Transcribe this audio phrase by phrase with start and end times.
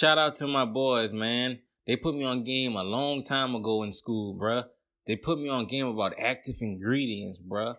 [0.00, 1.58] Shout out to my boys, man.
[1.86, 4.64] They put me on game a long time ago in school, bruh.
[5.06, 7.76] They put me on game about active ingredients, bruh.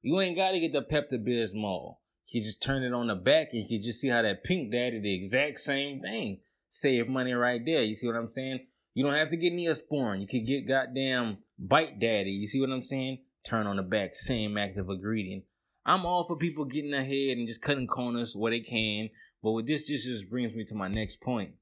[0.00, 1.96] You ain't gotta get the Pepto Bismol.
[2.28, 5.00] You just turn it on the back and you just see how that pink daddy
[5.00, 6.42] the exact same thing.
[6.68, 7.82] Save money right there.
[7.82, 8.60] You see what I'm saying?
[8.94, 10.20] You don't have to get Neosporin.
[10.20, 12.30] You could get goddamn Bite Daddy.
[12.30, 13.18] You see what I'm saying?
[13.44, 15.42] Turn on the back, same active ingredient.
[15.84, 19.10] I'm all for people getting ahead and just cutting corners where they can.
[19.42, 21.54] But with this, this just brings me to my next point.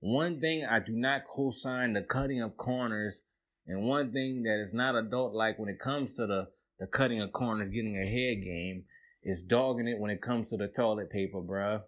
[0.00, 3.22] One thing I do not co-sign the cutting of corners,
[3.66, 7.20] and one thing that is not adult like when it comes to the the cutting
[7.20, 8.84] of corners, getting a head game,
[9.24, 11.82] is dogging it when it comes to the toilet paper, bruh.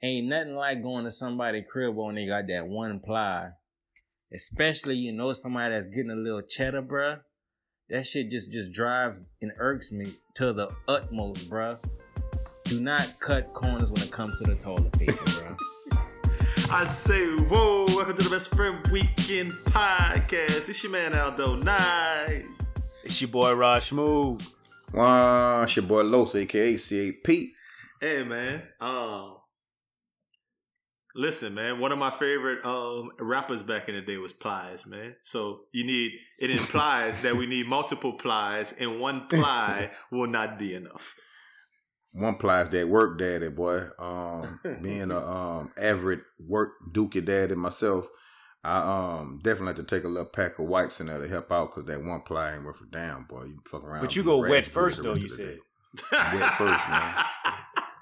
[0.00, 3.50] Ain't nothing like going to somebody's crib when they got that one ply.
[4.32, 7.20] Especially you know somebody that's getting a little cheddar, bruh.
[7.88, 11.76] That shit just just drives and irks me to the utmost, bruh.
[12.66, 15.81] Do not cut corners when it comes to the toilet paper, bruh.
[16.74, 20.70] I say, whoa, welcome to the Best Friend Weekend Podcast.
[20.70, 22.44] It's your man Aldo Night.
[23.04, 24.42] It's your boy Raj Smooth.
[24.94, 27.26] Wow, it's your boy Los, aka CAP.
[28.00, 29.36] Hey man, um,
[31.14, 31.78] listen, man.
[31.78, 35.14] One of my favorite um rappers back in the day was Plies, man.
[35.20, 40.58] So you need it implies that we need multiple plies, and one ply will not
[40.58, 41.14] be enough.
[42.12, 43.86] One plies that work daddy, boy.
[43.98, 48.06] Um, being a um average work dookie daddy myself,
[48.62, 48.78] I
[49.18, 51.70] um definitely have to take a little pack of wipes in there to help out
[51.74, 53.44] because that one ply ain't worth a damn, boy.
[53.44, 54.02] You fuck around.
[54.02, 55.58] But you go wet first, though, you of said.
[56.12, 57.24] Wet first, man.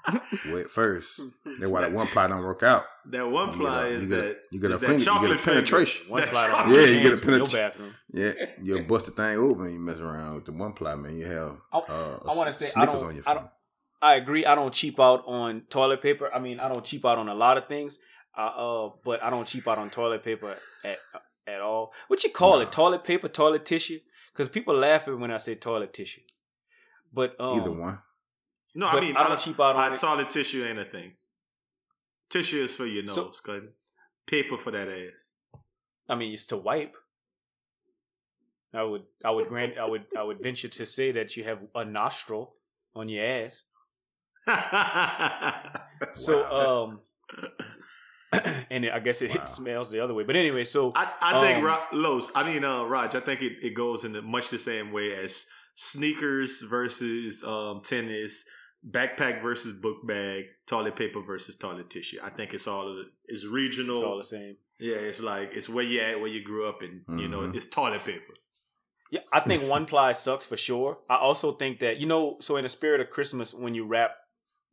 [0.51, 1.19] Wet first.
[1.59, 2.85] That's why that one ply don't work out.
[3.11, 4.93] That one You get ply a- is you get a- that you get a finger-
[5.03, 6.09] you get a penetration.
[6.09, 7.93] One That ply don't Yeah, you get a hands from your penetration.
[8.11, 9.71] Yeah, you'll bust the thing open.
[9.71, 11.15] You mess around with the one ply, man.
[11.15, 13.35] You have I- uh, I wanna say, I Snickers don't- on your I phone.
[13.35, 13.49] don't-
[14.01, 14.45] I agree.
[14.45, 16.29] I don't cheap out on toilet paper.
[16.33, 17.99] I mean, I don't cheap out on a lot of things.
[18.37, 20.97] Uh, uh but I don't cheap out on toilet paper at
[21.47, 21.91] at all.
[22.07, 22.63] What you call Nah.
[22.63, 22.71] it?
[22.71, 23.99] Toilet paper, toilet tissue?
[24.33, 26.21] Because people laugh at me when I say toilet tissue.
[27.13, 27.99] But um, Either one.
[28.73, 29.99] No, I mean I don't cheap out on I, it.
[29.99, 31.13] toilet tissue ain't a thing.
[32.29, 33.63] Tissue is for your So- nose, cuz
[34.25, 35.37] paper for that ass.
[36.07, 36.95] I mean, it's to wipe.
[38.73, 41.59] I would, I would grant, I would, I would venture to say that you have
[41.75, 42.55] a nostril
[42.95, 43.63] on your ass.
[46.13, 46.99] So, um,
[48.71, 49.45] and I guess it Wow.
[49.45, 50.23] smells the other way.
[50.23, 53.41] But anyway, so I, I think Um, Ro- Los, I mean uh, Raj, I think
[53.41, 58.45] it, it goes in the, much the same way as sneakers versus um, tennis,
[58.89, 62.17] backpack versus book bag, toilet paper versus toilet tissue.
[62.23, 63.95] I think it's all it's regional.
[63.95, 64.57] it's all the same.
[64.79, 67.55] yeah, it's like it's where you at, where you grew up, and you know Mhm.
[67.55, 68.33] it's toilet paper.
[69.11, 70.99] Yeah, I think one ply sucks for sure.
[71.09, 74.11] I also think that you know, so in the spirit of Christmas, when you wrap,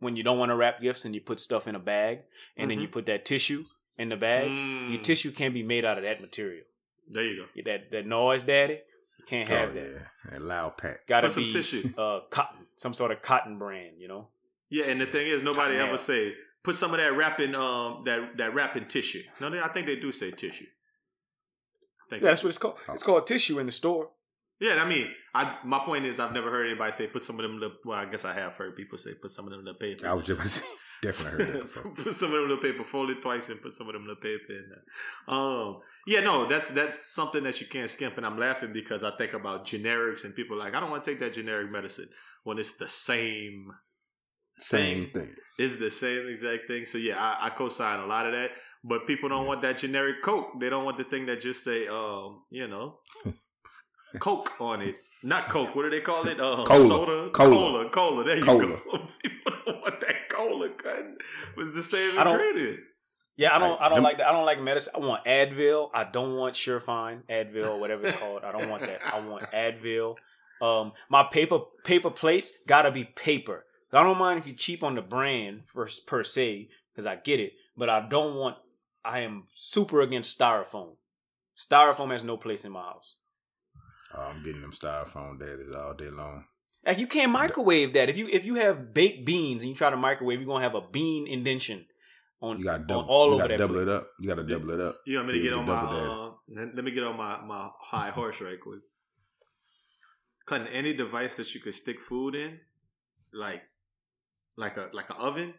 [0.01, 2.21] when you don't want to wrap gifts and you put stuff in a bag,
[2.57, 3.65] and then you put that tissue
[3.97, 4.93] in the bag, Mm.
[4.93, 6.65] your tissue can't be made out of that material.
[7.11, 7.63] There you go.
[7.65, 8.81] That that noise, daddy,
[9.19, 9.91] you can't have oh, that.
[9.91, 10.31] yeah.
[10.31, 11.07] That loud pack.
[11.07, 11.93] Got to Put some be tissue.
[11.99, 14.29] uh cotton, some sort of cotton brand, you know.
[14.71, 15.99] Yeah, and the thing is, nobody Cotton ever nail.
[15.99, 16.33] say
[16.63, 19.23] put some of that wrapping um that that wrapping tissue.
[19.41, 20.67] No, they, I think they do say tissue.
[22.07, 22.77] I think Yeah, that's what it's called.
[22.91, 24.11] It's called tissue in the store.
[24.61, 27.43] Yeah, I mean, I my point is, I've never heard anybody say put some of
[27.43, 27.61] them.
[27.61, 30.05] Little, well, I guess I have heard people say put some of them little papers.
[30.05, 30.67] I was just about to say,
[31.03, 31.91] definitely heard that before.
[32.05, 34.17] put some of them little paper, fold it twice, and put some of them little
[34.17, 35.35] paper in there.
[35.37, 39.13] Um, yeah, no, that's that's something that you can't skimp, and I'm laughing because I
[39.17, 42.09] think about generics and people are like I don't want to take that generic medicine
[42.45, 43.71] when it's the same
[44.59, 45.33] Same thing.
[45.59, 46.85] It's the same exact thing.
[46.85, 48.51] So yeah, I, I co-sign a lot of that.
[48.83, 50.59] But people don't want that generic Coke.
[50.61, 52.99] They don't want the thing that just say, um, you know,
[54.19, 54.97] Coke on it.
[55.23, 55.75] Not Coke.
[55.75, 56.41] What do they call it?
[56.41, 56.87] Uh, Cola.
[56.87, 57.31] Soda.
[57.31, 57.51] Cola.
[57.51, 57.89] Cola.
[57.91, 58.25] Cola.
[58.25, 58.67] There you Cola.
[58.67, 58.77] go.
[59.23, 60.69] people don't want that cola.
[60.71, 61.05] Cut.
[61.57, 62.81] Was the same I don't- ingredient.
[63.37, 63.71] Yeah, I don't.
[63.71, 63.81] Right.
[63.83, 64.27] I don't Them- like that.
[64.29, 64.93] I don't like medicine.
[64.97, 65.91] I want Advil.
[65.95, 68.43] I don't want Surefine, Advil, whatever it's called.
[68.45, 68.99] I don't want that.
[69.05, 70.17] I want Advil.
[70.61, 73.65] Um, my paper paper plates gotta be paper.
[73.93, 77.39] I don't mind if you cheap on the brand for, per se, because I get
[77.39, 77.53] it.
[77.77, 78.57] But I don't want.
[79.05, 80.97] I am super against styrofoam.
[81.57, 83.15] Styrofoam has no place in my house.
[84.15, 86.45] Oh, I'm getting them styrofoam daddies all day long.
[86.87, 88.09] Like you can't microwave that.
[88.09, 90.75] If you if you have baked beans and you try to microwave, you're gonna have
[90.75, 91.85] a bean indention
[92.41, 93.05] on, You got on double.
[93.09, 93.83] all you over got that double plate.
[93.83, 94.09] it up.
[94.21, 94.97] You got to double it up.
[95.05, 96.11] You want me to Yeah, get on my double that.
[96.11, 96.31] uh,
[96.65, 98.81] let let me get on my my high horse right quick.
[100.47, 102.59] Cutting any device that you could stick food in,
[103.35, 103.63] like
[104.57, 105.53] like a like an oven,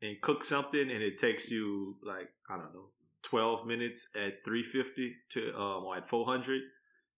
[0.00, 2.86] and cook something, and it takes you like I don't know
[3.22, 6.62] twelve minutes at three fifty to um or at four hundred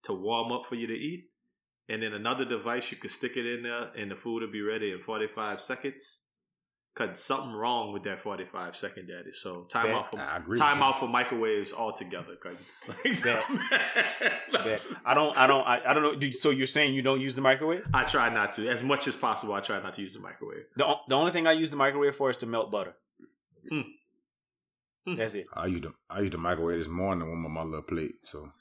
[0.05, 1.31] to warm up for you to eat,
[1.89, 4.63] and then another device you could stick it in there, and the food will be
[4.63, 6.21] ready in forty five seconds.
[6.95, 9.33] Cause something wrong with that forty five second daddy.
[9.33, 9.95] So time Bet.
[9.95, 10.59] out for I agree.
[10.59, 12.37] time out for microwaves altogether.
[12.37, 12.57] Cause
[12.89, 13.45] like, Bet.
[14.53, 14.65] No, Bet.
[14.79, 15.35] just- I don't.
[15.39, 15.67] I don't.
[15.67, 16.15] I, I don't know.
[16.17, 17.85] Do- So you're saying you don't use the microwave?
[17.95, 19.55] I try not to as much as possible.
[19.55, 20.65] I try not to use the microwave.
[20.77, 22.95] The, the only thing I use the microwave for is to melt butter.
[23.71, 25.17] Hmm.
[25.17, 25.47] That's it.
[25.55, 28.17] I used the I used the microwave this morning on my little plate.
[28.25, 28.53] So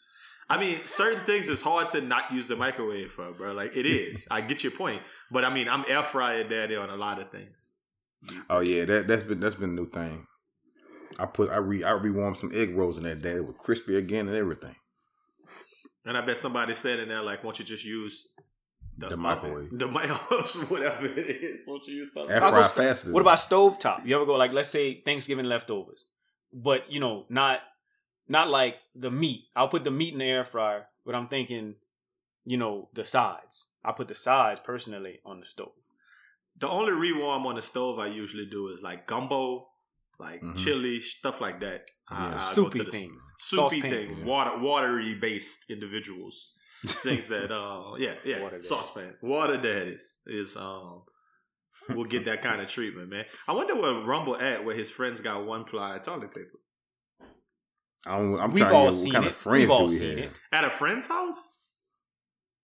[0.52, 3.54] I mean, certain things is hard to not use the microwave for, bro.
[3.54, 4.28] Like it is.
[4.30, 5.02] I get your point,
[5.32, 7.74] but I mean, I'm air fryer daddy on a lot of things.
[8.50, 10.28] oh yeah, that that's been that's been a new thing.
[11.18, 13.36] I put I re I rewarmed some egg rolls in that day.
[13.36, 14.76] It was crispy again and everything.
[16.06, 18.28] And I bet somebody's standing there like, "Won't you just use
[18.98, 19.20] The oven?
[19.20, 19.70] microwave.
[19.72, 21.66] the microwave, whatever it is?
[21.68, 23.12] Won't you use something?" Air I'll go fry st- faster.
[23.12, 24.06] What about stovetop?
[24.06, 26.06] You ever go like let's say Thanksgiving leftovers,
[26.54, 27.60] but you know not
[28.28, 29.46] not like the meat.
[29.56, 31.76] I'll put the meat in the air fryer, but I'm thinking,
[32.46, 33.68] you know, the sides.
[33.84, 35.72] I put the sides personally on the stove.
[36.60, 39.68] The only rewarm on the stove I usually do is like gumbo,
[40.20, 40.58] like Mhm.
[40.58, 41.88] chili, stuff like that.
[42.12, 42.28] Yeah.
[42.28, 43.32] I go Soupy the- things.
[43.40, 43.90] soupy Saucepan.
[43.90, 44.26] thing, Yeah.
[44.26, 46.54] water, watery based individuals,
[46.86, 51.04] things that, uh, yeah, yeah, Water saucepan, water daddies is, um,
[51.90, 53.26] will get that kind of treatment, man.
[53.48, 56.60] I wonder where Rumble at, where his friends got one ply toilet paper
[58.06, 59.28] I don't, I'm We've trying all to hear seen what kind it.
[59.28, 60.26] of friends We've do all we seen have.
[60.26, 60.32] it.
[60.52, 61.60] at a friend's house.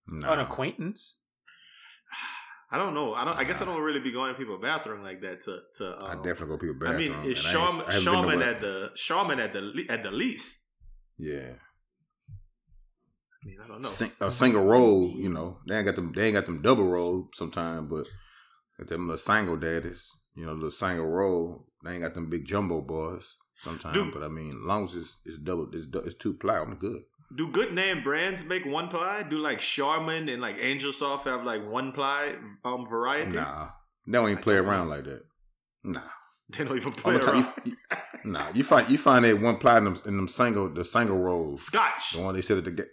[0.09, 0.33] Nah.
[0.33, 1.17] An acquaintance.
[2.71, 3.13] I don't know.
[3.13, 3.37] I don't.
[3.37, 5.41] I guess I don't really be going to people's bathroom like that.
[5.41, 5.97] To to.
[6.03, 8.91] Um, I definitely go to people I mean, it's and Charmin, I Charmin at the
[8.95, 10.63] Charmin at the at the least.
[11.17, 11.51] yeah.
[13.43, 13.87] I mean, I don't know.
[13.87, 16.11] Sing, a single roll, you know, they ain't got them.
[16.13, 18.07] They ain't got them double roll sometimes, but
[18.77, 21.67] got them little single daddies, you know, little single roll.
[21.85, 24.13] They ain't got them big jumbo boys sometimes.
[24.13, 27.03] But I mean, as long as it's, it's double, it's, it's two ply, I'm good.
[27.35, 29.23] Do good name brands make one ply?
[29.23, 33.35] Do like Charmin and like Angel Soft have like one ply um varieties?
[33.35, 33.69] Nah,
[34.05, 35.23] they don't even play around like that.
[35.83, 35.99] Nah,
[36.49, 37.45] They don't even play around.
[37.65, 37.75] you,
[38.23, 38.49] nah.
[38.53, 41.63] You find you find that one ply in them, in them single the single rolls.
[41.63, 42.13] Scotch.
[42.13, 42.91] The one they said at the ga-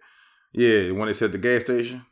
[0.53, 2.05] yeah, the one they said at the gas station.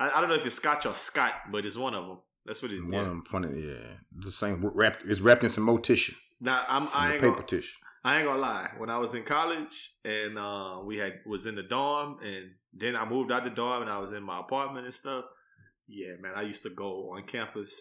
[0.00, 2.18] I, I don't know if it's Scotch or Scott, but it's one of them.
[2.46, 2.82] That's what it is.
[2.82, 3.00] One Yeah.
[3.00, 3.96] of them funny, yeah.
[4.16, 5.04] The same wrapped.
[5.06, 7.76] It's wrapped in some more tissue, Now I'm I ain't paper gonna, tissue.
[8.04, 8.70] I ain't gonna lie.
[8.78, 12.96] When I was in college and uh, we had was in the dorm, and then
[12.96, 15.24] I moved out the dorm and I was in my apartment and stuff.
[15.88, 17.72] Yeah, man, I used to go on campus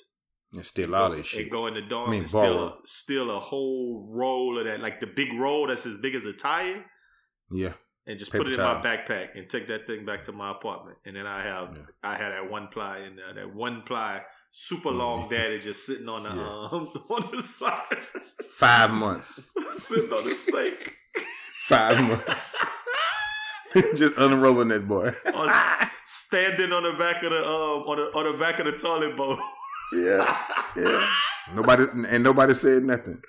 [0.54, 1.42] And steal all that shit.
[1.44, 4.66] and go in the dorm I mean, and steal a, steal a whole roll of
[4.66, 6.86] that, like the big roll that's as big as a tire,
[7.52, 7.74] Yeah.
[8.08, 10.52] And just Paper put it in my backpack and take that thing back to my
[10.52, 10.98] apartment.
[11.06, 11.82] And then I have Yeah.
[12.04, 14.22] I had that one ply in there, that one ply
[14.52, 16.68] super long daddy just sitting on the Yeah.
[16.72, 17.98] um, on the side,
[18.52, 19.52] Five months.
[19.74, 20.96] sitting on the sink.
[21.68, 22.56] Five months.
[23.96, 25.14] Just unrolling that boy.
[26.06, 29.16] standing on the back of the um on the on the back of the toilet
[29.18, 29.38] bowl.
[29.94, 30.38] Yeah.
[30.76, 31.08] Yeah.
[31.54, 33.22] Nobody and nobody said nothing.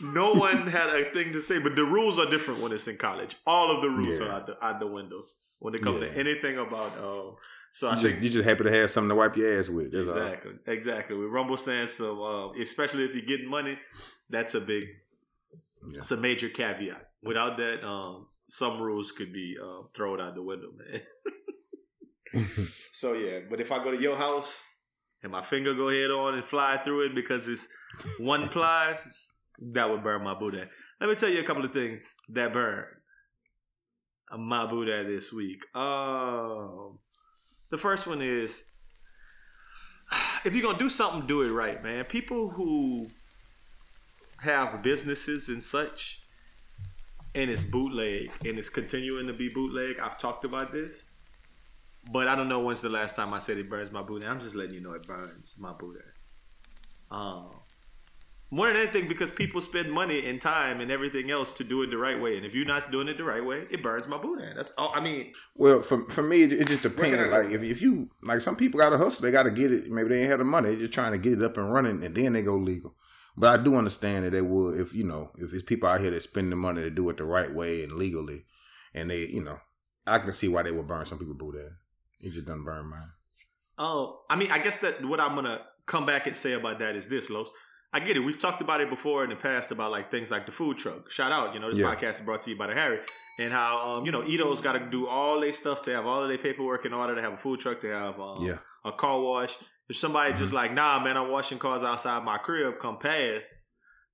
[0.00, 2.96] No one had a thing to say, but the rules are different when it's in
[2.96, 3.36] college.
[3.46, 4.26] All of the rules Yeah.
[4.26, 5.24] are out the out the window
[5.58, 6.08] when it comes Yeah.
[6.08, 7.36] to anything about um.
[7.72, 9.68] So I You think just, you just happy to have something to wipe your ass
[9.68, 9.92] with.
[9.92, 10.16] That's all.
[10.16, 11.16] exactly, exactly.
[11.16, 13.78] With Rumble saying so, uh, especially if you're getting money,
[14.30, 14.84] that's a big,
[15.90, 15.98] Yeah.
[15.98, 17.10] it's a major caveat.
[17.22, 21.02] Without that, um, some rules could be uh, thrown out the window, man.
[22.92, 24.60] so yeah, but if I go to your house
[25.22, 27.68] and my finger go head on and fly through it because it's
[28.18, 28.98] one ply,
[29.58, 30.68] that would burn my Buddha.
[31.00, 32.84] Let me tell you a couple of things that burn
[34.36, 35.64] my Buddha this week.
[35.74, 36.98] Um,
[37.70, 38.64] the first one is
[40.44, 42.04] if you're gonna do something, do it right, man.
[42.04, 43.08] People who
[44.38, 46.20] have businesses and such,
[47.34, 49.98] and it's bootleg and it's continuing to be bootleg.
[50.00, 51.10] I've talked about this,
[52.12, 54.28] but I don't know when's the last time I said it burns my Buddha.
[54.28, 56.04] I'm just letting you know it burns my Buddha.
[57.10, 57.50] Um,
[58.50, 61.90] more than anything, because people spend money and time and everything else to do it
[61.90, 64.16] the right way, and if you're not doing it the right way, it burns my
[64.18, 64.54] bootleg.
[64.54, 64.92] That's all.
[64.94, 67.20] I mean, Well, for for me, it, it just depends.
[67.30, 69.22] Like if if you like, some people got to hustle.
[69.22, 69.90] They got to get it.
[69.90, 70.68] Maybe they ain't have the money.
[70.70, 72.94] they're just trying to get it up and running, and then they go legal.
[73.36, 76.10] But I do understand that they would if you know if it's people out here
[76.10, 78.44] that spend the money to do it the right way and legally,
[78.94, 79.58] and they you know
[80.06, 81.72] I can see why they would burn some people boot ass.
[82.20, 83.10] It just doesn't burn mine.
[83.78, 86.96] Oh, I mean, I guess that what I'm gonna come back and say about that
[86.96, 87.50] is this, Los.
[87.96, 88.20] I get it.
[88.20, 91.10] We've talked about it before in the past about like things like the food truck.
[91.10, 91.86] Shout out, you know, this Yeah.
[91.94, 92.98] podcast is brought to you by the Harry,
[93.40, 96.22] and how um, you know Ito's got to do all their stuff to have all
[96.22, 98.58] of their paperwork in order to have a food truck to have um, Yeah.
[98.84, 99.56] a car wash.
[99.88, 100.56] If somebody just Mm-hmm.
[100.56, 103.48] like, nah, man, I'm washing cars outside my crib, come past.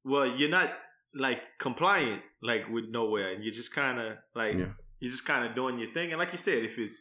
[0.04, 0.70] Well, you're not
[1.14, 4.66] like compliant like with nowhere, and you're just kind of like Yeah.
[5.00, 6.10] you're just kind of doing your thing.
[6.12, 6.98] And like you said, if it's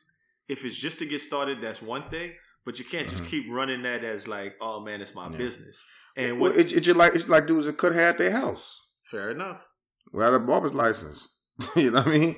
[0.47, 2.33] if it's just to get started, that's one thing.
[2.65, 3.29] But you can't just Mhm.
[3.29, 5.37] keep running that as like, oh man, it's my Yeah.
[5.37, 5.83] business.
[6.17, 6.59] And Well, what?
[6.59, 9.61] it, it's just like it's like dudes that could have their house fair enough.
[10.11, 11.27] without a barber's license.
[11.75, 12.35] you know what I mean?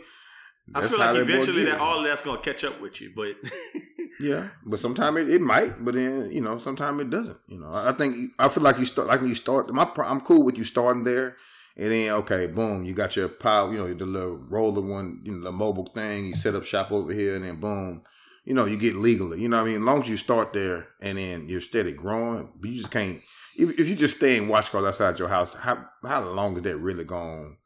[0.73, 3.11] I feel like eventually that all of that's gonna catch up with you.
[3.15, 3.35] But
[4.19, 7.37] Yeah, but sometimes it, it might, but then you know, sometimes it doesn't.
[7.47, 9.73] You know, I I think I feel like you start like you start.
[9.73, 11.35] My I'm cool with you starting there,
[11.75, 13.71] and then okay, boom, you got your power.
[13.71, 16.27] You know, the little roller one, you know, the mobile thing.
[16.27, 18.03] You set up shop over here, and then boom,
[18.45, 19.41] you know, you get legally.
[19.41, 21.91] You know, what I mean, as long as you start there, and then you're steady
[21.91, 23.21] growing, but you just can't.
[23.55, 26.63] If, if you just stay and watch cars outside your house, how how long is
[26.63, 27.57] that really going?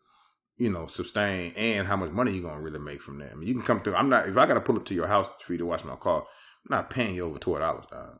[0.57, 3.31] You know, sustain, and how much money you gonna really make from that?
[3.31, 3.95] I mean, you can come through.
[3.95, 4.27] I'm not.
[4.27, 6.21] If I got to pull up to your house for you to watch my car,
[6.21, 8.19] I'm not paying you over twelve dollars, dog.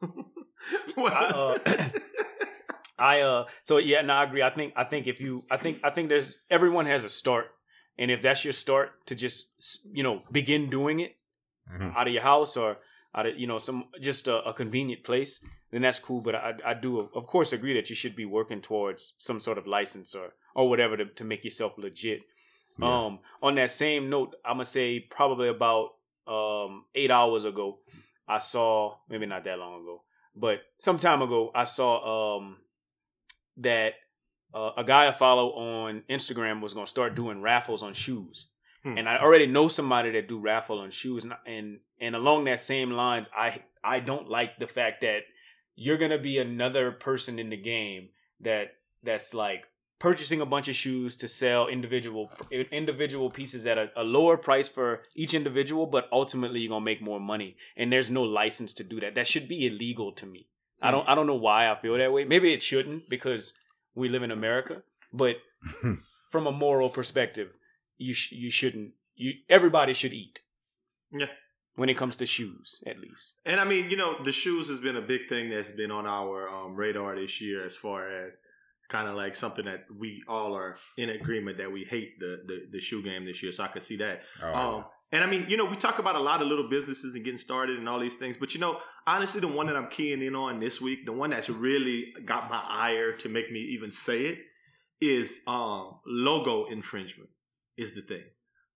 [0.96, 1.88] well, I, uh,
[2.98, 4.42] I uh so yeah, no, I agree.
[4.42, 7.46] I think I think if you I think I think there's everyone has a start.
[7.98, 9.50] And if that's your start to just
[9.92, 11.16] you know begin doing it
[11.68, 11.96] Mhm.
[11.96, 12.76] out of your house or
[13.16, 16.20] out of you know some just a, a convenient place, then that's cool.
[16.20, 19.58] But I I do of course agree that you should be working towards some sort
[19.58, 22.22] of license or or whatever to, to make yourself legit.
[22.78, 23.06] Yeah.
[23.06, 25.90] Um, on that same note, I'm gonna say probably about
[26.26, 27.78] um eight hours ago,
[28.28, 30.02] I saw maybe not that long ago,
[30.34, 32.58] but some time ago, I saw um
[33.58, 33.94] that
[34.54, 38.46] uh, a guy I follow on Instagram was gonna start doing raffles on shoes,
[38.86, 38.98] Hmm.
[38.98, 42.60] and I already know somebody that do raffle on shoes, and and, and along that
[42.60, 45.22] same lines, I I don't like the fact that
[45.74, 49.64] you're gonna be another person in the game that that's like
[49.98, 52.30] purchasing a bunch of shoes to sell individual
[52.70, 57.02] individual pieces at a, a lower price for each individual, but ultimately you're gonna make
[57.02, 59.16] more money, and there's no license to do that.
[59.16, 60.46] That should be illegal to me.
[60.80, 62.22] I don't I don't know why I feel that way.
[62.22, 63.52] Maybe it shouldn't because
[63.96, 65.38] we live in America, but
[66.30, 67.48] from a moral perspective,
[67.98, 68.92] you sh- you shouldn't.
[69.14, 70.40] You everybody should eat.
[71.12, 71.26] Yeah.
[71.76, 73.34] When it comes to shoes, at least.
[73.44, 76.06] And I mean, you know, the shoes has been a big thing that's been on
[76.06, 78.40] our um, radar this year, as far as
[78.88, 82.66] kind of like something that we all are in agreement that we hate the the,
[82.70, 83.52] the shoe game this year.
[83.52, 84.22] So I could see that.
[84.42, 87.14] Oh, Um, and I mean, you know, we talk about a lot of little businesses
[87.14, 89.88] and getting started and all these things, but you know, honestly, the one that I'm
[89.88, 93.60] keying in on this week, the one that's really got my ire to make me
[93.60, 94.38] even say it,
[95.00, 97.30] is um, logo infringement.
[97.76, 98.24] Is the thing.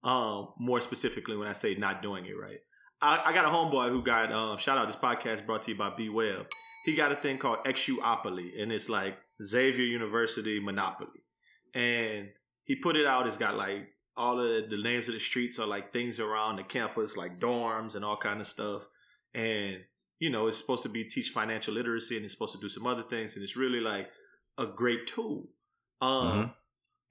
[0.03, 2.61] Um, more specifically, when I say not doing it right,
[3.03, 4.87] I, I got a homeboy who got um, shout out.
[4.87, 6.47] This podcast brought to you by B Web.
[6.87, 11.21] He got a thing called Exuopoly, and it's like Xavier University Monopoly,
[11.75, 12.29] and
[12.65, 13.27] he put it out.
[13.27, 16.63] It's got like all of the names of the streets are like things around the
[16.63, 18.87] campus, like dorms and all kind of stuff.
[19.35, 19.79] And
[20.19, 22.87] you know, it's supposed to be teach financial literacy, and it's supposed to do some
[22.87, 24.09] other things, and it's really like
[24.59, 25.49] a great tool.
[26.03, 26.55] Um, Mhm.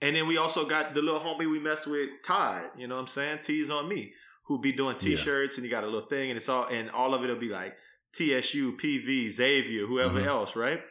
[0.02, 2.70] And then we also got the little homie we mess with, Todd.
[2.78, 3.40] You know what I'm saying?
[3.44, 4.14] T's on me,
[4.44, 7.14] who be doing T-shirts, and he got a little thing, and it's all and all
[7.14, 7.76] of it'll be like
[8.14, 10.26] TSU, PV, Xavier, whoever Mhm.
[10.26, 10.82] else, right?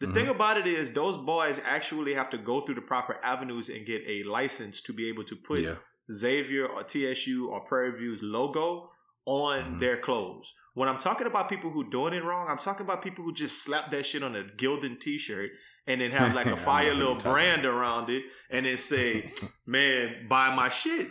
[0.00, 0.14] The Mhm.
[0.14, 3.86] thing about it is, those boys actually have to go through the proper avenues and
[3.86, 5.76] get a license to be able to put yeah,
[6.12, 8.90] Xavier or TSU or Prairie View's logo
[9.24, 9.80] on Mhm.
[9.80, 10.54] their clothes.
[10.74, 13.62] When I'm talking about people who doing it wrong, I'm talking about people who just
[13.62, 15.50] slap that shit on a Gildan t-shirt
[15.86, 19.32] and then have like a fire little brand around it and then say,
[19.66, 21.08] man, buy my shit.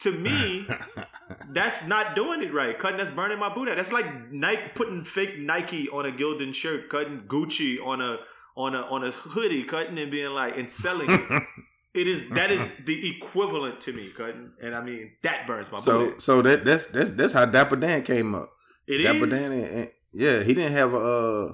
[0.00, 0.66] To me,
[1.50, 2.78] that's not doing it right.
[2.78, 3.76] Cutting that's burning my boot out.
[3.76, 8.18] That's like Nike putting fake Nike on a Gildan shirt, cutting Gucci on a
[8.56, 11.42] on a on a hoodie, cutting and being like and selling it.
[11.94, 15.78] It is that is the equivalent to me, cutting, and I mean that burns my
[15.78, 18.50] so so that that's that's that's how Dapper Dan came up.
[18.88, 19.06] It is.
[19.06, 20.96] Dapper Dan, and, and- yeah, he didn't have a.
[20.98, 21.52] Uh,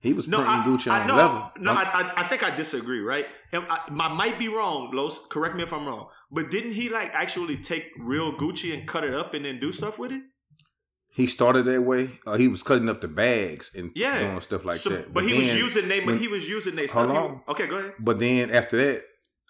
[0.00, 1.50] he was No, printing I, Gucci I, on no, leather.
[1.58, 3.00] no, I'm- I, I, I think I disagree.
[3.00, 4.90] Right, and I, I might be wrong.
[4.92, 6.08] Los, correct me if I'm wrong.
[6.30, 9.72] But didn't he like actually take real Gucci and cut it up and then do
[9.72, 10.22] stuff with it?
[11.18, 12.10] he started that way.
[12.26, 14.18] Uh, he was cutting up the bags and Yeah.
[14.18, 15.14] doing stuff like So- that.
[15.14, 17.30] But, he was using they, when- he was using they Hold stuff.
[17.46, 17.94] He- okay, go ahead.
[17.98, 19.02] But then after that,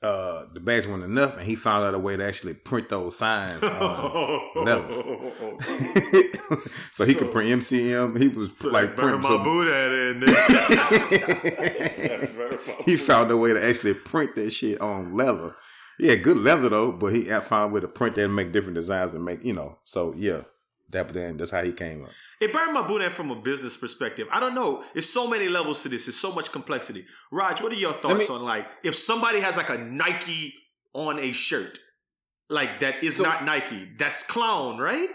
[0.03, 3.17] uh, the bags weren't enough, and he found out a way to actually print those
[3.17, 3.63] signs.
[3.63, 4.89] on leather.
[6.93, 8.19] so he could So- print MCM.
[8.21, 9.43] He was So like printing my some.
[9.43, 10.17] boot at it.
[12.85, 15.55] he found a way to actually print that shit on leather.
[15.99, 18.75] Yeah, good leather though, but he found a way to print that and make different
[18.75, 19.79] designs and make you know.
[19.85, 20.43] So yeah,
[20.91, 21.37] Dapper Dan.
[21.37, 22.11] That's how he came up.
[22.41, 24.29] It burned my boot from a business perspective.
[24.31, 24.85] I don't know.
[24.95, 26.07] It's so many levels to this.
[26.09, 27.07] It's so much complexity.
[27.33, 30.55] Raj, what are your thoughts me- on like if somebody has like a Nike
[30.93, 31.79] on a shirt,
[32.49, 35.09] like that is So- not Nike, that's clown, right?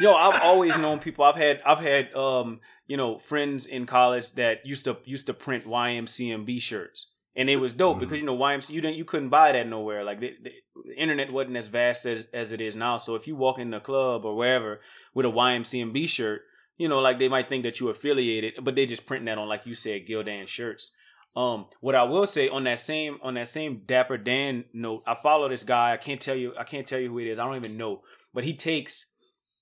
[0.00, 1.24] Yo, I've always known people.
[1.24, 5.34] I've had I've had um you know friends in college that used to used to
[5.34, 8.00] print YMCMB shirts, and it was dope Mhm.
[8.00, 10.04] because you know YMC you didn't you couldn't buy that nowhere.
[10.04, 10.50] Like the, the,
[10.88, 12.98] the internet wasn't as vast as as it is now.
[12.98, 14.80] So if you walk in the club or wherever
[15.14, 16.42] with a YMCMB shirt,
[16.76, 19.48] you know like they might think that you affiliated, but they just print that on
[19.48, 20.90] like you said Gildan shirts.
[21.34, 25.14] Um, what I will say on that same on that same Dapper Dan note, I
[25.14, 25.92] follow this guy.
[25.94, 27.38] I can't tell you I can't tell you who it is.
[27.38, 28.02] I don't even know,
[28.34, 29.06] but he takes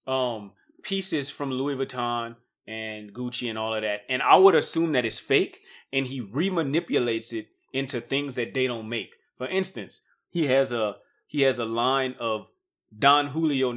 [0.09, 2.35] um pieces from Louis Vuitton
[2.67, 5.61] and Gucci and all of that, and I would assume that it's fake,
[5.93, 9.11] and he remanipulates it into things that they don't make.
[9.39, 10.97] For instance, he has a
[11.27, 12.49] he has a line of
[12.97, 13.69] Don Julio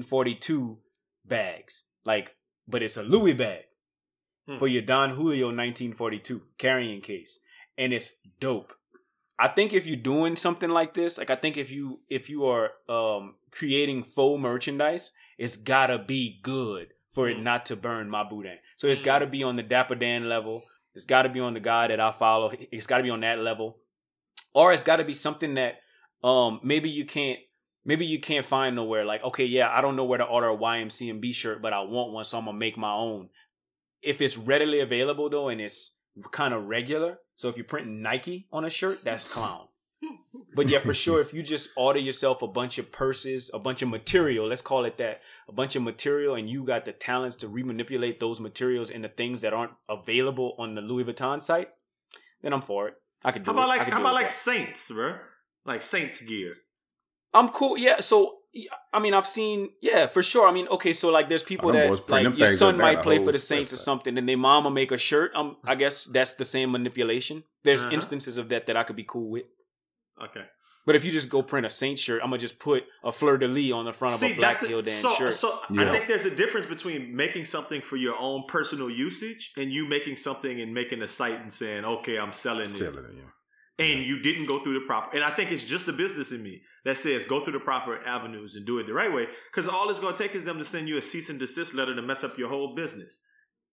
[0.00, 0.78] 1942
[1.24, 2.34] bags, like,
[2.66, 3.62] but it's a Louis bag
[4.48, 4.58] Hmm.
[4.58, 7.40] for your Don Julio 1942 carrying case,
[7.76, 8.72] and it's dope.
[9.38, 12.46] I think if you're doing something like this, like I think if you if you
[12.46, 17.42] are um creating faux merchandise, it's gotta be good for it Mm.
[17.42, 18.58] not to burn my boudin.
[18.76, 20.62] So it's gotta be on the Dapper Dan level.
[20.96, 22.50] It's gotta be on the guy that I follow.
[22.72, 23.78] It's gotta be on that level,
[24.54, 25.74] or it's gotta be something that
[26.24, 27.38] um maybe you can't
[27.84, 29.04] maybe you can't find nowhere.
[29.04, 32.12] Like okay, yeah, I don't know where to order a YMCMB shirt, but I want
[32.12, 33.28] one, so I'm gonna make my own.
[34.00, 35.94] If it's readily available though, and it's
[36.32, 39.68] kind of regular, so if you're printing Nike on a shirt, that's clown.
[40.54, 43.82] But yeah, for sure, if you just order yourself a bunch of purses, a bunch
[43.82, 47.36] of material, let's call it that, a bunch of material, and you got the talents
[47.36, 51.68] to remanipulate those materials into things that aren't available on the Louis Vuitton site,
[52.42, 52.94] then I'm for it.
[53.24, 53.68] I could do How about it.
[53.78, 54.32] Like how about like that.
[54.32, 55.16] Saints, bro?
[55.64, 56.54] Like Saints gear.
[57.34, 57.76] I'm cool.
[57.76, 58.00] Yeah.
[58.00, 58.36] So
[58.92, 59.70] I mean, I've seen.
[59.82, 60.48] Yeah, for sure.
[60.48, 60.92] I mean, okay.
[60.92, 63.32] So like, there's people Oh, them boys that like your son up might play for
[63.32, 65.32] the Saints or something, and their mama make a shirt.
[65.34, 67.44] Um, I guess that's the same manipulation.
[67.64, 67.90] There's Uh-huh.
[67.94, 69.44] instances of that that I could be cool with.
[70.22, 70.44] Okay.
[70.86, 73.38] But if you just go print a Saint shirt, I'm gonna just put a fleur
[73.38, 75.34] de lis on the front of a black the- Gildan so, shirt.
[75.34, 79.72] So I think there's a difference between making something for your own personal usage and
[79.72, 83.24] you making something and making a site and saying, "Okay, I'm selling this," Selling it,
[83.78, 83.84] yeah.
[83.84, 85.16] and you didn't go through the proper.
[85.16, 87.98] And I think it's just a business in me that says go through the proper
[88.06, 89.26] avenues and do it the right way.
[89.50, 91.74] Because all it's going to take is them to send you a cease and desist
[91.74, 93.24] letter to mess up your whole business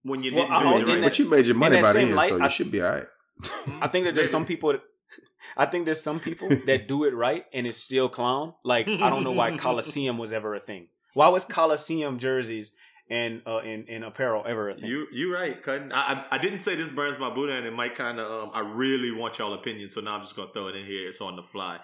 [0.02, 1.08] when you Well, didn't I- do I'll it the right in way.
[1.10, 2.82] But you made your money that by same then, light, so I- you should be
[2.82, 3.08] all right.
[3.82, 4.72] I think that there's some people.
[4.72, 4.82] That,
[5.58, 8.54] I think there's some people that do it right and it's still clown.
[8.64, 10.88] Like I don't know why Coliseum was ever a thing.
[11.14, 12.72] Why was Coliseum jerseys
[13.10, 14.90] and uh and, and apparel ever a thing?
[14.90, 15.92] You you right, Cutting.
[15.92, 18.44] I, I I didn't say this burns my Buddha, and it might kind of.
[18.44, 21.08] Um, I really want y'all opinion, so now I'm just gonna throw it in here.
[21.08, 21.80] It's on the fly.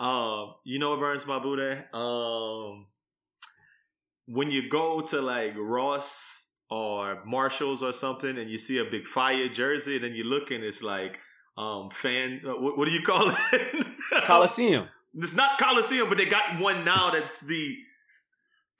[0.00, 1.84] Um, you know what burns my Buddha?
[1.96, 2.86] Um,
[4.26, 9.06] when you go to like Ross or Marshalls or something, and you see a big
[9.06, 11.18] fire jersey, and then you look and it's like
[11.58, 12.40] um fan.
[12.46, 13.86] uh, What, what do you call it?
[14.24, 14.88] Coliseum.
[15.14, 17.76] It's not Coliseum, but they got one now that's the.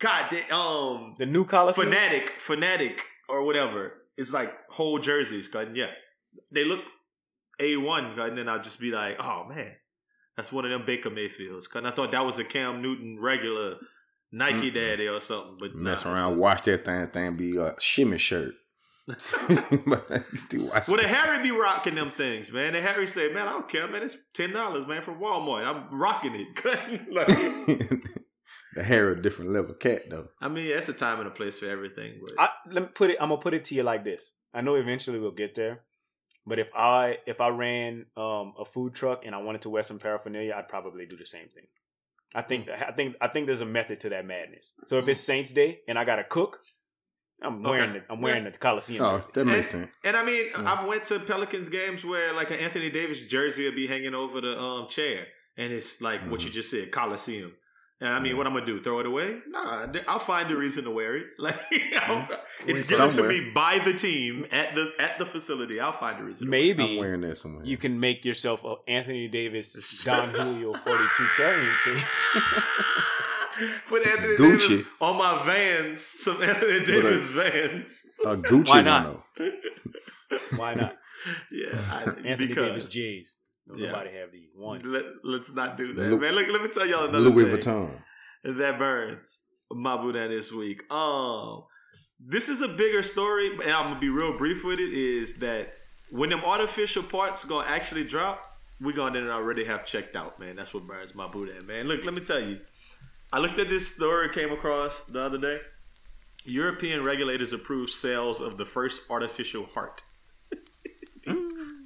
[0.00, 1.88] God, they, um, The new Coliseum.
[1.88, 3.94] fanatic, fanatic, or whatever.
[4.16, 5.74] It's like whole jerseys, cut.
[5.74, 5.90] Yeah,
[6.52, 6.80] they look
[7.58, 8.28] a one, cut.
[8.28, 9.72] And then I'll just be like, oh man,
[10.36, 11.66] that's one of them Baker Mayfields.
[11.66, 11.78] Cut.
[11.78, 13.76] And I thought that was a Cam Newton regular
[14.30, 14.74] Nike Mm-mm.
[14.74, 18.54] daddy or something, but Mess nah, around, watch that thing, thing be a shimmy shirt.
[19.86, 21.08] But you do Well, the.
[21.08, 22.74] Harry be rocking them things, man.
[22.74, 24.02] The Harry say, man, I don't care, man.
[24.02, 25.64] It's ten dollars, man, from Walmart.
[25.64, 27.10] I'm rocking it.
[27.12, 27.26] like,
[28.74, 30.28] the hair a different level cat though.
[30.40, 32.20] I mean, it's a time and a place for everything.
[32.22, 33.16] But I, let me put it.
[33.20, 34.30] I'm gonna put it to you like this.
[34.52, 35.80] I know eventually we'll get there,
[36.46, 39.82] but if I if I ran um, a food truck and I wanted to wear
[39.82, 41.64] some paraphernalia, I'd probably do the same thing.
[42.34, 44.72] I think I think I think there's a method to that madness.
[44.86, 46.60] So if it's Saints Day and I got to cook,
[47.42, 47.98] I'm wearing Okay.
[47.98, 48.04] it.
[48.10, 49.02] I'm wearing the Coliseum.
[49.04, 49.88] Oh, that makes sense.
[50.04, 50.72] And I mean, Yeah.
[50.72, 54.40] I've went to Pelicans games where like an Anthony Davis jersey will be hanging over
[54.40, 57.52] the um chair, and it's like what you just said, Coliseum.
[58.00, 58.38] And I mean, Yeah.
[58.38, 58.80] what I'm gonna do?
[58.80, 59.38] Throw it away?
[59.48, 61.26] Nah, I'll find a reason to wear it.
[61.38, 61.56] Like
[62.02, 62.28] I'll-
[62.66, 63.32] it's Wait, given to somewhere.
[63.32, 65.78] me by the team at the at the facility.
[65.78, 66.46] I'll find a reason.
[66.46, 66.70] to wear it.
[66.72, 67.64] I'm Maybe wearing that somewhere.
[67.64, 69.72] you can make yourself a Anthony Davis
[70.04, 72.26] Don Julio 42 carrying case.
[73.86, 74.68] Put Anthony Gucci.
[74.68, 78.18] Davis on my Vans, some Anthony Davis Vans.
[78.24, 79.24] a Gucci Why one not?
[80.56, 80.96] Why not?
[81.50, 83.36] yeah, I, Anthony because Davis J's.
[83.66, 83.88] Don't Yeah.
[83.88, 84.82] Nobody have these ones.
[84.84, 85.04] Let,
[85.40, 86.34] us not do that, Lu- man.
[86.34, 87.34] Look, let me tell y'all another thing.
[87.34, 87.56] Louis thing.
[87.60, 88.58] Vuitton.
[88.58, 89.40] that burns
[89.70, 90.90] my Buddha this week.
[90.90, 91.64] Um,
[92.18, 94.92] this is a bigger story, and I'm gonna be real brief with it.
[94.92, 95.74] Is that
[96.10, 98.42] when them artificial parts gonna actually drop,
[98.80, 100.56] we gonna already have checked out, man.
[100.56, 101.86] That's what burns my Buddha, man.
[101.86, 102.58] Look, let me tell you.
[103.32, 105.58] I looked at this story came across the other day.
[106.44, 110.02] European regulators approve sales of the first artificial heart.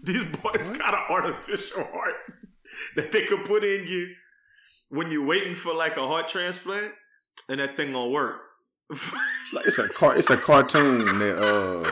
[0.05, 2.15] These boys got an artificial heart
[2.97, 4.15] that they could put in you
[4.91, 6.93] when you're waiting for like a heart transplant,
[7.49, 8.41] and that thing gonna work.
[8.91, 9.13] It's,
[9.53, 10.17] like, it's a car.
[10.17, 11.91] It's a cartoon that uh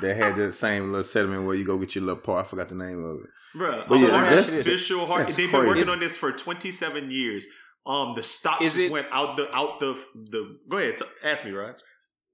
[0.00, 2.46] that had the same little segment where you go get your little part.
[2.46, 3.30] I forgot the name of it.
[3.54, 5.28] Bruh, But yeah, artificial heart.
[5.28, 7.46] They've been working on this for 27 years.
[7.88, 10.58] Um, the stock Is just it- went out the out the the.
[10.68, 11.76] Go ahead, t- ask me, Raj.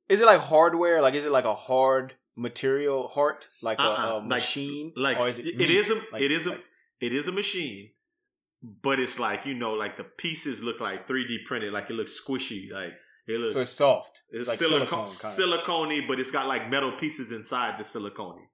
[0.08, 1.00] Is it like hardware?
[1.00, 4.12] Like, is it like a hard material heart, like a, Uh-uh.
[4.12, 4.92] a Like- machine?
[4.96, 5.70] Like Or is it, it meat?
[5.70, 6.64] is a Like- it is a like-
[7.00, 7.90] it is a machine,
[8.82, 12.20] but it's like you know, like the pieces look like 3D printed, like it looks
[12.20, 12.92] squishy, like
[13.28, 13.54] it looks.
[13.54, 14.22] so it's soft.
[14.30, 18.48] it's like silicone, silicone kind silicone, but it's got like metal pieces inside the silicone.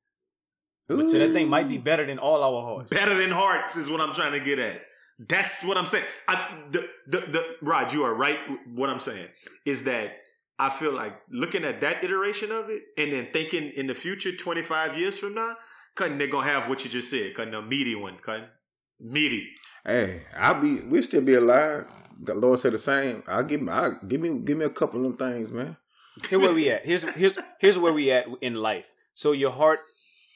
[0.88, 2.92] So that thing might be better than all our hearts.
[2.92, 4.82] Better than hearts is what I'm trying to get at.
[5.28, 6.04] That's what I'm saying.
[6.26, 8.38] I, the, the, the, Rod, you are right.
[8.74, 9.28] What I'm saying
[9.66, 10.12] is that
[10.58, 14.34] I feel like looking at that iteration of it and then thinking in the future,
[14.34, 15.56] 25 years from now,
[15.94, 18.46] cutting they're gonna have what you just said, cutting a meaty one, cutting
[18.98, 19.48] meaty.
[19.84, 20.80] Hey, I'll be.
[20.82, 21.86] We'll still be alive.
[22.22, 23.22] God, Lord said the same.
[23.28, 23.72] I'll give me.
[23.72, 24.40] I give me.
[24.40, 25.76] Give me a couple of them things, man.
[26.28, 26.84] Here where we at.
[26.84, 28.86] Here's here's here's where we at in life.
[29.14, 29.80] So your heart,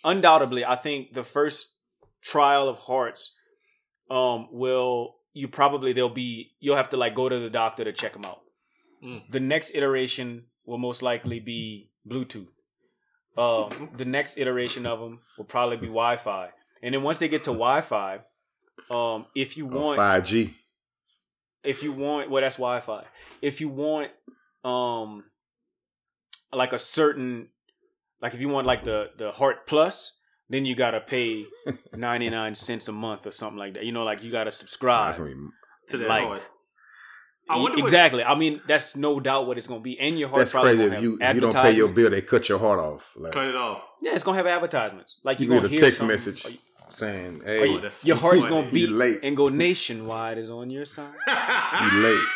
[0.03, 1.68] undoubtedly, I think the first
[2.23, 3.35] trial of hearts,
[4.11, 7.93] um, will you probably they'll be you'll have to like go to the doctor to
[7.93, 8.40] check them out.
[9.05, 9.23] Mm.
[9.31, 12.49] The next iteration will most likely be Bluetooth.
[13.37, 16.51] Um, the next iteration of them will probably be Wi-Fi,
[16.83, 18.21] and then once they get to Wi-Fi,
[18.90, 20.55] um, if you want Five G.
[21.64, 23.05] if you want well that's wi-fi
[23.40, 24.11] if you want
[24.64, 25.25] um
[26.53, 27.49] like a certain
[28.21, 30.19] like if you want like the the heart plus
[30.50, 31.46] then you gotta pay
[31.94, 35.98] 99 cents a month or something like that you know like you gotta subscribe To
[35.98, 36.42] that Like, heart.
[37.48, 40.28] I wonder what- exactly i mean that's no doubt what it's gonna be and your
[40.28, 40.94] heart That's probably crazy.
[40.96, 43.12] If you if you don't pay your bill, they cut your heart off.
[43.16, 43.85] Like Cut it off.
[44.02, 46.44] yeah it's gonna have advertisements like you you're get gonna a hear text something, message
[46.46, 46.59] or you-
[46.90, 48.54] saying, "Hey, you- that's your heart's funny.
[48.62, 49.18] gonna beat late.
[49.22, 51.12] and go nationwide is on your side
[51.92, 52.26] you late."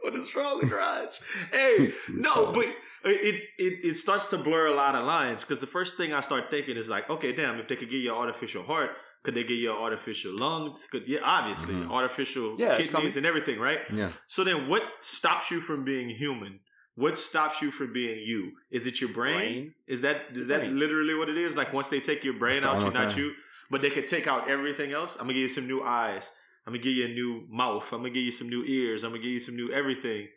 [0.00, 1.20] what is wrong with Raj?
[1.50, 2.54] Hey, no, Retarded.
[2.54, 2.66] but
[3.04, 6.20] it, it it starts to blur a lot of lines because the first thing I
[6.20, 8.90] start thinking is like, okay, damn, if they could give you an artificial heart,
[9.22, 10.86] could they give you an artificial lungs?
[10.86, 11.90] Could yeah, obviously Mhm.
[11.90, 13.16] artificial Yeah, kidneys coming.
[13.16, 13.80] and everything, right?
[13.92, 14.10] Yeah.
[14.26, 16.60] So then, what stops you from being human?
[16.94, 18.52] What stops you from being you?
[18.70, 19.36] Is it your brain?
[19.36, 19.74] Brain.
[19.86, 21.56] Is that is that literally what it is?
[21.56, 23.22] Like once they take your brain out, you're not thing.
[23.24, 23.34] you.
[23.70, 25.14] But they could take out everything else.
[25.14, 26.32] I'm gonna give you some new eyes.
[26.66, 27.86] I'm gonna give you a new mouth.
[27.92, 29.04] I'm gonna give you some new ears.
[29.04, 30.28] I'm gonna give you some new everything.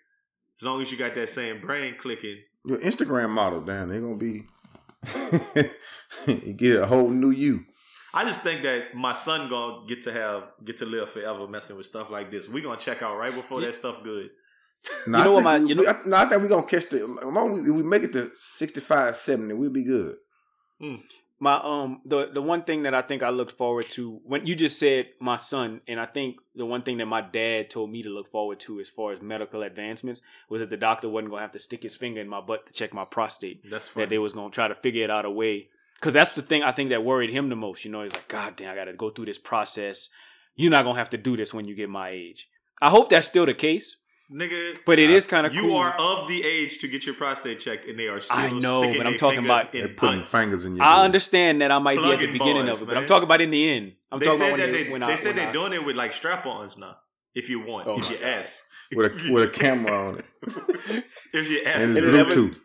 [0.57, 2.37] As long as you got that same brain clicking.
[2.65, 4.43] Your Instagram model, damn, they're gonna be.
[6.27, 7.65] you get a whole new you.
[8.13, 11.77] I just think that my son gonna get to have get to live forever messing
[11.77, 12.47] with stuff like this.
[12.49, 13.67] We gonna check out right before Yeah.
[13.67, 14.29] that stuff good.
[15.07, 16.47] No, You know I what my- we- you know- we- I, no, I think we're
[16.49, 16.97] gonna catch the.
[16.97, 20.17] as long as we, we make it to 65, 70, we'll be good.
[20.79, 20.95] Hmm.
[21.41, 24.55] My um the the one thing that I think I looked forward to when you
[24.55, 28.03] just said my son, and I think the one thing that my dad told me
[28.03, 31.41] to look forward to as far as medical advancements was that the doctor wasn't gonna
[31.41, 33.67] have to stick his finger in my butt to check my prostate.
[33.67, 34.05] That's funny.
[34.05, 35.69] That they was gonna try to figure it out a way.
[35.99, 37.85] Cause that's the thing I think that worried him the most.
[37.85, 40.09] You know, he's like, God damn, I gotta go through this process.
[40.55, 42.49] You're not gonna have to do this when you get my age.
[42.79, 43.97] I hope that's still the case.
[44.33, 45.75] Nigga, But it is kind of you cool.
[45.75, 48.81] are of the age to get your prostate checked, and they are still I know,
[48.83, 50.31] sticking but I'm talking about- in They're putting butts.
[50.31, 50.85] fingers in your.
[50.85, 53.25] I understand that I might be at the beginning boys, of it, but I'm talking
[53.25, 53.93] about in the end.
[54.09, 55.49] I'm they talking said about that when, they, they, when they I, said when they're
[55.49, 56.95] I- doing it with like strap-ons now.
[57.35, 58.27] If you want, Oh if my you God.
[58.29, 58.63] ask,
[58.95, 60.25] with a with a camera on it
[61.33, 62.55] if you ask, and it's never- Bluetooth.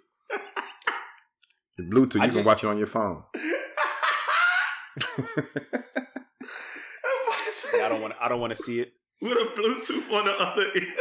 [1.78, 3.22] The Bluetooth, you I can just- watch it on your phone.
[7.74, 8.14] I don't want.
[8.20, 8.92] I don't want to see it.
[9.20, 10.94] with a Bluetooth on the other ear.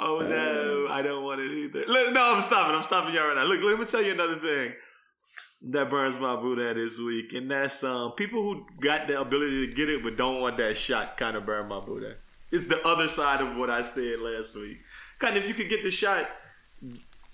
[0.00, 1.84] Oh no, I don't want it either.
[1.86, 2.74] Look, no, I'm stopping.
[2.74, 3.44] I'm stopping y'all right now.
[3.44, 4.72] Look, let me tell you another thing
[5.62, 9.76] that burns my Buddha this week, and that's um people who got the ability to
[9.76, 12.16] get it but don't want that shot kind of burn my Buddha.
[12.50, 14.78] It's the other side of what I said last week.
[15.18, 16.28] Kind of, if you could get the shot,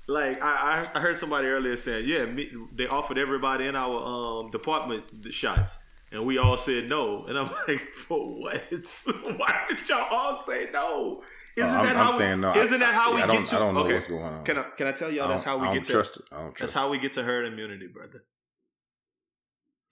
[0.09, 4.03] like I, I I heard somebody earlier saying, yeah, me, they offered everybody in our
[4.03, 5.79] um department the shots,
[6.11, 7.27] and we all said no.
[7.27, 8.63] And I'm like, for what?
[9.37, 11.23] Why did y'all all say no?
[11.57, 12.19] Isn't Uh, I'm- that I'm how?
[12.19, 12.55] saying no.
[12.55, 13.57] Isn't that how we get to?
[13.57, 13.95] I don't know okay.
[13.95, 14.45] what's going on.
[14.45, 16.23] Can I can I tell y'all that's how we I get don't to trust it.
[16.33, 16.59] I don't trust.
[16.61, 18.25] that's how we get to herd immunity, brother.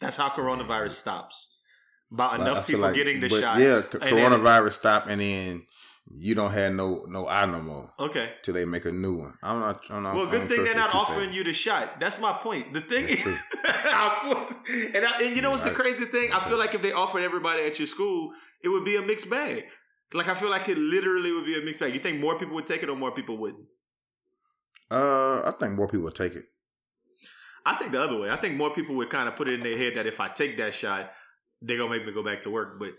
[0.01, 1.51] That's how coronavirus stops.
[2.11, 3.59] By But enough people like- getting the shot.
[3.59, 5.67] Yeah, c- and then- coronavirus stop, and then
[6.15, 8.35] you don't have no no eye no more okay.
[8.43, 9.35] till they make a new one.
[9.43, 9.85] I'm not.
[9.89, 11.37] I'm not Well, good thing they're not offering fast.
[11.37, 11.99] you the shot.
[11.99, 12.75] That's my point.
[12.75, 13.39] The thing That's is,
[14.95, 16.31] and, I, and you know what's the crazy thing?
[16.33, 19.31] I feel like if they offered everybody at your school, it would be a mixed
[19.31, 19.65] bag.
[20.15, 21.93] Like I feel like it literally would be a mixed bag.
[21.93, 23.67] You think more people would take it or more people wouldn't?
[24.91, 26.45] Uh, I think more people would take it.
[27.67, 28.31] I think the other way.
[28.31, 30.29] I think more people would kind of put it in their head that if I
[30.29, 31.11] take that shot,
[31.63, 32.79] they're gonna make me go back to work.
[32.79, 32.93] But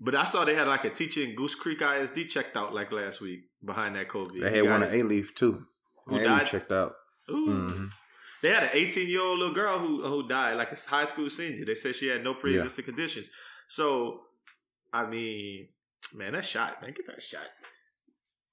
[0.00, 2.92] but I saw they had like a teacher in Goose Creek ISD checked out like
[2.92, 4.40] last week behind that COVID.
[4.42, 5.66] They had one at Alief too.
[6.06, 6.46] Who died?
[6.46, 6.94] Checked out.
[7.30, 7.68] Ooh.
[7.68, 7.84] hmm
[8.42, 11.30] They had an 18 year old little girl who who died, like a high school
[11.30, 11.64] senior.
[11.64, 13.30] They said she had no pre existing conditions.
[13.68, 14.20] So,
[14.92, 15.68] I mean,
[16.12, 17.46] man, that shot, man, get that shot.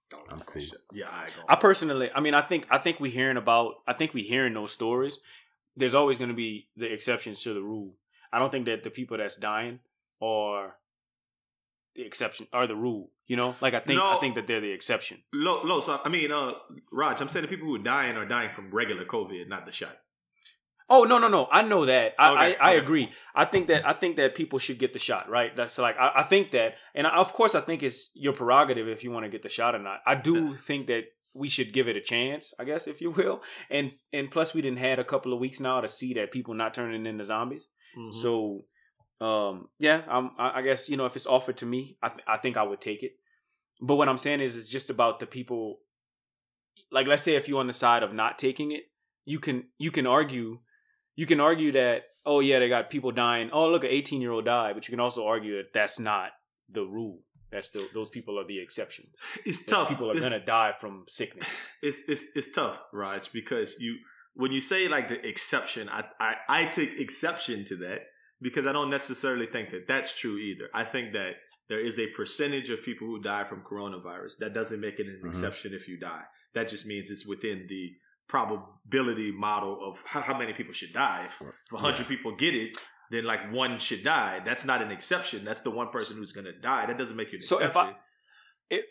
[0.09, 0.61] Don't I'm cool.
[0.61, 0.79] shot.
[0.93, 1.45] Yeah, I ain't gonna.
[1.49, 4.53] I personally, I mean, I think I think we hearing about, I think we hearing
[4.53, 5.17] those stories.
[5.75, 7.93] There's always going to be the exceptions to the rule.
[8.33, 9.79] I don't think that the people that's dying
[10.21, 10.75] are
[11.95, 13.09] the exception are the rule.
[13.27, 15.19] You know, like I think I think that they're the exception.
[15.33, 15.79] Low, low.
[15.79, 16.53] So I mean, uh,
[16.91, 19.71] Raj, I'm saying the people who are dying are dying from regular COVID, not the
[19.71, 19.97] shot.
[20.93, 21.47] Oh no no no!
[21.51, 22.13] I know that.
[22.19, 23.09] I Okay, I, I agree.
[23.33, 25.29] I think that I think that people should get the shot.
[25.29, 25.55] Right?
[25.55, 28.87] That's like I, I think that, and I, of course I think it's your prerogative
[28.89, 29.99] if you want to get the shot or not.
[30.05, 33.41] I do think that we should give it a chance, I guess, if you will.
[33.69, 36.53] And and plus we didn't had a couple of weeks now to see that people
[36.55, 37.67] not turning into zombies.
[37.97, 38.13] Mhm.
[38.13, 38.65] So,
[39.25, 42.25] um, yeah, I'm, I I guess you know if it's offered to me, I th-
[42.27, 43.13] I think I would take it.
[43.79, 45.79] But what I'm saying is, it's just about the people.
[46.91, 48.83] Like, let's say if you're on the side of not taking it,
[49.23, 50.59] you can you can argue,
[51.15, 53.49] you can argue that oh yeah they got people dying.
[53.51, 56.29] Oh look, an 18 year old died, but you can also argue that that's not
[56.69, 57.19] the rule.
[57.51, 59.05] That's the those people are the exception.
[59.45, 59.89] it's That tough.
[59.89, 61.47] People are it's, gonna die from sickness.
[61.83, 63.97] it's it's it's tough, Raj, because you
[64.33, 68.03] when you say like the exception, I, I I take exception to that
[68.41, 70.69] because I don't necessarily think that that's true either.
[70.73, 71.35] I think that
[71.67, 74.37] there is a percentage of people who die from coronavirus.
[74.39, 75.29] That doesn't make it an Mhm.
[75.29, 76.23] exception if you die.
[76.53, 77.91] That just means it's within the
[78.35, 81.21] probability model of how, how many people should die.
[81.25, 82.77] If, if 100 people get it,
[83.11, 84.41] then like one should die.
[84.45, 85.43] That's not an exception.
[85.45, 86.85] That's the one person who's going to die.
[86.85, 87.75] That doesn't make you an So if.
[87.75, 87.95] I-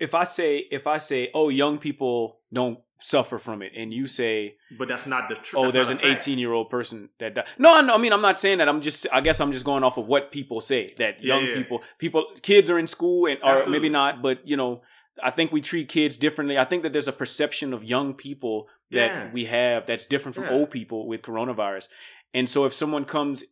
[0.08, 2.16] If I say if I say oh young people
[2.52, 2.78] don't
[3.12, 4.34] suffer from it, and you say
[4.80, 5.58] but that's not the truth.
[5.58, 7.46] oh, there's an 18 year old person that died.
[7.64, 8.68] No, no, I mean, I'm not saying that.
[8.68, 11.44] I'm just, I guess I'm just going off of what people say that Yeah, young
[11.46, 11.54] yeah.
[11.58, 14.82] people, people, kids are in school and, or maybe not, but you know,
[15.28, 16.58] I think we treat kids differently.
[16.58, 19.30] I think that there's a perception of young people that Yeah.
[19.32, 20.52] we have that's different from Yeah.
[20.52, 21.88] old people with coronavirus.
[22.34, 23.44] And so if someone comes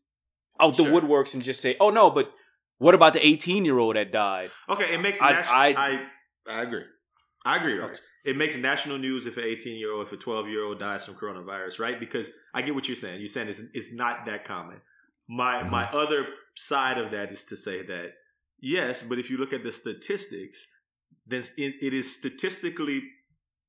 [0.61, 1.01] out the Sure.
[1.01, 2.33] woodworks and just say, oh no, but
[2.79, 4.51] what about the 18 year old that died?
[4.68, 5.55] Okay, it makes I- national.
[5.57, 6.07] I, I-
[6.59, 6.85] I agree.
[7.44, 7.98] I agree, Raj.
[8.24, 11.05] It makes national news if an 18 year old, if a 12 year old dies
[11.07, 11.98] from coronavirus, right?
[12.01, 13.20] Because I get what you're saying.
[13.20, 14.81] You're saying it's it's not that common.
[15.29, 15.70] My Mhm.
[15.70, 18.14] my other side of that is to say that
[18.61, 20.66] yes, but if you look at the statistics,
[21.27, 23.03] then it, it is statistically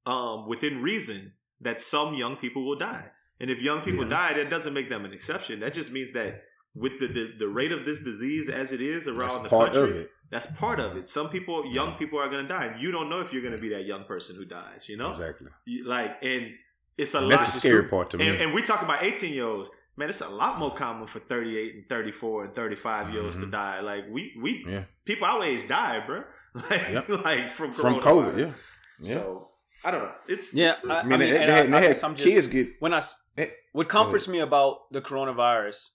[0.06, 3.12] um, within reason that some young people will die.
[3.40, 4.10] And if young people Yeah.
[4.30, 5.60] die, that doesn't make them an exception.
[5.62, 6.44] That just means that
[6.76, 10.08] with the, the, the rate of this disease as it is around That's the country,
[10.30, 11.10] that's part of it.
[11.10, 12.66] Some people, young people, are going to die.
[12.66, 14.88] and You don't know if you're going to be that young person who dies.
[14.88, 15.48] You know, Exactly.
[15.66, 16.52] You- like, and
[16.98, 17.40] it's a And lot.
[17.40, 18.28] that's the scary part to me.
[18.28, 19.70] And, and we talk about 18 year olds.
[19.98, 23.46] Man, it's a lot more common for 38 and 34 and 35 year olds to
[23.48, 23.52] Mhm.
[23.52, 23.80] die.
[23.82, 24.84] Like we, we yeah.
[25.06, 26.24] people our age die, bro.
[26.56, 27.10] Like, Yep.
[27.26, 28.00] like from From.
[28.00, 28.54] COVID, yeah.
[29.02, 29.14] Yeah.
[29.16, 29.49] So
[29.84, 30.14] I don't know.
[30.28, 32.04] It's Yeah, it's I- I mean, they, and they had, I- they I had guess
[32.04, 33.02] I'm just- kids get when I
[33.38, 35.90] Eh, what comforts me about the coronavirus,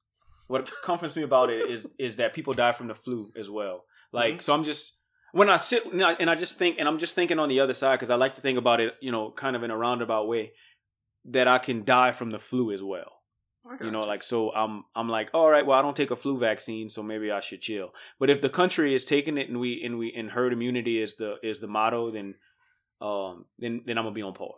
[0.46, 3.84] what comforts me about it is is that people die from the flu as well.
[4.12, 4.40] Like Mm-hmm.
[4.40, 4.98] so, I'm just
[5.32, 7.60] when I sit and I, and I just think, and I'm just thinking on the
[7.60, 9.76] other side because I like to think about it, you know, kind of in a
[9.76, 10.52] roundabout way,
[11.24, 13.10] that I can die from the flu as well.
[13.68, 16.16] I You know, like so I'm I'm like, all right, well I don't take a
[16.16, 17.90] flu vaccine, so maybe I should chill.
[18.20, 21.16] But if the country is taking it and we and we and herd immunity is
[21.16, 22.34] the is the motto, then
[23.00, 24.50] um then then I'm gonna be on par.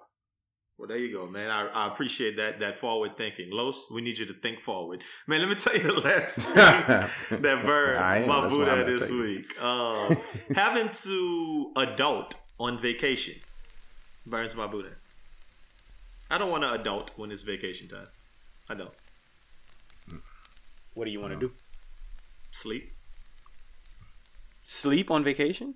[0.79, 1.49] Well, there you go, man.
[1.51, 3.47] I, I appreciate that that forward thinking.
[3.51, 5.41] Los, we need you to think forward, man.
[5.41, 6.37] Let me tell you the last
[7.31, 8.29] thing that burned I am.
[8.29, 9.47] my That's why Buddha this week.
[9.63, 10.15] Um,
[10.55, 13.35] having to adult on vacation
[14.27, 14.93] burns my Buddha.
[16.31, 18.09] I don't want to adult when it's vacation time.
[18.69, 18.95] I don't
[20.95, 21.53] What do you want to do?
[22.51, 22.91] sleep
[24.63, 25.75] Sleep on vacation?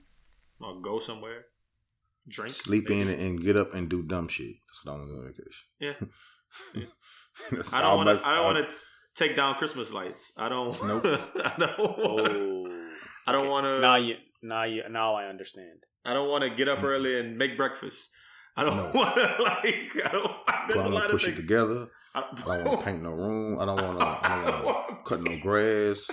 [0.61, 1.47] or go somewhere,
[2.29, 3.23] drink, sleep in maybe.
[3.23, 4.55] and get up and do dumb shit.
[4.69, 6.09] That's what I want to do on vacation.
[6.75, 6.87] Yeah.
[7.53, 8.27] That's I don't want to.
[8.27, 8.73] I don't want to
[9.15, 10.33] take down Christmas lights.
[10.37, 10.73] I don't.
[10.85, 11.05] Nope.
[11.05, 11.73] I don't.
[11.79, 12.87] Oh,
[13.27, 13.81] I don't want to.
[13.81, 15.85] now you, now you, now I understand.
[16.05, 18.11] I don't want to get up early and make breakfast.
[18.57, 18.91] I don't No.
[18.95, 19.93] want to like.
[20.05, 20.33] I don't.
[20.49, 21.87] I There's a lot want of to push it together.
[22.15, 23.59] I I don't want to paint no room.
[23.61, 24.07] I don't want to.
[24.07, 26.11] I don't want to cut no grass.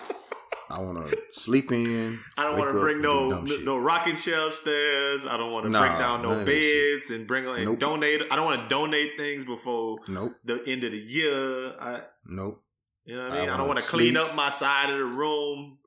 [0.70, 2.20] I want to sleep in.
[2.38, 5.26] I don't want to bring no no, no rocking chair upstairs.
[5.26, 6.96] I don't want to Nah, break down no none of that shit.
[6.96, 7.80] beds and bring and Nope.
[7.80, 8.22] donate.
[8.30, 10.34] I don't want to donate things before Nope.
[10.44, 11.74] the end of the year.
[11.80, 12.62] I, Nope.
[13.06, 13.50] you know what I I mean.
[13.50, 15.78] I, don't wanna clean up my side of the room.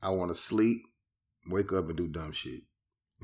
[0.00, 0.82] I want to sleep,
[1.48, 2.62] wake up and do dumb shit.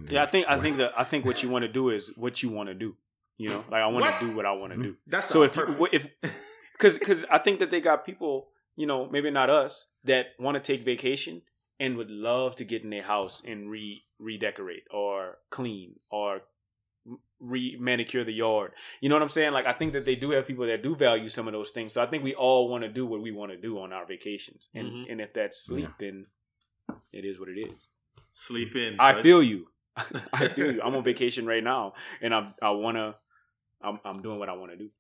[0.09, 2.43] Yeah, I think I think that I think what you want to do is what
[2.43, 2.97] you want to do.
[3.37, 4.83] You know, like I want to do what I want to hmm?
[4.83, 4.97] do.
[5.07, 5.95] That's So if you, perfect.
[5.95, 6.09] if
[6.73, 10.57] because because I think that they got people, you know, maybe not us that want
[10.57, 11.43] to take vacation
[11.81, 16.43] and would love to get in their house and re redecorate or clean or
[17.41, 18.73] re manicure the yard.
[19.01, 19.53] You know what I'm saying?
[19.53, 21.93] Like I think that they do have people that do value some of those things.
[21.93, 24.07] So I think we all want to do what we want to do on our
[24.07, 24.69] vacations.
[24.75, 25.11] And Mhm.
[25.11, 26.27] and if that's sleep, then
[27.13, 27.89] it is what it is.
[28.31, 28.97] sleep in.
[28.99, 29.23] I bud.
[29.23, 29.69] feel you.
[30.33, 30.83] I feel you.
[30.85, 33.17] I'm on vacation right now, and I I wanna.
[33.83, 34.91] I'm I'm doing what I want to do.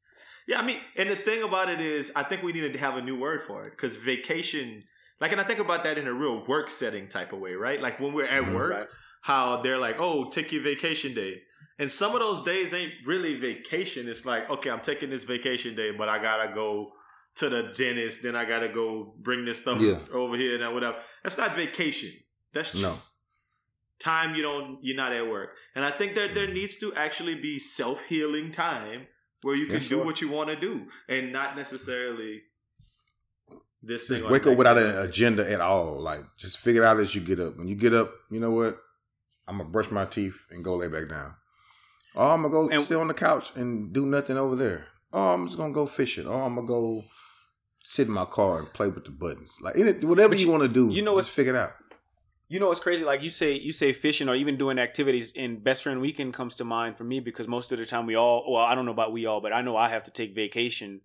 [0.46, 2.96] Yeah, I mean, and the thing about it is, I think we needed to have
[2.96, 4.84] a new word for it because vacation,
[5.20, 7.80] like, and I think about that in a real work setting type of way, right?
[7.80, 8.54] Like when we're at Mhm.
[8.54, 8.86] work, Right.
[9.22, 11.42] how they're like, "Oh, take your vacation day,"
[11.78, 14.06] and some of those days ain't really vacation.
[14.08, 16.92] It's like, okay, I'm taking this vacation day, but I gotta go
[17.36, 19.98] to the dentist, then I gotta go bring this stuff Yeah.
[20.12, 21.02] over here and whatever.
[21.22, 22.12] That's not vacation.
[22.52, 22.82] That's No.
[22.82, 23.22] just
[23.98, 25.56] time you don't you're not at work.
[25.74, 26.34] And I think that Mm-hmm.
[26.34, 29.06] there needs to actually be self healing time
[29.44, 32.42] where you can Yeah, do what you want to do and not necessarily
[33.82, 34.30] this Just thing.
[34.30, 36.00] wake up without an agenda at all.
[36.00, 37.56] Like just figure it out as you get up.
[37.58, 38.78] When you get up, you know what?
[39.46, 41.34] I'm gonna brush my teeth and go lay back down.
[42.16, 44.86] Oh, I'm gonna go And- sit on the couch and do nothing over there.
[45.12, 46.26] Oh, I'm just gonna go fishing.
[46.26, 47.04] Oh, I'm gonna go
[47.84, 49.58] sit in my car and play with the buttons.
[49.60, 51.72] Like any, whatever you, you- want to do, you know just what's- figure it out.
[52.54, 53.04] You know what's crazy?
[53.04, 55.32] Like you say, you say fishing or even doing activities.
[55.36, 58.14] And best friend weekend comes to mind for me because most of the time we
[58.14, 58.44] all.
[58.48, 61.00] Well, I don't know about we all, but I know I have to take vacation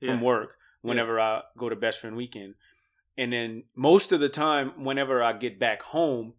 [0.00, 0.22] from Yeah.
[0.22, 2.54] work whenever I go to best friend weekend.
[3.18, 6.32] And then most of the time, whenever I get back home,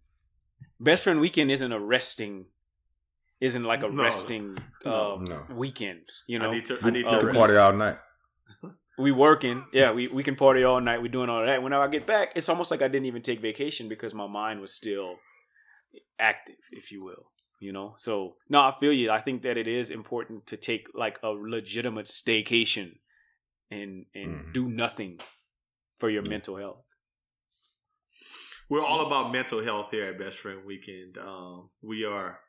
[0.80, 2.46] best friend weekend isn't a resting,
[3.40, 4.02] isn't like a No.
[4.02, 5.14] resting No.
[5.18, 5.46] um, No.
[5.52, 6.10] weekend.
[6.26, 8.00] You know, I need to I need Uh, to We we- party all night.
[8.98, 9.66] we working.
[9.74, 11.02] Yeah, we, we can party all night.
[11.02, 11.62] We doing all that.
[11.62, 14.62] Whenever I get back, it's almost like I didn't even take vacation because my mind
[14.62, 15.16] was still
[16.20, 17.32] active, if you will.
[17.60, 19.10] You know, so no, I feel you.
[19.10, 22.98] I think that it is important to take like a legitimate staycation
[23.72, 24.54] and and Mhm.
[24.54, 25.20] do nothing
[26.00, 26.84] for your mental health.
[28.70, 31.18] We're all about mental health here at Best Friend Weekend.
[31.18, 32.40] Um, we are,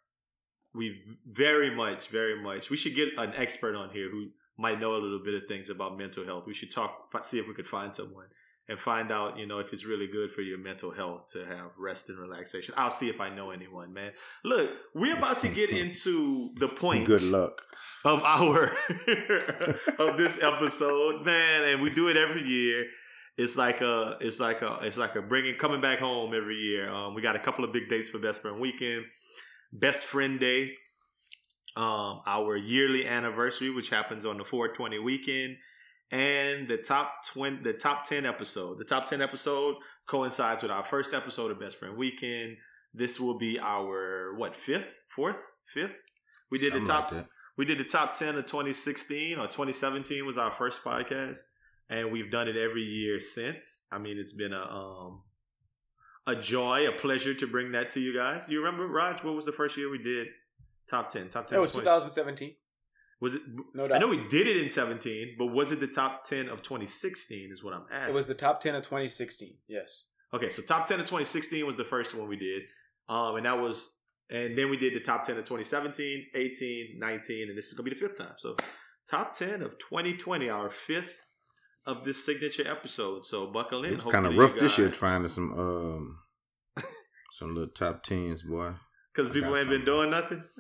[0.75, 2.69] we very much, very much.
[2.71, 5.71] We should get an expert on here who might know a little bit of things
[5.71, 6.45] about mental health.
[6.47, 8.27] We should talk, see if we could find someone
[8.69, 11.71] and find out, you know, if it's really good for your mental health to have
[11.79, 12.75] rest and relaxation.
[12.77, 14.13] I'll see if I know anyone, man.
[14.45, 17.63] Look, we're about to get into the point Good luck.
[18.05, 18.65] of our
[19.99, 22.87] of this episode, man, and we do it every year.
[23.39, 26.91] It's like a, it's like a, it's like a bringing coming back home every year.
[26.91, 29.05] Um, we got a couple of big dates for Best Friend Weekend,
[29.73, 30.73] Best Friend Day,
[31.77, 35.57] um, our yearly anniversary, which happens on the 420 weekend,
[36.11, 38.79] and the top twenty, the top ten episode.
[38.79, 42.57] The top ten episode coincides with our first episode of Best Friend Weekend.
[42.95, 45.97] This will be our what fifth, fourth, fifth.
[46.51, 47.13] We did Something the top.
[47.13, 47.25] like.
[47.57, 51.39] We did the top 10 of 2016 or 2017 was our first podcast.
[51.89, 53.87] And we've done it every year since.
[53.91, 55.23] I mean, it's been a um
[56.27, 58.49] a joy, a pleasure to bring that to you guys.
[58.49, 60.29] You remember, Raj, what was the first year we did
[60.89, 61.31] top 10?
[61.31, 61.59] Top 10.
[61.59, 62.55] It was 20 2017.
[63.21, 63.43] Was it
[63.75, 63.97] No doubt.
[63.97, 67.51] I know we did it in 17, but was it the top 10 of 2016
[67.51, 68.15] is what I'm asking.
[68.15, 69.55] It was the top 10 of 2016.
[69.69, 70.03] Yes.
[70.35, 72.63] Okay, so top 10 of 2016 was the first one we did.
[73.09, 77.49] Um, and that was, and then we did the top 10 of 2017, 18, 19,
[77.49, 78.35] and this is going to be the fifth time.
[78.37, 78.57] So
[79.09, 81.29] top 10 of 2020, our fifth
[81.87, 83.25] of this signature episode.
[83.25, 83.95] So buckle in.
[83.95, 86.19] It's kind of rough you this year trying to some um
[87.33, 88.73] some little top tens, boy.
[89.17, 90.45] Because people ain't been doing nothing.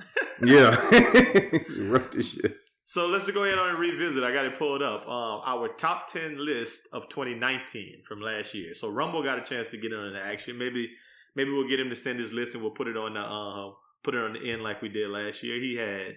[0.45, 2.55] Yeah, it's rough this year.
[2.85, 4.23] So let's just go ahead and revisit.
[4.23, 5.09] I got it pulled up.
[5.09, 8.75] Um, our top 10 list of 2019 from last year.
[8.75, 10.59] So Rumble got a chance to get in on the action.
[10.59, 10.90] Maybe
[11.37, 13.73] maybe we'll get him to send his list and we'll put it on the uh,
[14.05, 15.59] put it on the end like we did last year.
[15.59, 16.16] He had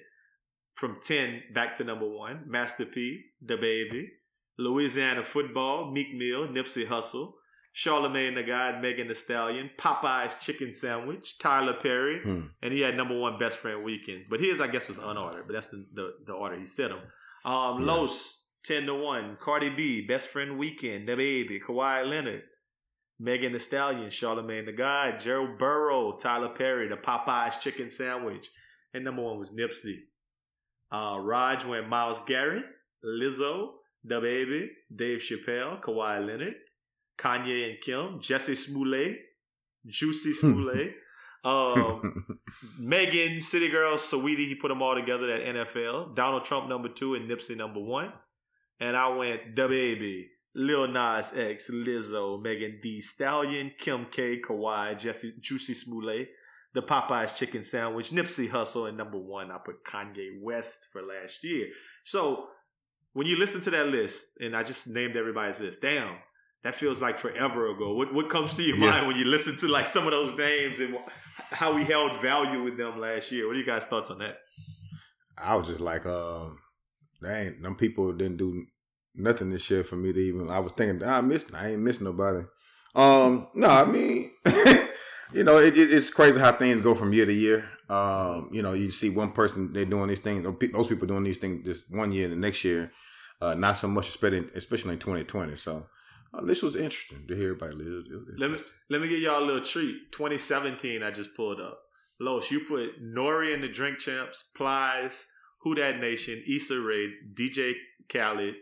[0.75, 4.12] from 10 back to number one, Master P, The Baby,
[4.58, 7.36] Louisiana Football, Meek Mill, Nipsey Hussle,
[7.82, 12.48] Charlemagne the God, Megan the Stallion, Popeye's Chicken Sandwich, Tyler Perry, Hmm.
[12.62, 14.26] and he had number one best friend weekend.
[14.30, 15.46] But his, I guess, was unordered.
[15.48, 17.00] But that's the the, the order he set them.
[17.46, 17.86] Um, Yeah.
[17.94, 22.44] Los ten to one, Cardi B, best friend weekend, the baby, Kawhi Leonard,
[23.17, 28.50] Megan the Stallion, Charlemagne the God, Gerald Burrow, Tyler Perry, the Popeyes chicken sandwich,
[28.94, 30.00] and number one was Nipsey.
[30.92, 32.65] Uh, Raj went Myles Garrett,
[33.06, 33.69] Lizzo,
[34.04, 36.56] the baby, Dave Chappelle, Kawhi Leonard,
[37.20, 39.20] Kanye and Kim, Jesse Smollett,
[39.86, 40.96] Juicy Smollett.
[41.44, 42.40] Um,
[42.80, 46.15] Megan, City Girl, Saweetie, he put them all together at NFL.
[46.15, 48.12] Donald Trump number two and Nipsey number one.
[48.80, 53.02] And I went the baby, Lil Nas X, Lizzo, Megan D.
[53.02, 56.30] Stallion, Kim K, Kawhi, Jesse, Juicy Smollett,
[56.74, 61.44] the Popeyes chicken sandwich, Nipsey Hussle, and number one, I put Kanye West for last
[61.44, 61.67] year.
[62.04, 62.48] So
[63.13, 66.15] when you listen to that list, and I just named everybody's list, damn,
[66.63, 67.93] that feels like forever ago.
[67.93, 68.91] What what comes to your Yeah.
[68.91, 70.97] mind when you listen to like some of those names and
[71.51, 73.47] how we held value with them last year?
[73.47, 74.37] What are you guys' thoughts on that?
[75.37, 76.60] I was just like, um,
[77.21, 78.65] dang, them people didn't do
[79.15, 80.49] nothing this year for me to even.
[80.49, 81.53] I was thinking, I missed.
[81.53, 82.43] I ain't missed nobody.
[82.95, 84.31] Um, no, I mean,
[85.33, 87.69] you know, it, it, it's crazy how things go from year to year.
[87.89, 91.23] Um, you know, you see one person they're doing these things, or those people doing
[91.23, 92.91] these things this one year, the next year,
[93.41, 95.55] uh, not so much, especially especially in 2020.
[95.55, 95.87] So
[96.34, 97.75] uh, this was interesting to hear everybody.
[97.84, 98.60] It was- it was Let me
[98.90, 100.12] let me give y'all a little treat.
[100.12, 101.82] 2017, I just pulled up.
[102.19, 105.25] Los, you put Nori in the Drink Champs, Plies,
[105.62, 107.73] Who That Nation, Issa Rae, DJ
[108.12, 108.56] Khaled,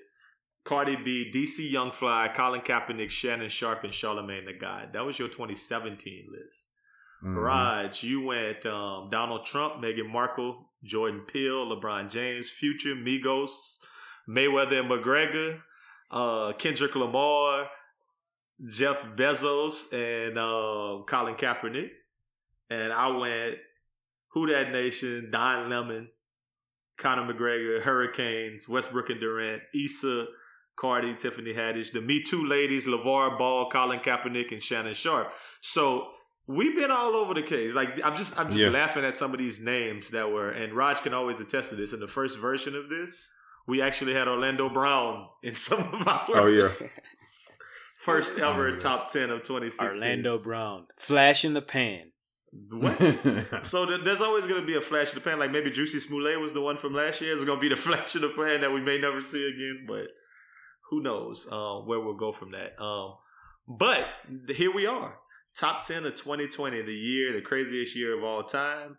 [0.64, 4.90] Cardi B, DC Young Fly, Colin Kaepernick, Shannon Sharpe, and Charlemagne the God.
[4.94, 6.72] That was your 2017 list.
[7.24, 7.44] Mhm.
[7.44, 13.80] Raj, you went um, Donald Trump, Meghan Markle, Jordan Peele, LeBron James, Future, Migos,
[14.30, 15.62] Mayweather and McGregor,
[16.12, 17.68] uh, Kendrick Lamar,
[18.70, 21.90] Jeff Bezos, and uh, Colin Kaepernick.
[22.70, 23.56] And I went
[24.30, 26.10] Who That Nation, Don Lemon,
[26.98, 30.26] Conor McGregor, Hurricanes, Westbrook and Durant, Issa,
[30.76, 35.32] Cardi, Tiffany Haddish, the Me Too ladies, LaVar Ball, Colin Kaepernick, and Shannon Sharpe.
[35.62, 36.08] So
[36.48, 37.74] we've been all over the case.
[37.74, 38.70] Like I'm just I'm just Yeah.
[38.70, 41.94] laughing at some of these names that were and Raj can always attest to this.
[41.94, 43.28] In the first version of this,
[43.68, 46.72] we actually had Orlando Brown in some of our Oh yeah,
[48.00, 48.80] first ever Yeah.
[48.80, 49.88] top ten of 2016.
[50.02, 52.12] Orlando Brown, flash in the pan.
[52.72, 52.98] What?
[53.64, 55.38] So th- there's always going to be a flash in the pan.
[55.40, 57.34] Like maybe Juicy Smollett was the one from last year.
[57.34, 59.86] It's going to be the flash in the pan that we may never see again.
[59.88, 60.08] But
[60.90, 62.82] who knows uh, where we'll go from that.
[62.82, 63.16] Um,
[63.68, 64.06] but
[64.56, 65.16] here we are.
[65.60, 68.98] Top 10 of 2020, the year, the craziest year of all time.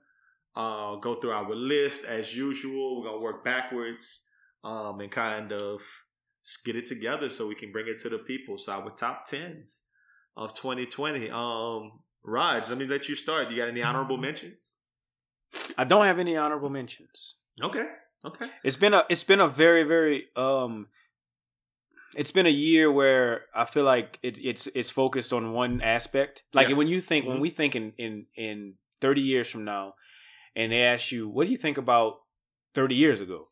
[0.55, 2.99] Uh, go through our list as usual.
[3.01, 4.25] We're going to work backwards
[4.65, 5.83] um, and kind of
[6.65, 8.59] get it together so we can bring it to the people.
[8.59, 9.83] So our top 10s
[10.37, 11.31] of 2020.
[11.31, 13.51] Um, Raj, let me let you start.
[13.51, 14.77] You got any honorable mentions?
[15.77, 17.35] I don't have any honorable mentions.
[17.63, 17.87] Okay.
[18.25, 18.49] Okay.
[18.65, 20.89] It's been a it's been a very very um
[22.15, 26.43] it's been a year where I feel like it, it's it's focused on one aspect.
[26.53, 26.75] Like Yeah.
[26.75, 27.29] when you think Mhm.
[27.29, 29.95] when we think in in in 30 years from now
[30.57, 32.23] and they ask you what do you think about
[32.75, 33.49] 30 years ago?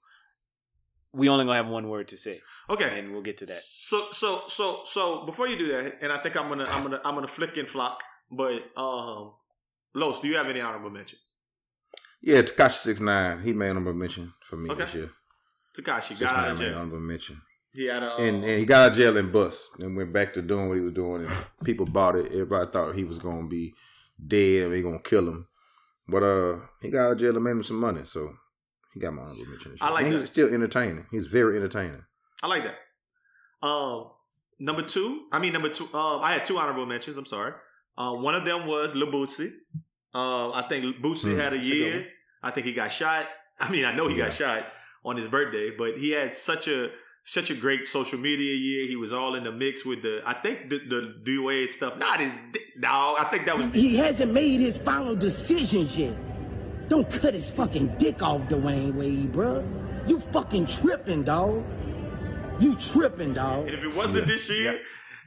[1.16, 2.36] We only going to have one word to say
[2.68, 2.90] Okay.
[2.98, 3.60] and we'll get to that.
[3.88, 7.00] So so so so before you do that, and I think I'm gonna I'm gonna
[7.06, 7.96] I'm gonna flick and flock,
[8.30, 9.32] but um
[9.94, 11.36] Los, do you have any honorable mentions?
[12.20, 12.42] yeah.
[12.42, 13.40] Tekashi six nine.
[13.42, 14.82] He made honorable mention for me Okay.
[14.84, 15.10] this year.
[15.76, 16.78] Tekashi Six got out nine of made jail.
[16.78, 17.40] honorable mention.
[17.72, 20.12] He had a and um, and he got out of jail and bust and went
[20.12, 22.26] back to doing what he was doing and people bought it.
[22.32, 23.74] Everybody thought he was gonna be
[24.34, 25.46] dead and they gonna kill him.
[26.08, 28.34] But uh he got out of jail and made him some money, so
[28.96, 29.76] he got my honorable mention.
[29.82, 30.18] I like and that.
[30.20, 31.04] he's still entertaining.
[31.10, 32.02] He's very entertaining.
[32.42, 33.66] I like that.
[33.66, 34.06] Um,
[34.58, 35.26] number two.
[35.32, 35.84] I mean, number two.
[35.92, 37.18] Um, I had two honorable mentions.
[37.18, 37.52] I'm sorry.
[37.98, 39.52] Uh, one of them was Lil Boosie.
[40.14, 41.92] Um, I think Boosie Hmm, had a that's a good year.
[41.96, 42.06] one.
[42.42, 43.26] I think he got shot.
[43.60, 44.64] I mean, I know he got shot
[45.04, 46.88] on his birthday, but he had such a
[47.22, 48.86] such a great social media year.
[48.86, 50.22] He was all in the mix with the.
[50.24, 51.98] I think the the Dwyane stuff.
[51.98, 53.16] Not his dick, dog.
[53.20, 53.68] I think that was.
[53.68, 56.16] He hasn't made his final decisions yet.
[56.88, 60.08] Don't cut his fucking dick off, Dwyane Wade, bruh.
[60.08, 61.64] You fucking tripping, dog.
[62.60, 63.66] You tripping, dog.
[63.66, 64.80] And if it wasn't this year,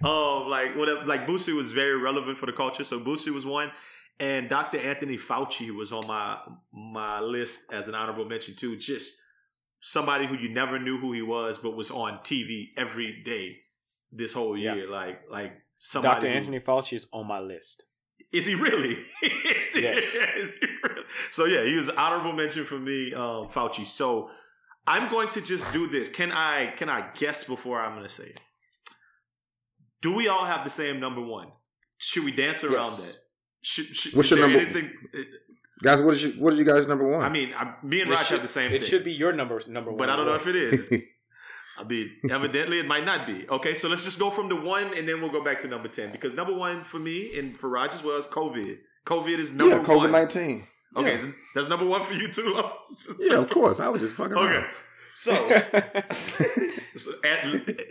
[0.03, 2.83] um, like whatever, like Boosie was very relevant for the culture.
[2.85, 3.71] So Boosie was one,
[4.19, 4.79] and Dr.
[4.79, 6.37] Anthony Fauci was on my
[6.73, 8.77] my list as an honorable mention too.
[8.77, 9.13] Just
[9.81, 13.57] somebody who you never knew who he was, but was on TV every day
[14.13, 14.75] this whole Yeah.
[14.75, 14.89] year.
[14.89, 16.21] Like like somebody.
[16.21, 16.29] Dr.
[16.31, 17.83] who- Anthony Fauci is on my list.
[18.31, 18.93] Is he really?
[19.23, 20.03] is he, Yes.
[20.37, 21.03] is he really?
[21.31, 23.85] So yeah, he was honorable mention for me, um, Fauci.
[23.85, 24.29] So
[24.87, 26.09] I'm going to just do this.
[26.09, 28.39] Can I can I guess before I'm going to say it?
[30.01, 31.47] Do we all have the same number one?
[31.97, 33.05] Should we dance around Yes.
[33.05, 33.15] that?
[33.61, 34.91] Should, should, What's your number- Anything,
[35.83, 37.21] Guys, what is you what is you guys number one?
[37.23, 38.81] I mean, I, me and Raj should, have the same it thing.
[38.83, 39.97] should be your number number one.
[39.97, 40.91] but I don't know if it is.
[41.79, 43.47] yeah, I mean, evidently it might not be.
[43.49, 45.87] Okay, so let's just go from the one and then we'll go back to number
[45.87, 46.11] 10.
[46.11, 48.77] Because number one for me and for Raj as well is COVID.
[49.05, 50.11] COVID is number COVID one.
[50.11, 50.67] nineteen.
[50.95, 51.17] Okay, Yeah.
[51.17, 53.09] so that's number one for you too, Los?
[53.19, 53.79] yeah, of course.
[53.79, 54.53] I was just fucking Okay.
[54.55, 54.65] around.
[55.13, 55.33] So,
[56.95, 57.45] so at,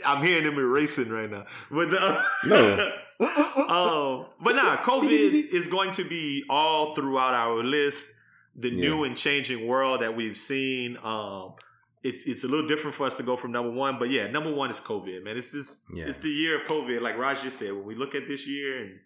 [0.06, 1.46] I'm hearing them erasing right now.
[1.70, 2.92] But uh, No.
[3.20, 8.14] um, but nah, COVID is going to be all throughout our list.
[8.56, 10.96] The new and changing world that we've seen.
[11.02, 11.54] Um,
[12.02, 14.52] it's it's a little different for us to go from number one, but yeah, number
[14.52, 15.36] one is COVID, man.
[15.36, 16.06] It's just Yeah.
[16.06, 17.00] it's the year of COVID.
[17.00, 18.98] Like Raj just said, when we look at this year and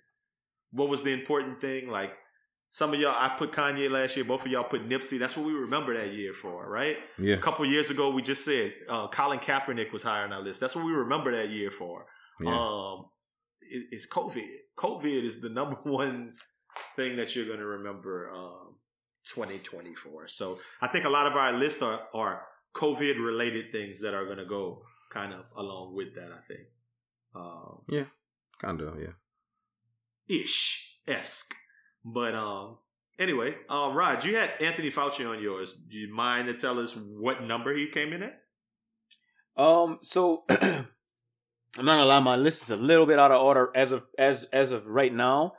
[0.72, 2.12] what was the important thing, like
[2.70, 4.24] some of y'all, I put Kanye last year.
[4.24, 5.18] Both of y'all put Nipsey.
[5.18, 6.96] That's what we remember that year for, right?
[7.18, 7.34] Yeah.
[7.34, 10.60] A couple years ago, we just said uh, Colin Kaepernick was higher on our list.
[10.60, 12.06] That's what we remember that year for.
[12.40, 12.48] Yeah.
[12.58, 13.06] Um,
[13.60, 14.48] it, it's COVID.
[14.78, 16.34] COVID is the number one
[16.96, 18.76] thing that you're going to remember um,
[19.34, 20.28] 2024.
[20.28, 22.42] So I think a lot of our lists are, are
[22.74, 26.30] COVID related things that are going to go kind of along with that.
[26.32, 26.60] I think.
[27.34, 28.04] Um, yeah,
[28.58, 29.14] Kind of, yeah.
[30.28, 31.54] ish esque.
[32.04, 32.78] But um
[33.18, 35.74] anyway, uh Rod, you had Anthony Fauci on yours.
[35.74, 38.38] Do you mind to tell us what number he came in at?
[39.56, 40.86] Um, so I'm
[41.86, 44.44] not gonna lie, my list is a little bit out of order as of as
[44.52, 45.54] as of right now.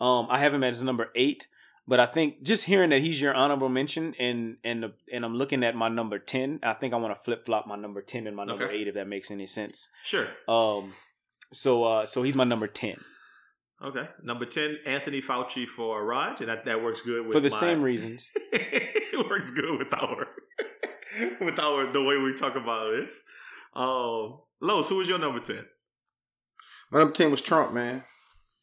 [0.00, 1.46] Um, I have him as number eight,
[1.86, 5.34] but I think just hearing that he's your honorable mention and and the, and I'm
[5.36, 8.26] looking at my number ten, I think I want to flip flop my number ten
[8.26, 8.76] and my number Okay.
[8.76, 9.88] eight if that makes any sense.
[10.02, 10.26] Sure.
[10.48, 10.92] Um,
[11.52, 12.96] so uh, so he's my number ten
[13.82, 14.08] Okay.
[14.22, 17.56] Number 10, Anthony Fauci for Raj, and that, that works good with for the my-
[17.60, 18.30] same reasons.
[18.52, 20.26] it works good with our
[21.40, 23.22] with our the way we talk about this.
[23.74, 25.66] Um Los, who was your number 10?
[26.92, 28.04] My number ten was Trump, man.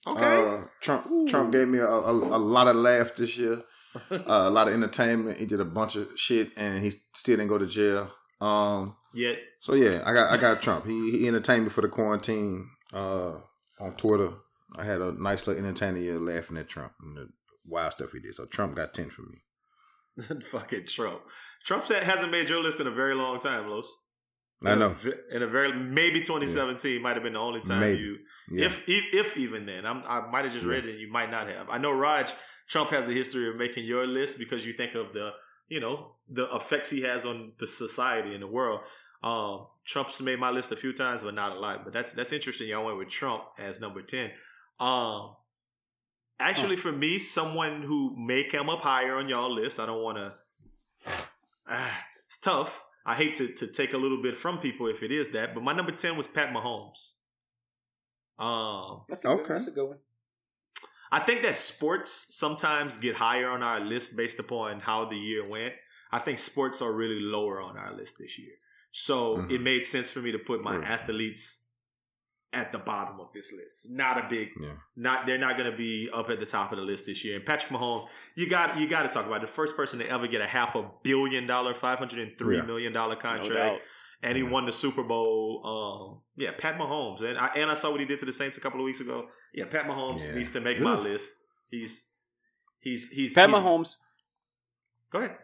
[0.07, 0.47] Okay.
[0.47, 3.61] Uh, Trump Trump gave me a, a, a lot of laugh this year,
[4.11, 5.37] uh, a lot of entertainment.
[5.37, 8.11] He did a bunch of shit, and he still didn't go to jail.
[8.39, 10.85] Um, Yet so yeah, I got I got Trump.
[10.85, 13.35] He he entertained me for the quarantine uh,
[13.79, 14.31] on Twitter.
[14.75, 17.29] I had a nice little entertaining year laughing at Trump and the
[17.65, 18.33] wild stuff he did.
[18.33, 20.41] So Trump got ten from me.
[20.49, 21.21] fucking Trump.
[21.63, 23.87] Trump said hasn't made your list in a very long time, Los.
[24.63, 24.95] I In a know.
[25.31, 28.01] In a very maybe 2017 might have been the only time Maybe.
[28.01, 28.17] you
[28.49, 28.65] Yeah.
[28.67, 29.85] if, if if even then.
[29.85, 31.69] I'm, I might have just read it and you might not have.
[31.69, 32.31] I know Raj
[32.69, 35.31] Trump has a history of making your list because you think of the
[35.67, 38.81] you know the effects he has on the society and the world.
[39.23, 41.83] Um, Trump's made my list a few times, but not a lot.
[41.83, 42.67] But that's that's interesting.
[42.67, 44.31] Y'all went with Trump as number ten.
[44.79, 45.35] Um,
[46.39, 49.79] actually, for me, someone who may come up higher on y'all list.
[49.79, 50.33] I don't want to.
[51.67, 52.83] Ah, it's tough.
[53.05, 55.63] I hate to to take a little bit from people if it is that, but
[55.63, 57.13] my number ten was Pat Mahomes.
[58.39, 59.43] Um, That's a Okay.
[59.43, 59.99] good, that's a good one.
[61.11, 65.47] I think that sports sometimes get higher on our list based upon how the year
[65.47, 65.73] went.
[66.11, 68.53] I think sports are really lower on our list this year.
[68.91, 69.51] So Mhm.
[69.51, 70.87] it made sense for me to put my Right.
[70.87, 71.67] athletes
[72.53, 73.91] at the bottom of this list.
[73.91, 74.73] Not a big Yeah.
[74.97, 77.37] not they're not going to be up at the top of the list this year.
[77.37, 79.47] And Patrick Mahomes, you got you got to talk about it.
[79.47, 82.57] the first person to ever get a half a billion dollar, five hundred and three
[82.57, 82.63] Yeah.
[82.63, 83.79] million dollar contract doubt.
[84.23, 84.49] and he Yeah.
[84.49, 85.61] won the Super Bowl.
[85.65, 88.57] Um, yeah, Pat Mahomes, and I and I saw what he did to the Saints
[88.57, 89.29] a couple of weeks ago.
[89.53, 90.35] Yeah, Pat Mahomes Yeah.
[90.35, 91.45] needs to make my list.
[91.69, 92.11] He's
[92.79, 93.95] he's he's Pat he's- Mahomes.
[95.09, 95.37] Go ahead.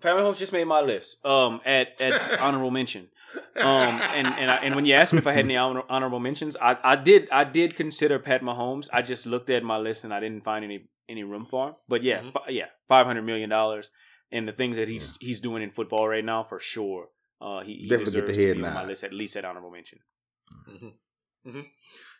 [0.00, 1.24] Pat Mahomes just made my list.
[1.24, 3.08] Um, at at honorable mention.
[3.56, 6.20] Um, and and I, and when you asked me if I had any honor, honorable
[6.20, 8.88] mentions, I, I did I did consider Pat Mahomes.
[8.92, 11.74] I just looked at my list and I didn't find any any room for him.
[11.88, 12.32] But yeah, Mhm.
[12.32, 13.90] fi- yeah, five hundred million dollars
[14.32, 17.08] and the things that he's he's doing in football right now for sure.
[17.40, 19.36] Uh, he, he Definitely get the deserves to head be on my list at least
[19.36, 19.98] at honorable mention.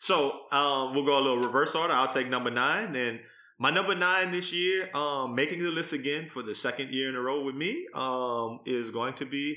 [0.01, 1.93] So um, we'll go a little reverse order.
[1.95, 2.95] I'll take number nine.
[2.95, 3.21] And
[3.59, 7.17] my number nine this year, um, making the list again for the second year in
[7.17, 9.57] a row with me, um, is going to be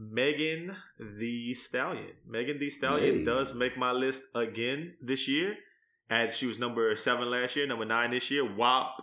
[0.00, 2.12] Megan the Stallion.
[2.26, 3.24] Megan the Stallion Hey.
[3.24, 5.56] does make my list again this year.
[6.08, 8.44] And she was number seven last year, number nine this year.
[8.44, 8.96] WAP.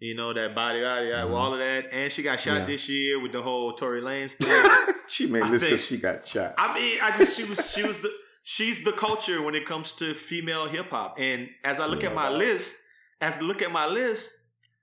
[0.00, 1.30] You know, that body, body, Mhm.
[1.30, 1.86] all of that.
[1.92, 2.64] And she got shot Yeah.
[2.66, 4.94] this year with the whole Tory Lanez thing.
[5.08, 6.54] she made I this because she got shot.
[6.58, 9.92] I mean, I just she was she was the she's the culture when it comes
[9.94, 11.16] to female hip hop.
[11.18, 12.36] And as I look Yeah, at my wow.
[12.36, 12.76] list,
[13.20, 14.30] as I look at my list,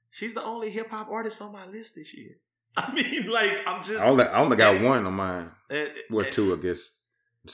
[0.10, 2.38] she's the only hip hop artist on my list this year.
[2.78, 5.52] I mean, like I'm just I only, I only got one on mine.
[5.70, 6.90] eh, Well, eh, two, I guess.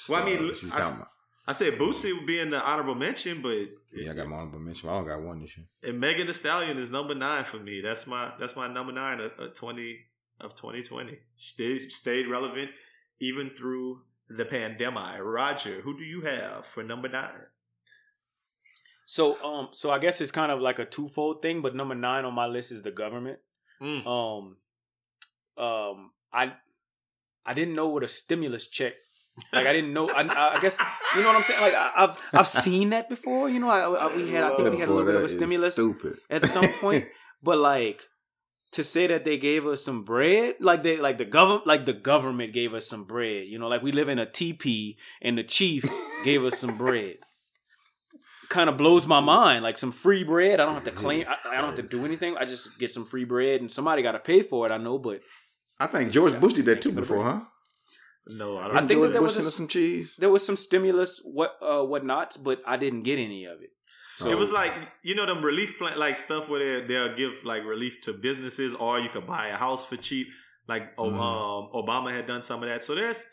[0.09, 1.03] Well, I mean, Uh, she's I s-
[1.49, 4.59] I said Boosie would be in the honorable mention, but Yeah, I got my honorable
[4.59, 4.89] mention.
[4.89, 5.65] I only got one this year.
[5.83, 7.79] and Megan The Stallion is number nine for me.
[7.81, 9.99] That's my that's my number nine of, of twenty
[10.41, 11.17] of twenty twenty.
[11.37, 12.69] Stayed stayed relevant
[13.19, 15.21] even through the pandemic.
[15.21, 17.45] Roger, who do you have for number nine?
[19.05, 21.61] So um, so I guess it's kind of like a twofold thing.
[21.61, 23.39] But number nine on my list is the government.
[23.81, 24.05] Mm.
[24.07, 24.57] um
[25.57, 26.53] um i
[27.45, 28.93] i didn't know what a stimulus check
[29.53, 30.77] like i didn't know i, I guess
[31.15, 31.61] you know what i'm saying?
[31.61, 34.71] Like I, i've i've seen that before you know I, I we had i think
[34.71, 36.17] we had a Boy, little bit of a stimulus Stupid.
[36.29, 37.05] at some point
[37.43, 38.03] but like
[38.71, 41.93] to say that they gave us some bread like they like the government like the
[41.93, 45.43] government gave us some bread you know like we live in a teepee and the
[45.43, 45.85] chief
[46.23, 47.17] gave us some bread.
[48.49, 51.35] Kind of blows my mind like some free bread i don't have to claim I,
[51.49, 54.13] I don't have to do anything i just get some free bread and somebody got
[54.13, 55.19] to pay for it i know but
[55.79, 57.41] I think George Bush did that too before, huh?
[58.27, 58.77] No, I don't.
[58.77, 60.15] I think that there was Bushing a- some cheese.
[60.17, 63.69] There was some stimulus, what uh, whatnots, but I didn't get any of it.
[64.17, 64.73] So it was like
[65.03, 68.73] you know them relief plan like stuff where they they'll give like relief to businesses
[68.73, 70.27] or you could buy a house for cheap.
[70.67, 71.13] Like Mhm.
[71.13, 72.83] um, Obama had done some of that.
[72.83, 73.23] So there's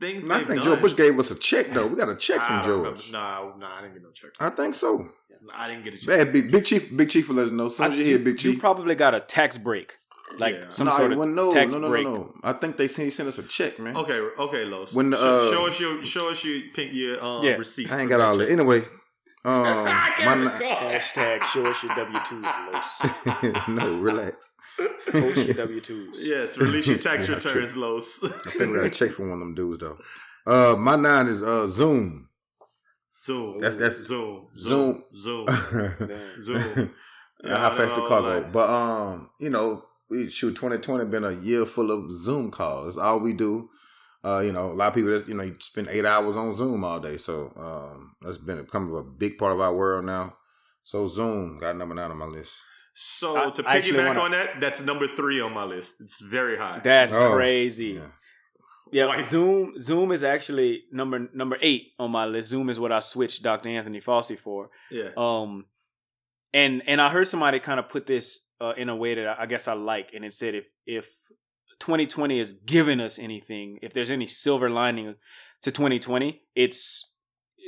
[0.00, 0.28] things.
[0.30, 0.64] I think done.
[0.64, 1.86] Joe Bush gave us a check though.
[1.86, 2.98] We got a check I from don't remember.
[2.98, 3.12] George.
[3.12, 4.30] Nah, nah, I didn't get no check.
[4.40, 5.10] I think so.
[5.54, 6.06] I didn't get a check.
[6.08, 7.66] Bad big, big chief, big chief will let us know.
[7.66, 9.92] As soon as you hear Big you Chief, probably got a tax break,
[10.38, 10.68] like Yeah.
[10.70, 12.04] some no, sort of wasn't- no, tax no, no, break.
[12.04, 12.34] no, no.
[12.42, 13.96] I think they sent, sent us a check, man.
[13.96, 14.92] Okay, okay, Los.
[14.92, 17.52] When the, show, uh, show us your show us your pink your um, Yeah.
[17.56, 17.90] receipt.
[17.92, 18.46] I ain't got all check.
[18.48, 18.52] that.
[18.52, 18.80] Anyway,
[19.44, 20.90] um, my, can't ni- recall.
[20.90, 23.68] Hashtag show us your W twos, Los.
[23.68, 24.50] no, relax.
[25.10, 26.26] Post your W twos.
[26.26, 28.22] Yes, release your tax Yeah, returns, Los.
[28.24, 29.98] I think we got a check from one of them dudes though.
[30.46, 32.28] Uh, my nine is uh Zoom.
[33.22, 33.58] Zoom.
[33.58, 34.48] That's- that's- Zoom.
[34.56, 35.04] Zoom.
[35.14, 35.44] Zoom.
[35.46, 36.42] Damn.
[36.42, 36.94] Zoom.
[37.44, 38.48] Yeah, how fast the car go?
[38.52, 42.96] But um, you know, we shoot 2020 been a year full of Zoom calls.
[42.96, 43.70] That's all we do.
[44.22, 46.52] Uh, you know, a lot of people just you know you spend eight hours on
[46.52, 47.16] Zoom all day.
[47.16, 50.36] So um, that's been becoming a big part of our world now.
[50.82, 52.52] So Zoom got number nine on my list.
[52.94, 56.00] So I- to piggyback wanna- on that, that's number three on my list.
[56.00, 56.80] It's very high.
[56.82, 57.92] That's Oh, crazy.
[58.00, 58.08] Yeah.
[58.92, 59.22] Yeah, Why?
[59.22, 62.48] Zoom Zoom is actually number number eight on my list.
[62.50, 63.68] Zoom is what I switched Dr.
[63.68, 64.68] Anthony Fauci for.
[64.90, 65.10] yeah.
[65.16, 65.66] Um,
[66.52, 69.46] and and I heard somebody kind of put this uh, in a way that I,
[69.46, 71.08] guess I like, and it said if if
[71.78, 75.14] 2020 has given us anything, if there's any silver lining
[75.62, 77.12] to 2020, it's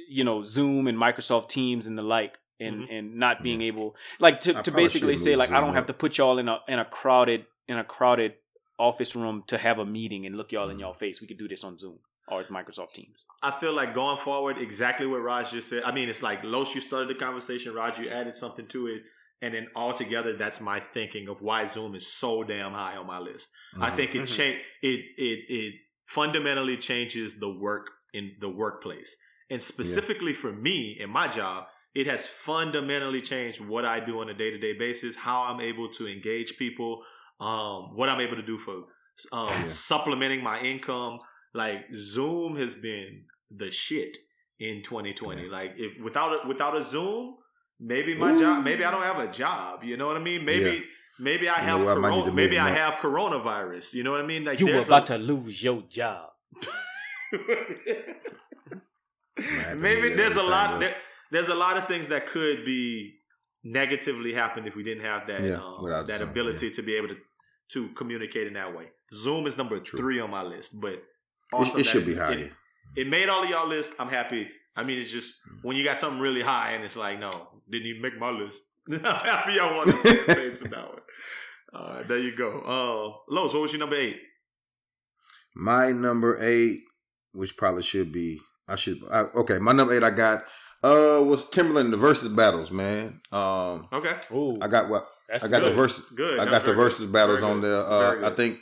[0.09, 2.99] you know Zoom and Microsoft Teams and the like, and Mhm.
[2.99, 5.95] and not being able like to, I to basically say like I don't have to
[5.95, 8.35] put y'all in a in a crowded in a crowded
[8.79, 10.81] office room to have a meeting and look y'all in Mhm.
[10.81, 11.21] y'all face.
[11.21, 13.25] We could do this on Zoom or with Microsoft Teams.
[13.43, 15.83] I feel like going forward, exactly what Raj just said.
[15.85, 17.75] I mean, it's like Los, you started the conversation.
[17.75, 19.03] Raj, you added something to it.
[19.43, 23.19] And then altogether, that's my thinking of why Zoom is so damn high on my
[23.19, 23.51] list.
[23.79, 23.97] I Mhm.
[23.97, 24.37] think it Mhm.
[24.37, 25.75] change it it it
[26.07, 29.17] fundamentally changes the work in the workplace.
[29.51, 34.29] And specifically for me in my job, it has fundamentally changed what I do on
[34.31, 37.05] a day-to-day basis, how I'm able to engage people,
[37.41, 38.85] um, what I'm able to do for
[39.31, 39.67] um, Yeah.
[39.67, 41.19] supplementing my income.
[41.53, 44.17] Like Zoom has been the shit
[44.59, 45.49] in 2020.
[45.49, 47.37] Like if without a, without a Zoom,
[47.83, 48.39] maybe my Ooh.
[48.41, 49.85] job, maybe I don't have a job.
[49.85, 50.45] You know what I mean?
[50.45, 50.81] Maybe Yeah.
[51.19, 52.95] maybe I You have know what, I might need corona, to maybe I my- have
[52.95, 53.95] coronavirus.
[53.95, 54.45] You know what I mean?
[54.45, 56.29] Like You were about a, to lose your job.
[59.77, 60.95] maybe there's a lot there,
[61.31, 63.15] there's a lot of things that could be
[63.65, 67.09] negatively happen if we didn't have that Yeah, um, that Zoom, ability to be able
[67.09, 67.17] to
[67.75, 68.89] to communicate in that way.
[69.15, 69.99] Zoom is number True.
[69.99, 71.05] three on my list, but It,
[71.53, 72.33] awesome it that should be it- higher.
[72.35, 72.53] It,
[72.95, 73.95] it made all of y'all list.
[73.99, 74.51] I'm happy.
[74.77, 77.31] I mean, it's just when you got something really high and it's like, no,
[77.71, 78.61] didn't even make my list.
[78.91, 79.97] I'm happy y'all want to
[80.35, 80.99] page in that one.
[81.75, 82.51] Uh, there you go.
[82.61, 84.17] Uh, Lowe's, what was your number eight?
[85.55, 86.79] My number eight,
[87.33, 89.01] which probably should be, I should.
[89.11, 90.39] I, okay, my number eight I got
[90.83, 93.21] uh was Timbaland the versus battles, man.
[93.31, 95.73] Um, Okay, Ooh, I got what that's I got good.
[95.73, 96.05] the versus.
[96.15, 96.39] good.
[96.39, 97.13] I That got the versus good.
[97.13, 97.71] battles Very on good.
[97.87, 98.25] there.
[98.25, 98.31] Uh.
[98.31, 98.59] I think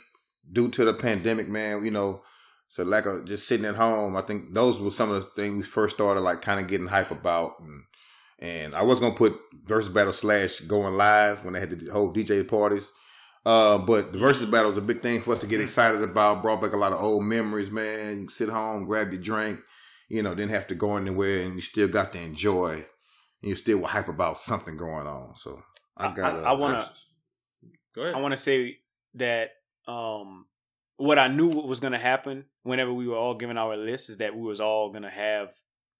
[0.51, 2.21] due to the pandemic, man, you know,
[2.67, 4.15] so lack of just sitting at home.
[4.15, 6.87] I think those were some of the things we first started like kind of getting
[6.87, 7.53] hype about.
[7.59, 7.83] And,
[8.41, 12.11] and I was gonna put versus battle slash going live when they had the whole
[12.13, 12.91] DJ parties.
[13.45, 16.41] Uh, but the versus battle was a big thing for us to get excited about.
[16.41, 18.09] Brought back a lot of old memories, man.
[18.11, 19.59] You can sit home, grab your drink,
[20.09, 22.73] you know, didn't have to go anywhere, and you still got to enjoy.
[22.73, 25.35] And you still were hype about something going on.
[25.35, 25.59] So
[25.97, 26.35] I got.
[26.39, 26.91] I- I wanna-
[27.95, 28.15] Go ahead.
[28.15, 28.77] I want to say
[29.15, 29.49] that
[29.87, 30.45] um,
[30.97, 34.09] what I knew what was going to happen whenever we were all giving our lists
[34.09, 35.49] is that we was all going to have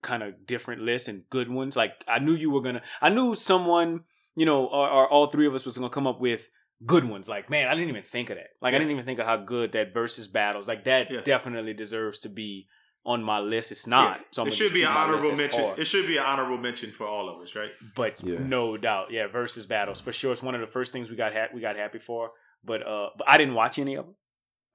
[0.02, 1.76] kind of different lists and good ones.
[1.76, 2.82] Like I knew you were gonna.
[3.02, 4.02] I knew someone,
[4.36, 6.48] you know, or, or all three of us was going to come up with
[6.86, 7.30] good ones.
[7.30, 8.48] Like man, I didn't even think of that.
[8.62, 10.68] Like I didn't even think of how good that versus battles.
[10.68, 11.22] Like that Yeah.
[11.22, 12.68] definitely deserves to be
[13.06, 13.72] on my list.
[13.72, 14.18] It's not.
[14.20, 14.24] Yeah.
[14.32, 15.50] So I'm it should be an honorable mention.
[15.60, 15.76] par.
[15.80, 17.72] It should be an honorable mention for all of us, right?
[17.96, 18.40] but Yeah.
[18.40, 20.32] no doubt, yeah, versus battles for sure.
[20.34, 22.32] It's one of the first things we got ha- we got happy for.
[22.64, 24.16] But uh, but I didn't watch any of them.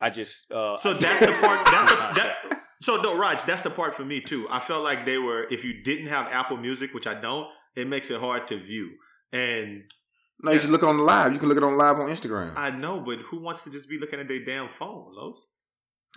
[0.00, 1.66] I just uh, So I that's just- the part.
[1.66, 2.62] That's the that.
[2.86, 4.46] So no, Raj, that's the part for me too.
[4.48, 5.48] I felt like they were.
[5.50, 8.90] If you didn't have Apple Music, which I don't, it makes it hard to view.
[9.32, 9.82] And
[10.40, 11.32] No, you can look on live.
[11.32, 12.52] You can look it on live on Instagram.
[12.56, 15.48] I know, but who wants to just be looking at their damn phone, Los?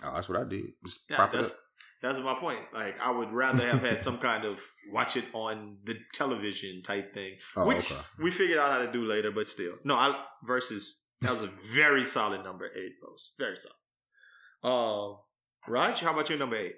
[0.04, 0.66] oh, that's what I did.
[0.86, 1.56] Just Yeah, prop it that's up.
[2.02, 2.60] that's my point.
[2.72, 4.60] Like I would rather have had some kind of
[4.92, 8.00] watch it on the television type thing, Oh, which okay.
[8.20, 9.32] we figured out how to do later.
[9.32, 9.96] But still, no.
[9.96, 10.82] I versus
[11.22, 13.32] that was a very solid number eight, Los.
[13.40, 13.74] Very solid.
[14.62, 15.18] Uh,
[15.68, 16.74] Raj, how about your number eight?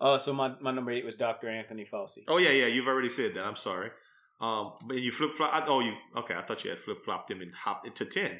[0.00, 1.48] Uh, so my, my number eight was Dr.
[1.48, 2.24] Anthony Fauci.
[2.28, 2.66] Oh yeah, yeah.
[2.66, 3.44] You've already said that.
[3.44, 3.90] I'm sorry.
[4.40, 5.64] Um, but you flip flop.
[5.68, 6.34] Oh, you okay?
[6.34, 8.38] I thought you had flip flopped him and hopped into ten.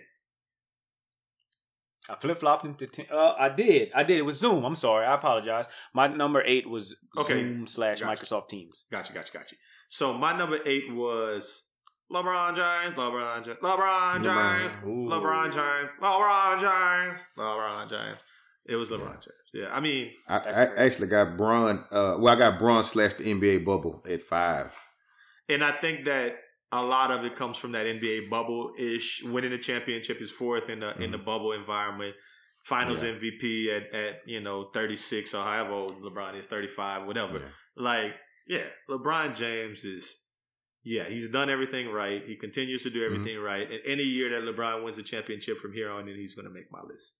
[2.08, 3.06] I flip flopped him to ten.
[3.10, 3.90] Uh, I did.
[3.94, 4.18] I did.
[4.18, 4.64] It was Zoom.
[4.64, 5.06] I'm sorry.
[5.06, 5.66] I apologize.
[5.94, 7.42] My number eight was Okay.
[7.44, 8.24] Zoom slash Gotcha.
[8.24, 8.84] Microsoft Teams.
[8.90, 9.56] Gotcha, gotcha, gotcha.
[9.88, 11.68] So my number eight was
[12.12, 15.08] LeBron James, LeBron James, LeBron James, Ooh.
[15.08, 18.18] LeBron James, LeBron James, LeBron James.
[18.66, 19.50] It was LeBron James.
[19.52, 21.84] Yeah, I mean, I, I actually got Bron.
[21.92, 24.72] Uh, well, I got Bron slash the NBA bubble at five.
[25.48, 26.36] and I think that
[26.72, 29.22] a lot of it comes from that NBA bubble ish.
[29.22, 32.14] Winning the championship is fourth in the in the bubble environment.
[32.64, 33.10] Finals Yeah.
[33.10, 37.38] MVP at at you know thirty six or however old LeBron is, thirty five, whatever.
[37.38, 37.48] Yeah.
[37.76, 38.12] Like,
[38.48, 40.16] yeah, LeBron James is,
[40.84, 42.22] yeah, he's done everything right.
[42.26, 43.70] He continues to do everything right.
[43.70, 46.54] And any year that LeBron wins a championship from here on in, he's going to
[46.54, 47.14] make my list.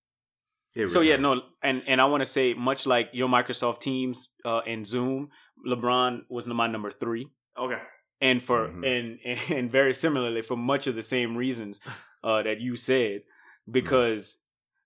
[0.88, 4.58] So yeah, no, and and I want to say much like your Microsoft Teams uh,
[4.66, 5.28] and Zoom,
[5.66, 7.78] LeBron was my number three, Okay.
[8.20, 8.84] and for Mhm.
[8.84, 11.80] and and very similarly for much of the same reasons
[12.24, 13.22] uh, that you said,
[13.70, 14.40] because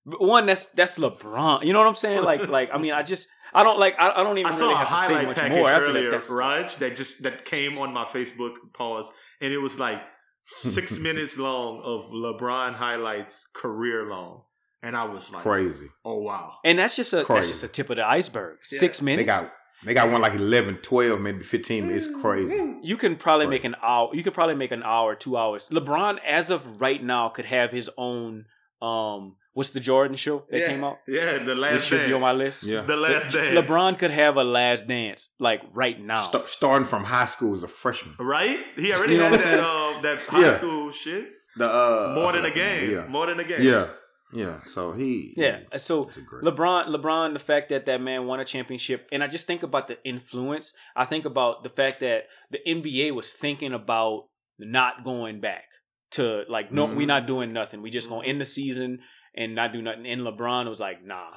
[0.05, 1.65] one that's that's LeBron.
[1.65, 2.23] You know what I'm saying?
[2.23, 4.75] Like like I mean I just I don't like I, I don't even I really
[4.75, 6.17] have to say much package more after earlier, that.
[6.17, 9.11] That's Raj, that just that came on my Facebook pause,
[9.41, 10.01] and it was like
[10.47, 14.43] six minutes long of LeBron highlights, career long,
[14.83, 15.89] and I was like, crazy.
[16.05, 18.59] oh wow, and that's just a that's just a tip of the iceberg.
[18.73, 18.79] Yeah.
[18.79, 19.23] Six minutes.
[19.23, 19.53] They got
[19.85, 21.89] they got one like 11, 12, maybe fifteen.
[21.91, 22.77] It's crazy.
[22.83, 23.51] You can probably Right.
[23.51, 24.11] make an hour.
[24.13, 25.69] You could probably make an hour, two hours.
[25.71, 28.47] LeBron, as of right now, could have his own.
[28.83, 30.99] Um, what's the Jordan show that yeah, came out?
[31.09, 32.65] Yeah, the last It should be on my list.
[32.67, 32.81] Yeah.
[32.83, 33.57] The last dance.
[33.59, 36.17] LeBron could have a last dance like right now.
[36.23, 38.15] Sta- starting from high school as a freshman.
[38.21, 38.59] right?
[38.77, 40.53] He already You know had that um, that high Yeah.
[40.57, 41.29] school shit.
[41.57, 42.91] The uh, More than a the game.
[42.93, 43.63] Yeah, More than a game.
[43.63, 43.89] yeah,
[44.33, 44.61] yeah.
[44.67, 45.61] So he Yeah.
[45.77, 49.23] So he's a great- LeBron, LeBron, the fact that that man won a championship, and
[49.23, 50.75] I just think about the influence.
[50.97, 55.65] I think about the fact that the NBA was thinking about not going back
[56.13, 56.95] to like, no, Mhm.
[56.97, 57.83] we not doing nothing.
[57.83, 59.01] We just gonna end the season
[59.35, 60.07] and not do nothing.
[60.07, 61.31] And LeBron was like, nah,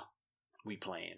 [0.65, 1.17] we playing.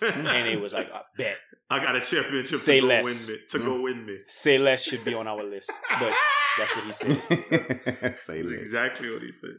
[0.00, 1.38] And it was like, I bet.
[1.70, 3.28] I got a championship Say to go less.
[3.28, 3.42] win me.
[3.50, 4.18] To go win me.
[4.28, 6.12] Say less should be on our list, but
[6.58, 7.18] that's what he said.
[8.18, 8.52] Say less.
[8.52, 9.56] exactly what he said.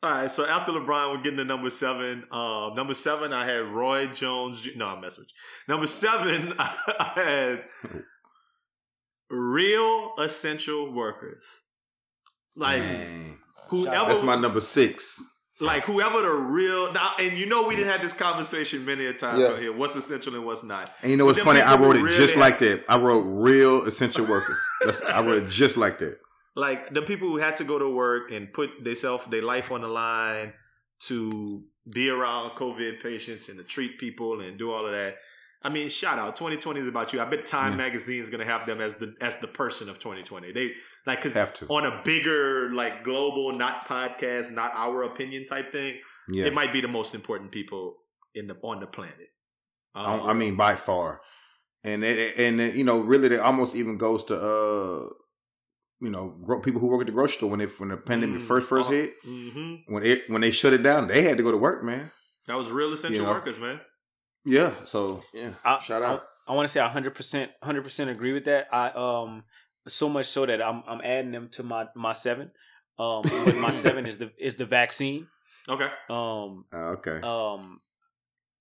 [0.00, 2.22] All right, so after LeBron, we're getting to number seven.
[2.30, 4.66] Um, number seven, I had Roy Jones.
[4.76, 5.72] No, I'm messing with you.
[5.74, 7.64] Number seven, I had
[9.30, 11.44] real essential workers.
[12.54, 13.38] Like Man.
[13.68, 15.20] whoever, That's my number six.
[15.60, 19.12] like whoever the real now, and you know we didn't have this conversation many a
[19.12, 19.56] times Yeah.
[19.58, 19.72] here.
[19.72, 20.92] What's essential and what's not.
[21.02, 21.60] And you know what's funny?
[21.60, 22.84] I wrote it just like that.
[22.88, 24.58] I wrote real essential workers.
[24.84, 26.18] That's, I wrote it just like that.
[26.58, 29.80] Like the people who had to go to work and put themselves their life on
[29.82, 30.52] the line
[31.06, 35.16] to be around COVID patients and to treat people and do all of that.
[35.62, 36.36] I mean, shout out.
[36.36, 37.20] 2020 is about you.
[37.20, 37.76] I bet Time Yeah.
[37.78, 40.52] Magazine is going to have them as the as the person of 2020.
[40.52, 40.72] They
[41.06, 41.22] like
[41.54, 41.66] to.
[41.66, 45.98] on a bigger like global, not podcast, not our opinion type thing.
[46.28, 46.46] Yeah.
[46.46, 47.96] It might be the most important people
[48.34, 49.28] in the on the planet.
[49.94, 51.20] I, Um, I mean, by far,
[51.82, 55.08] and it, and it, you know, really, it almost even goes to uh,
[56.00, 58.40] you know, gro- people who work at the grocery store when it when the pandemic
[58.40, 59.82] mm, first first uh, hit, mhm.
[59.86, 62.10] when it when they shut it down, they had to go to work, man.
[62.46, 63.32] That was real essential You know.
[63.32, 63.80] workers, man.
[64.44, 66.24] Yeah, so yeah, I, shout out.
[66.46, 68.68] I, want to say 100 percent 100 percent agree with that.
[68.72, 69.44] I um
[69.86, 72.50] so much so that I'm I'm adding them to my my seven.
[72.98, 73.22] Um,
[73.60, 75.26] my seven is the is the vaccine.
[75.68, 75.88] Okay.
[76.08, 77.80] Um, Uh, okay, um,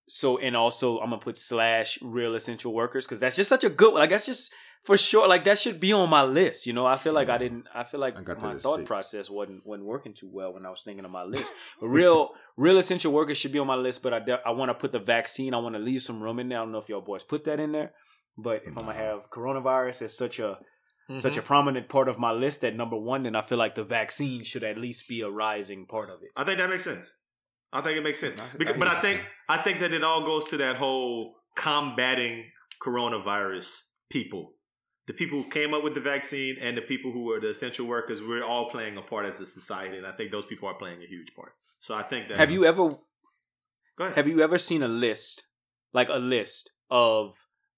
[0.07, 3.69] so and also I'm gonna put slash real essential workers because that's just such a
[3.69, 4.01] good one.
[4.01, 4.51] Like that's just
[4.83, 5.27] for sure.
[5.27, 6.65] Like that should be on my list.
[6.65, 7.65] You know, I feel like I didn't.
[7.73, 8.87] I feel like I my thought six.
[8.87, 11.51] process wasn't wasn't working too well when I was thinking of my list.
[11.81, 14.01] Real real essential workers should be on my list.
[14.03, 15.53] But I de- I want to put the vaccine.
[15.53, 16.59] I want to leave some room in there.
[16.59, 17.91] I don't know if y'all boys put that in there.
[18.37, 20.57] But if I'm gonna have coronavirus as such a
[21.17, 21.39] such Mm-hmm.
[21.39, 24.43] a prominent part of my list at number one, then I feel like the vaccine
[24.43, 26.29] should at least be a rising part of it.
[26.35, 27.15] I think that makes sense.
[27.71, 28.35] I think it makes sense.
[28.39, 29.27] I- I Because, hear but I think you're.
[29.59, 32.45] I think that it all goes to that whole combating
[32.85, 33.69] coronavirus
[34.09, 34.53] people.
[35.07, 37.85] The people who came up with the vaccine and the people who were the essential
[37.87, 40.73] workers, we're all playing a part as a society, and I think those people are
[40.75, 41.53] playing a huge part.
[41.79, 42.89] So I think that Have you ever
[43.97, 44.15] go ahead.
[44.17, 45.45] Have you ever seen a list,
[45.93, 47.35] like a list of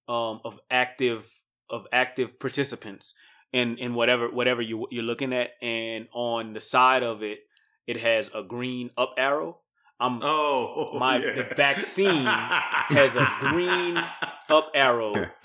[0.08, 1.28] um of active
[1.68, 3.14] of active participants
[3.52, 7.38] in in whatever whatever you you're looking at, and on the side of it,
[7.86, 9.58] it has a green up arrow.
[10.00, 13.96] I'm Oh, My- the vaccine has a green
[14.48, 15.28] up arrow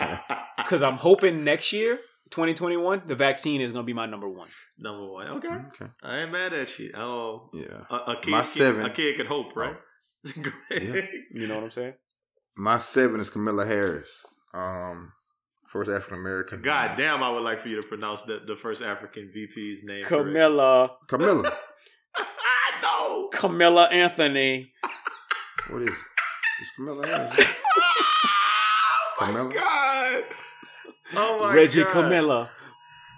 [0.66, 1.96] because I'm hoping next year,
[2.30, 4.48] 2021, the vaccine is gonna be my number one.
[4.78, 5.28] number one.
[5.28, 6.92] Okay, okay, I ain't mad at you.
[6.96, 7.84] Oh, yeah.
[7.90, 9.76] a, a kid, My can- seven- a kid could hope, right?
[10.42, 11.08] Go ahead.
[11.32, 11.94] You know what I'm saying?
[12.56, 15.12] My seven is Camilla Harris, um,
[15.68, 16.62] first African American.
[16.62, 20.04] God damn, I would like for you to pronounce the, the first African VP's name.
[20.04, 20.26] correct.
[20.26, 20.90] Camilla.
[21.06, 21.42] Camilla.
[22.18, 22.24] no,
[22.82, 23.28] no.
[23.28, 24.72] Camilla Anthony.
[25.68, 25.94] What is it?
[26.62, 27.36] It's Camilla Harris.
[29.20, 29.52] oh my Camilla?
[29.54, 29.95] god.
[31.14, 31.92] Oh my Reggie god.
[31.92, 32.50] Camilla.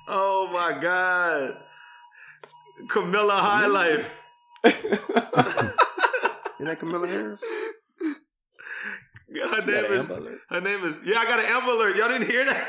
[0.07, 1.57] Oh my god.
[2.89, 4.25] Camilla High Life.
[4.65, 4.83] Is
[6.67, 7.41] that Camilla Harris?
[8.01, 8.15] Her
[9.33, 11.97] She got name is her name is yeah, I got an Amber Alert.
[11.97, 12.69] Y'all didn't hear that?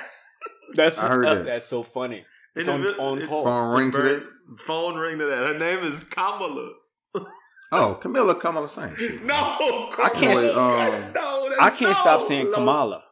[0.76, 1.46] That's I heard uh, that.
[1.46, 2.26] That's so funny.
[2.56, 3.44] It's In on, the- on it's- call.
[3.46, 4.60] Phone ring to Bird- that?
[4.60, 5.54] Phone ring to that.
[5.54, 6.72] Her name is Kamala.
[7.72, 9.24] Oh, Camilla, Kamala, same shit.
[9.24, 12.56] No, I can't- Wait, um, no, I can't no, stop saying Lois.
[12.56, 13.04] Kamala.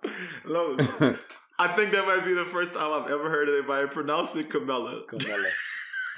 [0.46, 1.00] Lois.
[1.60, 5.02] I think that might be the first time I've ever heard anybody pronounce it Camilla.
[5.08, 5.48] Camilla.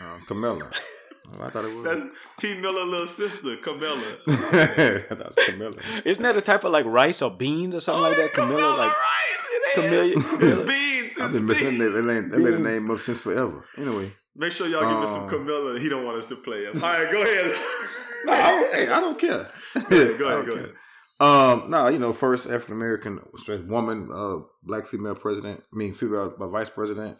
[0.01, 0.69] um, Camilla.
[1.31, 1.83] Oh, I thought it was.
[1.83, 2.03] That's
[2.39, 2.55] P.
[2.59, 4.17] Miller little sister, Camilla.
[4.27, 5.75] That's Camilla.
[6.03, 8.33] Isn't that a type of like rice or beans or something like that?
[8.33, 9.45] Camilla, like rice.
[9.51, 10.41] It Camilla- is.
[10.57, 11.17] It's beans.
[11.19, 11.79] I've It's been missing beans.
[11.79, 11.89] that.
[11.91, 12.81] That name, that lady Beans.
[12.81, 13.63] name up since forever.
[13.77, 15.79] Anyway, Make sure y'all give us some Um, Camilla.
[15.79, 16.75] He don't want us to play him.
[16.83, 17.51] All right, go ahead.
[18.25, 19.47] no, I, hey, I don't care.
[19.89, 20.53] go ahead, go care.
[20.53, 20.73] ahead.
[21.19, 23.19] Um, no, you know, first African American
[23.67, 25.61] woman, uh, black female president.
[25.73, 27.17] I mean, female uh, vice president.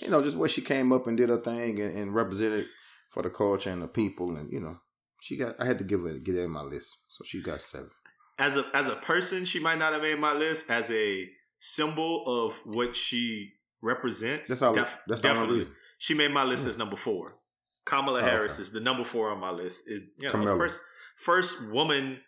[0.00, 2.66] You know, just where she came up and did her thing and, and represented
[3.10, 4.78] for the culture and the people, and you know,
[5.20, 5.56] she got.
[5.60, 7.90] I had to give her get her in my list, so she got seven.
[8.38, 10.70] As a as a person, she might not have made my list.
[10.70, 11.28] As a
[11.58, 13.50] symbol of what she
[13.82, 14.74] represents, That's all.
[14.74, 15.58] def- that's definitely.
[15.58, 15.74] reason.
[15.98, 17.36] She made my list as number four.
[17.84, 18.62] Kamala Oh, Harris okay.
[18.62, 19.84] is the number four on my list.
[19.88, 20.80] Is you know, first
[21.16, 22.18] first woman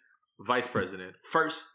[0.40, 1.66] vice president, first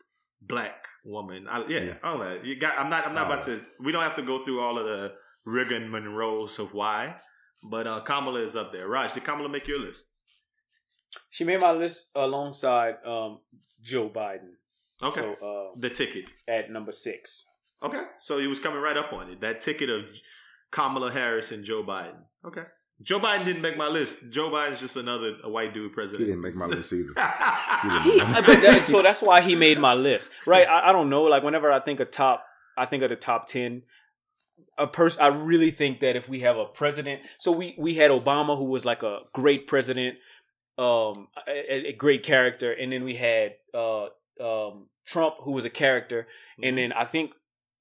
[0.41, 1.47] black woman.
[1.49, 1.93] I, yeah, Yeah.
[2.03, 2.45] all that.
[2.45, 2.78] You got.
[2.78, 3.07] I'm not.
[3.07, 3.62] I'm not All about to.
[3.80, 5.14] We don't have to go through all of the
[5.45, 7.16] Reagan Monroes of why,
[7.64, 8.88] but uh, Kamala is up there.
[8.88, 10.05] Raj, did Kamala make your list?
[11.32, 13.39] she made my list alongside um,
[13.82, 14.51] Joe Biden.
[15.01, 16.30] Okay, So uh, the ticket.
[16.47, 17.45] at number six.
[17.82, 19.41] Okay, so he was coming right up on it.
[19.41, 20.03] That ticket of
[20.72, 22.20] Kamala Harris and Joe Biden.
[22.45, 22.64] Okay,
[23.02, 24.30] Joe Biden didn't make my list.
[24.30, 26.22] Joe Biden's just another a white dude president.
[26.22, 27.14] He didn't make my list either.
[28.04, 30.68] He, I bet that- so that's why he made my list, right?
[30.68, 31.24] I, I don't know.
[31.24, 32.43] Like whenever I think of top,
[32.78, 33.84] I think of the top ten.
[34.78, 38.12] A person, I really think that if we have a president, so we we had
[38.12, 40.18] Obama, who was like a great president,
[40.78, 44.06] um, a, a great character, and then we had uh,
[44.41, 46.28] um, Trump, who was a character,
[46.62, 47.32] and then I think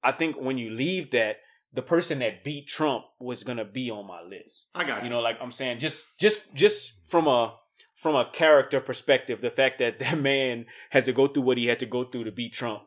[0.03, 1.37] I think when you leave that,
[1.73, 4.67] the person that beat Trump was gonna be on my list.
[4.73, 5.03] I got you.
[5.05, 7.55] You know, like I'm saying, just just just from a
[7.95, 11.67] from a character perspective, the fact that that man has to go through what he
[11.67, 12.83] had to go through to beat Trump,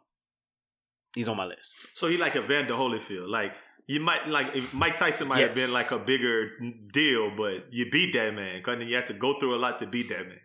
[1.14, 1.74] he's on my list.
[1.94, 3.28] So he like Evander Holyfield.
[3.28, 3.54] Like
[3.86, 6.50] you might like if Mike Tyson might have been like a bigger
[6.92, 8.62] deal, but you beat that man.
[8.62, 10.40] Cause then you had to go through a lot to beat that man.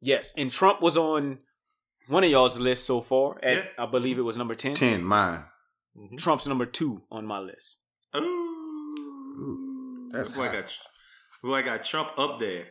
[0.00, 1.38] Yes, and Trump was on
[2.08, 3.42] one of y'all's list so far.
[3.42, 3.64] At Yeah.
[3.78, 4.74] I believe it was number ten.
[4.74, 5.44] Ten, mine.
[5.96, 6.18] Mhm.
[6.18, 7.78] Trump's number two on my list.
[8.16, 10.60] Ooh, that's boy high.
[10.60, 10.78] got
[11.42, 12.66] boy I got Trump up there.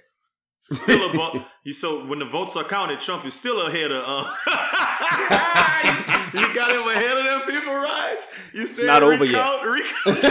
[0.71, 1.45] Still a vote.
[1.63, 4.03] You so when the votes are counted, Trump is still ahead of.
[4.03, 4.23] Uh,
[6.33, 8.17] you got him ahead of them people, right?
[8.51, 9.37] You said Not over yet.
[9.37, 10.23] recount, recount.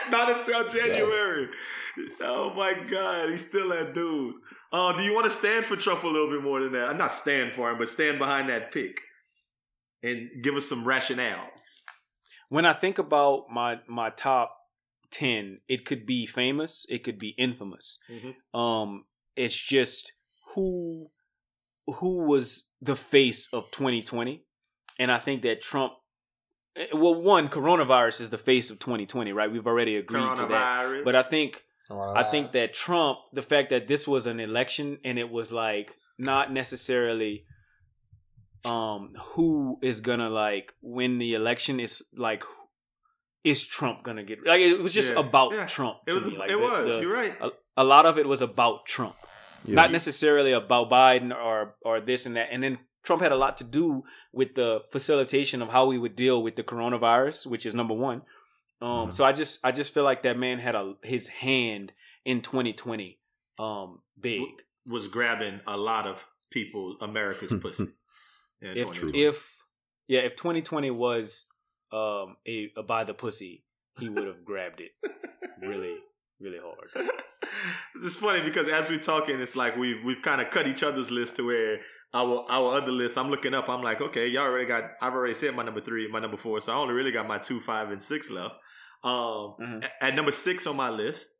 [0.10, 1.50] Not until January.
[2.22, 4.36] Oh my God, he's still that dude.
[4.72, 6.88] Uh, do you want to stand for Trump a little bit more than that?
[6.88, 8.98] I'm not stand for him, but stand behind that pick
[10.02, 11.48] and give us some rationale.
[12.48, 14.56] When I think about my my top
[15.10, 17.98] ten, it could be famous, it could be infamous.
[18.10, 18.34] Mhm.
[18.58, 19.04] Um,
[19.36, 20.12] it's just
[20.54, 21.10] who
[21.86, 24.44] who was the face of 2020,
[24.98, 25.94] and I think that Trump.
[26.76, 29.50] eh, Well, one coronavirus is the face of 2020, right?
[29.50, 31.04] We've already agreed to that.
[31.04, 31.64] But I think
[32.16, 35.94] I think that Trump, the fact that this was an election and it was like
[36.18, 37.44] not necessarily
[38.64, 42.44] um who is gonna like win the election is like
[43.44, 45.18] is Trump gonna get like it was just Yeah.
[45.20, 45.66] about Yeah.
[45.66, 46.28] Trump it to was.
[46.28, 46.36] me.
[46.38, 46.86] Like it the- was.
[46.86, 47.34] the- You're right.
[47.40, 49.16] a, a lot of it was about Trump,
[49.64, 49.74] Yeah.
[49.74, 52.48] not necessarily about Biden or or this and that.
[52.52, 56.14] And then Trump had a lot to do with the facilitation of how we would
[56.14, 58.22] deal with the coronavirus, which is number one.
[58.80, 59.12] Um, Mhm.
[59.12, 61.92] so I just I just feel like that man had a his hand
[62.24, 63.18] in 2020
[63.58, 64.42] um big.
[64.86, 67.88] was grabbing a lot of people America's pussy.
[68.62, 69.22] in If 2020.
[69.24, 69.56] if
[70.08, 71.46] yeah, if 2020 was
[71.92, 73.64] um a, a by the pussy,
[73.98, 74.92] he would have grabbed it
[75.60, 75.96] really
[76.40, 76.88] really hard.
[77.94, 80.82] it's just funny because as we're talking, it's like we've we've kind of cut each
[80.82, 81.78] other's list to where
[82.14, 83.16] our our other list.
[83.18, 83.68] I'm looking up.
[83.68, 84.84] I'm like, okay, y'all already got.
[85.00, 87.38] I've already said my number three, my number four, so I only really got my
[87.38, 88.54] two, five, and six left.
[89.04, 89.88] Um, Mhm.
[90.00, 91.30] at number six on my list,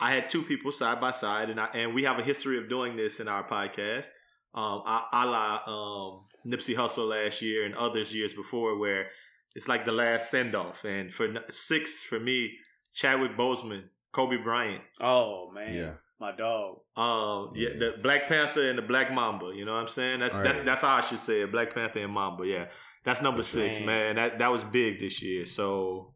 [0.00, 2.68] I had two people side by side, and I and we have a history of
[2.68, 4.08] doing this in our podcast.
[4.54, 9.06] Um, a, a la um, Nipsey Hussle last year and others years before, where
[9.54, 10.84] it's like the last send off.
[10.84, 12.52] And for six, for me,
[12.92, 15.74] Chadwick Boseman, Kobe Bryant, Oh man.
[15.74, 15.92] Yeah.
[16.20, 16.78] My dog.
[16.96, 17.78] Um, yeah, Yeah.
[17.78, 19.52] the Black Panther and the Black Mamba.
[19.54, 20.20] You know what I'm saying?
[20.20, 20.64] That's Oh, that's yeah.
[20.64, 21.50] that's how I should say it.
[21.52, 22.46] Black Panther and Mamba.
[22.46, 22.66] Yeah,
[23.04, 23.72] that's number For sure.
[23.72, 24.16] six, man.
[24.16, 25.44] That that was big this year.
[25.46, 26.14] So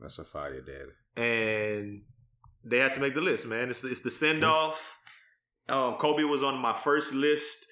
[0.00, 0.92] That's a fire daddy.
[1.16, 2.02] and
[2.64, 3.70] they had to make the list, man.
[3.70, 4.98] It's it's the send off.
[5.68, 7.66] Um, Kobe was on my first list.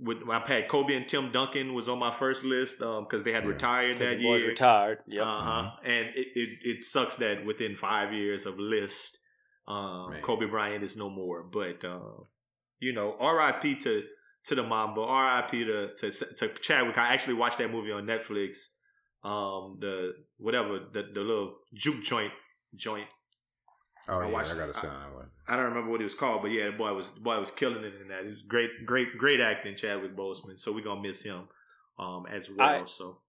[0.00, 3.44] With I had Kobe and Tim Duncan was on my first list because they had
[3.44, 3.50] Yeah.
[3.50, 4.50] retired that the boys year.
[4.50, 4.98] retired.
[5.08, 5.22] Yep.
[5.24, 5.70] Uh huh.
[5.84, 9.18] And it, it it sucks that within five years of list,
[9.66, 11.42] um, Kobe Bryant is no more.
[11.42, 11.98] But uh,
[12.78, 13.74] you know, R.I.P.
[13.76, 14.04] to
[14.44, 15.00] to the Mamba.
[15.00, 15.64] R.I.P.
[15.64, 16.96] to to to Chadwick.
[16.96, 18.58] I actually watched that movie on Netflix.
[19.24, 22.32] Um, the whatever the the little juke joint
[22.76, 23.08] joint.
[24.08, 25.30] Oh I yeah, watched- I gotta I- say that one.
[25.50, 27.50] I don't remember what it was called, but yeah, the boy was the boy was
[27.50, 28.24] killing it in that.
[28.24, 30.58] It was great, great, great acting, Chadwick Boseman.
[30.58, 31.48] So we're gonna miss him
[31.98, 32.82] um as well.
[32.82, 33.20] I- so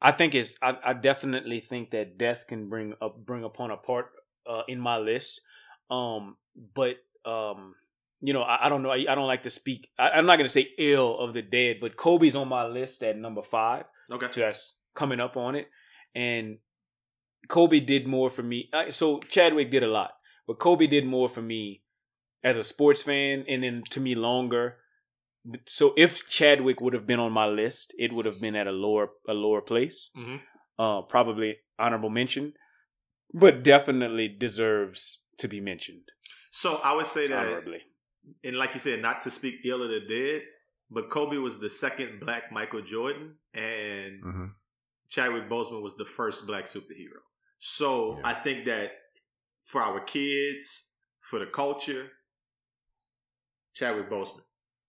[0.00, 0.56] I think it's.
[0.62, 4.06] I, I definitely think that death can bring up bring upon a part
[4.48, 5.40] uh, in my list.
[5.90, 6.36] Um,
[6.74, 7.74] but um,
[8.20, 8.90] you know, I, I don't know.
[8.90, 9.90] I, I don't like to speak.
[9.98, 13.18] I, I'm not gonna say ill of the dead, but Kobe's on my list at
[13.18, 13.84] number five.
[14.12, 14.28] okay.
[14.30, 15.68] So that's coming up on it,
[16.14, 16.58] and
[17.46, 18.68] Kobe did more for me.
[18.72, 20.12] uh, So Chadwick did a lot,
[20.46, 21.82] but Kobe did more for me
[22.42, 24.76] as a sports fan, and then to me longer.
[25.66, 28.72] So if Chadwick would have been on my list, it would have been at a
[28.72, 30.36] lower a lower place, hmm
[30.78, 32.52] uh, probably honorable mention,
[33.32, 36.02] but definitely deserves to be mentioned
[36.50, 37.80] So I would say that honorably.
[38.44, 40.42] and like you said, not to speak ill of the dead,
[40.90, 44.46] but Kobe was the second black Michael Jordan, and hmm
[45.08, 47.20] Chadwick Boseman was the first black superhero.
[47.58, 48.28] So Yeah.
[48.28, 48.92] I think that
[49.64, 50.90] for our kids,
[51.20, 52.10] for the culture,
[53.74, 54.42] Chadwick Boseman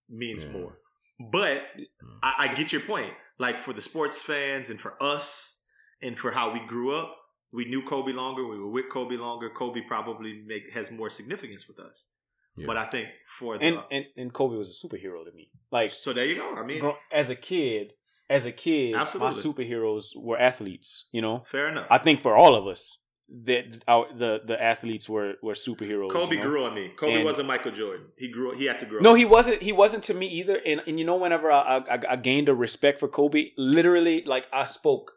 [0.10, 0.52] means Yeah.
[0.52, 0.80] more.
[1.20, 1.86] But mm.
[2.24, 3.14] I, I get your point.
[3.38, 5.64] Like for the sports fans and for us
[6.02, 7.16] and for how we grew up,
[7.52, 8.46] we knew Kobe longer.
[8.48, 9.50] We were with Kobe longer.
[9.50, 12.08] Kobe probably make has more significance with us.
[12.56, 12.66] Yeah.
[12.68, 15.50] But I think for the And, and and Kobe was a superhero to me.
[15.72, 16.56] Like so there you go.
[16.56, 17.94] I mean, as a kid,
[18.30, 19.32] as a kid, Absolutely.
[19.32, 21.06] my superheroes were athletes.
[21.12, 21.88] You know, fair enough.
[21.90, 22.98] I think for all of us,
[23.46, 26.10] that our the the athletes were were superheroes.
[26.12, 26.48] Kobe you know?
[26.50, 26.92] grew on me.
[26.98, 28.08] Kobe And- wasn't Michael Jordan.
[28.18, 28.56] He grew.
[28.58, 29.00] He had to grow.
[29.02, 29.62] No, he wasn't.
[29.62, 30.60] He wasn't to me either.
[30.66, 34.48] And and you know, whenever I I, I gained a respect for Kobe, literally, like
[34.52, 35.14] I spoke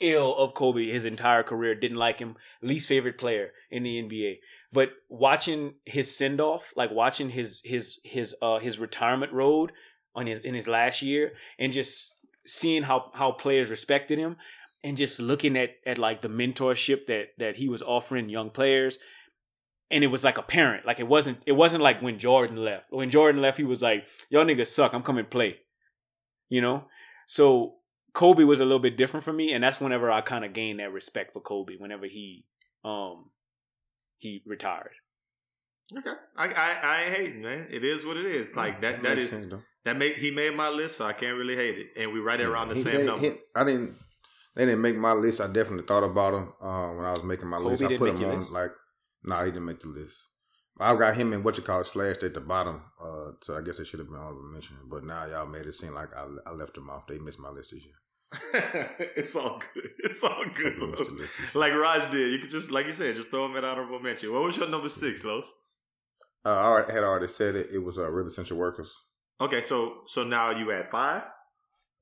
[0.00, 1.74] ill of Kobe his entire career.
[1.76, 2.36] Didn't like him.
[2.60, 4.38] Least favorite player in the NBA.
[4.72, 9.70] But watching his send off, like watching his his his uh his retirement road
[10.14, 12.14] on his in his last year, and just
[12.46, 14.36] seeing how how players respected him,
[14.84, 18.98] and just looking at at like the mentorship that that he was offering young players,
[19.90, 20.86] and it was like apparent.
[20.86, 22.86] Like it wasn't it wasn't like when Jordan left.
[22.90, 24.92] When Jordan left, he was like, "Y'all niggas suck.
[24.92, 25.58] I'm coming play."
[26.48, 26.84] You know.
[27.26, 27.76] So
[28.14, 30.80] Kobe was a little bit different for me, and that's whenever I kind of gained
[30.80, 31.76] that respect for Kobe.
[31.78, 32.46] Whenever he
[32.84, 33.30] um
[34.18, 34.92] he retired.
[35.98, 37.66] Okay, I, I I ain't hating, man.
[37.70, 38.54] It is what it is.
[38.56, 39.02] Like that.
[39.02, 39.52] That is sense,
[39.84, 41.88] that make he made my list, so I can't really hate it.
[42.00, 43.20] And we right around the same they- number.
[43.26, 43.96] he- I didn't.
[44.54, 45.40] They didn't make my list.
[45.40, 47.82] I definitely thought about him uh, when I was making my Kobe list.
[47.84, 48.52] I put him on list?
[48.52, 48.70] like,
[49.24, 50.14] no, he didn't make the list.
[50.78, 52.82] I've got him in what you call slashed at the bottom.
[53.02, 54.76] Uh, so I guess it should have been honorable mention.
[54.90, 57.06] But now y'all made it seem like I, I left him off.
[57.06, 57.94] They missed my list this year.
[59.16, 59.90] it's all good.
[60.00, 60.76] It's all good.
[60.78, 60.98] Los.
[60.98, 61.18] the list this
[61.54, 61.62] year.
[61.62, 62.32] Like Raj did.
[62.32, 64.32] You could just, like you said, just throw him at honorable mention.
[64.34, 65.52] What was your number six, Los?
[66.44, 67.68] Uh, I had already said it.
[67.72, 68.92] It was uh, real essential workers.
[69.40, 71.22] Okay, so so now you at five.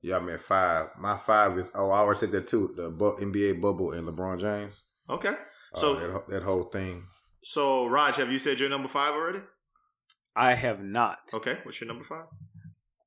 [0.01, 0.87] Yeah, I'm at five.
[0.99, 2.73] My five is oh, I already said that too.
[2.75, 4.73] The bu- NBA bubble and LeBron James.
[5.09, 5.29] Okay.
[5.73, 7.05] Uh, So that, that whole thing.
[7.43, 9.39] so Raj, have you said your number five already?
[10.35, 11.19] I have not.
[11.33, 11.57] Okay.
[11.63, 12.25] What's your number five?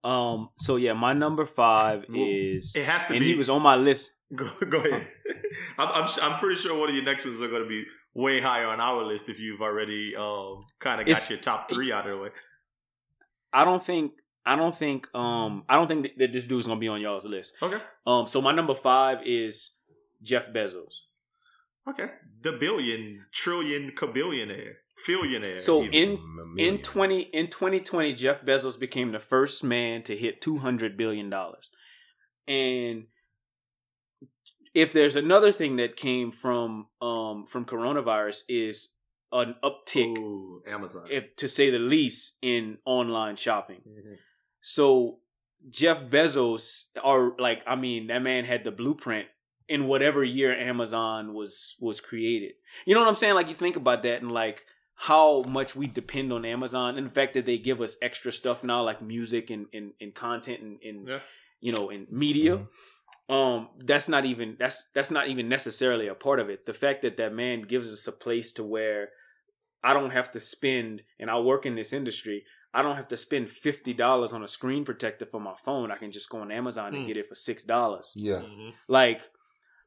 [0.04, 0.50] Um.
[0.58, 3.32] So yeah, my number five Well, is, It has to and be.
[3.32, 4.12] he was on my list.
[4.34, 5.06] Go, go ahead.
[5.78, 7.84] I'm, I'm I'm pretty sure one of your next ones are going to be
[8.14, 11.68] way higher on our list if you've already um kind of got It's- your top
[11.68, 12.28] three out of the way.
[13.52, 14.12] I don't think.
[14.46, 15.08] I don't think.
[15.14, 15.64] Um.
[15.68, 17.52] I don't think that, that this dude's gonna be on y'all's list.
[17.62, 17.78] Okay.
[18.06, 18.26] Um.
[18.26, 19.70] So my number five is
[20.22, 21.02] Jeff Bezos.
[21.88, 22.06] Okay.
[22.42, 24.72] The billion, trillion, cabillionaire,
[25.06, 25.58] billionaire.
[25.60, 25.94] So even.
[25.94, 30.58] in in twenty in twenty twenty, Jeff Bezos became the first man to hit two
[30.58, 31.68] hundred billion dollars,
[32.48, 33.04] and
[34.74, 38.88] if there's another thing that came from um from coronavirus is
[39.32, 41.06] an uptick, Ooh, Amazon.
[41.10, 43.80] if to say the least, in online shopping.
[43.86, 44.16] Mhm.
[44.60, 45.18] So
[45.70, 49.28] Jeff Bezos, or like, I mean, that man had the blueprint
[49.68, 52.52] in whatever year Amazon was was created.
[52.86, 53.34] You know what I'm saying?
[53.34, 54.64] Like, you think about that and like
[54.96, 58.62] how much we depend on Amazon, and the fact that they give us extra stuff
[58.62, 61.20] now, like music and and, and content and, and Yeah.
[61.60, 62.66] you know, and media.
[63.28, 66.66] Um, that's not even that's that's not even necessarily a part of it.
[66.66, 69.08] The fact that that man gives us a place to where
[69.82, 72.44] I don't have to spend, and I work in this industry.
[72.74, 75.90] I don't have to spend fifty dollars on a screen protector for my phone.
[75.90, 77.06] I can just go on Amazon and Hmm.
[77.06, 78.12] get it for six dollars.
[78.16, 78.42] Yeah.
[78.42, 78.74] Mhm.
[78.88, 79.22] Like,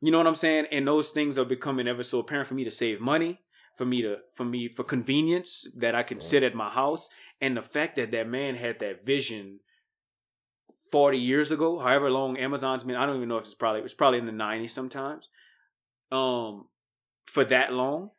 [0.01, 0.67] you know what I'm saying?
[0.71, 3.41] And those things are becoming ever so apparent for me to save money,
[3.75, 7.09] for me to, for me, for convenience that I can sit at my house.
[7.41, 9.59] And the fact that that man had that vision
[10.91, 13.93] 40 years ago, however long Amazon's been, I don't even know if it's probably, it's
[13.93, 15.29] probably in the 90s sometimes.
[16.11, 16.67] Um,
[17.25, 18.11] for that long,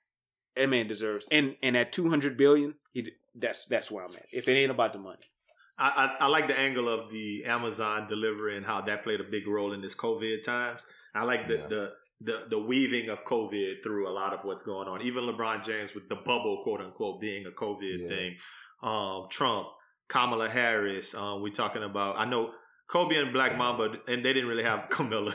[0.57, 4.27] that man deserves, and, and at 200 billion, he, that's, that's where I'm at.
[4.33, 5.31] If it ain't about the money.
[5.79, 9.25] I, I, I like the angle of the Amazon delivery and how that played a
[9.25, 10.85] big role in this COVID times.
[11.15, 11.67] I like the, Yeah.
[11.69, 15.03] the the the weaving of COVID through a lot of what's going on.
[15.03, 18.09] Even LeBron James with the bubble, quote unquote, being a COVID Yeah.
[18.09, 18.37] thing.
[18.83, 19.69] Um, Trump,
[20.09, 21.15] Kamala Harris.
[21.15, 22.19] Um, we talking about.
[22.19, 22.51] I know
[22.89, 25.35] Kobe and Black Mamba, and they didn't really have Camilla.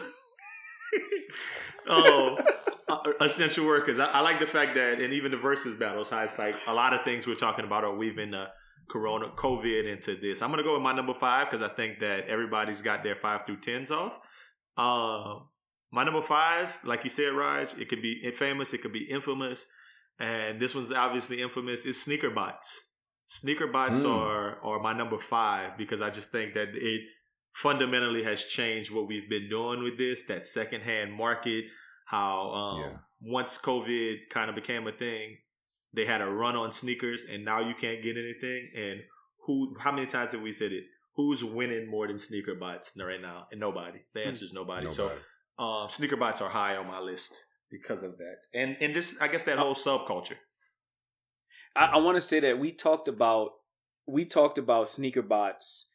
[1.87, 2.37] oh,
[2.87, 3.99] uh, essential workers.
[3.99, 6.73] I, I like the fact that, and even the versus battles, how it's like a
[6.73, 8.47] lot of things we're talking about are weaving the
[8.89, 10.41] Corona, COVID into this.
[10.41, 13.45] I'm gonna go with my number five because I think that everybody's got their five
[13.45, 14.19] through tens off.
[14.77, 15.47] Um,
[15.91, 19.65] my number five, like you said, Raj, it could be famous, it could be infamous,
[20.19, 21.85] and this one's obviously infamous.
[21.85, 22.89] Is sneaker bots.
[23.27, 24.09] Sneaker bots Mm.
[24.13, 27.01] are are my number five because I just think that it
[27.53, 30.23] fundamentally has changed what we've been doing with this.
[30.23, 31.65] That secondhand market,
[32.05, 32.97] how um, Yeah.
[33.21, 35.37] once COVID kind of became a thing,
[35.93, 38.71] they had a run on sneakers, and now you can't get anything.
[38.75, 39.01] And
[39.45, 39.75] who?
[39.79, 40.85] How many times have we said it?
[41.15, 43.47] Who's winning more than sneaker bots right now?
[43.51, 43.99] And nobody.
[44.15, 44.87] The answer is nobody.
[44.89, 45.11] So
[45.59, 47.33] um, sneaker bots are high on my list
[47.69, 48.37] because of that.
[48.53, 50.37] And and this, I guess, that whole subculture.
[51.75, 53.51] I, I want to say that we talked about
[54.07, 55.91] we talked about sneaker bots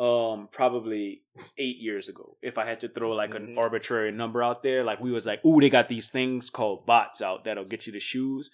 [0.00, 1.22] um probably
[1.58, 5.00] eight years ago if i had to throw like an arbitrary number out there like
[5.00, 8.00] we was like ooh they got these things called bots out that'll get you the
[8.00, 8.50] shoes.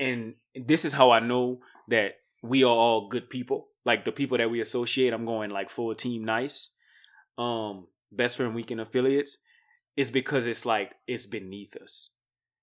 [0.00, 3.68] And this is how i know that we are all good people.
[3.86, 6.70] Like the people that we associate i'm going like full team nice
[7.36, 9.36] um best friend weekend affiliates
[9.96, 12.10] is because it's like it's beneath us.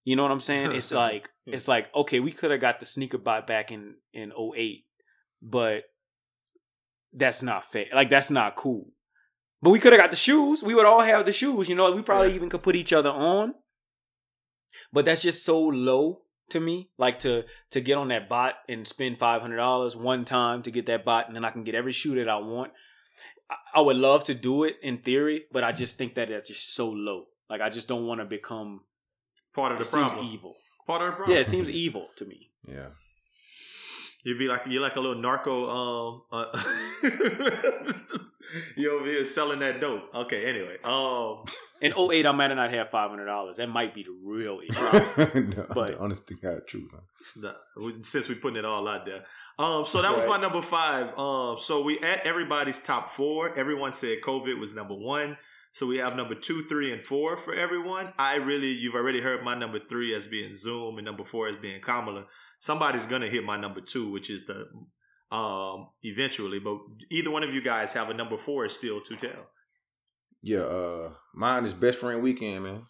[0.04, 0.72] You know what i'm saying?
[0.72, 4.32] It's like it's like okay we could have got the sneaker bot back in in
[4.32, 4.86] 08
[5.42, 5.84] but
[7.14, 8.88] that's not fair like that's not cool
[9.62, 11.92] but we could have got the shoes we would all have the shoes you know
[11.92, 12.36] we probably Yeah.
[12.36, 13.54] even could put each other on
[14.94, 18.88] but that's just so low to me like to to get on that bot and
[18.88, 22.16] spend $500 one time to get that bot and then i can get every shoe
[22.16, 22.72] that i want
[23.50, 26.50] I, I would love to do it in theory but i just think that that's
[26.50, 28.82] just so low like i just don't want to become
[29.54, 30.34] Part of it the seems problem.
[30.34, 30.56] evil
[30.88, 31.36] Part of the problem.
[31.36, 32.88] yeah it seems evil to me Yeah.
[34.24, 35.68] You'd be like you're like a little narco.
[35.68, 36.46] Um, uh,
[38.76, 40.04] you over here selling that dope.
[40.14, 40.46] Okay.
[40.46, 40.78] Anyway.
[40.84, 41.44] Um.
[41.82, 43.58] In 08, I might not have five hundred dollars.
[43.58, 44.74] That might be the real issue.
[44.80, 46.92] the, But- the honest to God truth.
[46.94, 47.00] Huh?
[47.36, 49.24] the- we- since we're putting it all out there.
[49.58, 51.18] Um, so that was my number five.
[51.18, 53.58] Um, so we at everybody's top four.
[53.58, 55.38] Everyone said COVID was number one.
[55.74, 58.12] So we have number two, three, and four for everyone.
[58.18, 61.56] I really, you've already heard my number three as being Zoom and number four as
[61.56, 62.26] being Kamala.
[62.60, 64.68] Somebody's gonna hit my number two, which is the
[65.32, 66.60] um eventually.
[66.60, 66.78] But
[67.10, 69.48] either one of you guys have a number four is still to tell.
[70.44, 70.60] Yeah.
[70.60, 72.86] Uh, mine is best friend weekend, man.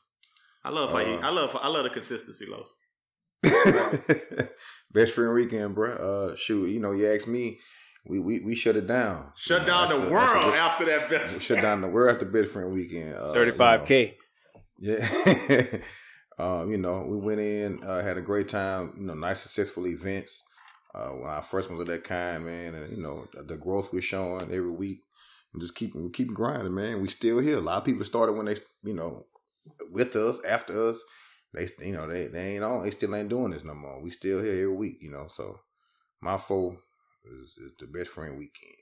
[0.63, 2.77] I love how you, Uh, I love I love the consistency, Los.
[4.91, 5.91] best friend weekend, bro.
[6.31, 7.59] Uh, shoot, you know, you asked me,
[8.05, 9.31] we we, we shut it down.
[9.35, 11.41] Shut You know, down the world after- after that best.
[11.41, 13.15] shut down the world after best friend weekend.
[13.15, 13.51] Uh, you know.
[13.53, 14.13] 35K.
[14.79, 15.65] Yeah.
[16.39, 19.87] um, you know, we went in, uh, had a great time, you know, nice successful
[19.87, 20.43] events.
[20.93, 23.93] Uh, when our first ones of that kind, man, and you know, the, the growth
[23.93, 25.01] we're showing every week.
[25.53, 27.01] And just keep we keep grinding, man.
[27.01, 27.57] We still here.
[27.57, 29.25] A lot of people started when they, you know,
[29.91, 31.01] with us, after us.
[31.53, 32.83] They, you know, they they ain't on.
[32.83, 34.01] They still ain't doing this no more.
[34.01, 35.27] We still here every week, you know.
[35.27, 35.59] So
[36.21, 36.77] my foe
[37.25, 38.75] is, is the best friend weekend.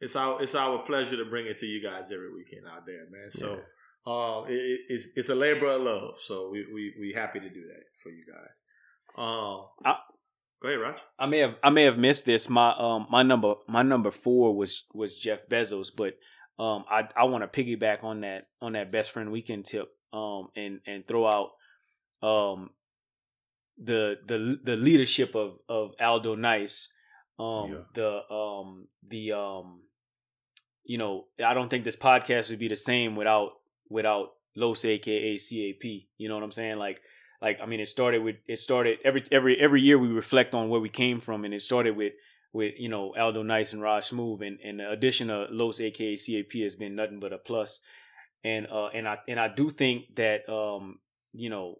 [0.00, 3.06] It's our it's our pleasure to bring it to you guys every weekend out there,
[3.10, 3.30] man.
[3.30, 3.62] So Yeah.
[4.06, 6.14] um, it, it- it's it's a labor of love.
[6.20, 8.62] So we we we happy to do that for you guys.
[9.16, 9.98] Um, I-
[10.60, 10.98] go ahead, Raj.
[11.18, 12.48] I may have I may have missed this.
[12.48, 16.14] My um my number my number four was was Jeff Bezos, but
[16.62, 20.48] um I I want to piggyback on that on that best friend weekend tip um
[20.56, 21.50] and and throw out
[22.26, 22.70] um
[23.76, 26.92] the the the leadership of of Aldo Nice
[27.38, 27.78] um Yeah.
[27.94, 29.82] the um the um
[30.84, 33.50] you know I don't think this podcast would be the same without
[33.88, 35.84] without Los aka CAP
[36.16, 37.00] you know what I'm saying like
[37.40, 40.68] like I mean it started with it started every every every year we reflect on
[40.68, 42.12] where we came from and it started with
[42.52, 46.16] with you know Aldo Nice and Raj Smooth and, and the addition of Los aka
[46.16, 47.80] CAP has been nothing but a plus
[48.44, 50.98] and uh and I and I do think that um
[51.32, 51.76] you know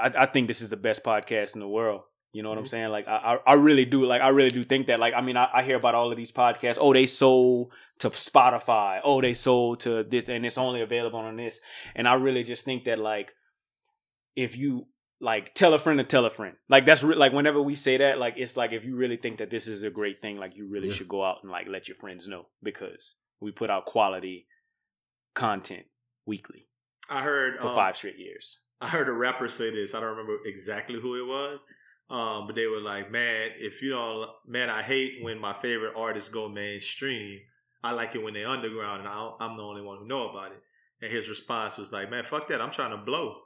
[0.00, 2.02] I, I think this is the best podcast in the world
[2.32, 2.68] You know what I'm Mhm.
[2.76, 2.88] saying?
[2.90, 5.36] Like I, I I really do like I really do think that like I mean
[5.36, 6.78] I, I hear about all of these podcasts.
[6.80, 9.00] Oh, they sold to Spotify.
[9.04, 11.60] Oh, they sold to this and it's only available on this.
[11.94, 13.34] And I really just think that like
[14.36, 14.86] if you
[15.20, 16.56] like tell a friend to tell a friend.
[16.68, 19.38] Like that's re- like whenever we say that like it's like if you really think
[19.38, 20.94] that this is a great thing like you really Yeah.
[20.94, 24.46] should go out and like let your friends know because we put out quality
[25.34, 25.84] content
[26.26, 26.66] weekly
[27.10, 28.60] I heard for um, five straight years.
[28.80, 29.94] I heard a rapper say this.
[29.94, 31.64] I don't remember exactly who it was,
[32.10, 35.92] um, but they were like, "Man, if you don't, man, I hate when my favorite
[35.96, 37.40] artists go mainstream.
[37.84, 40.52] I like it when they underground, and I I'm the only one who know about
[40.52, 40.62] it."
[41.02, 42.60] And his response was like, "Man, fuck that.
[42.60, 43.36] I'm trying to blow."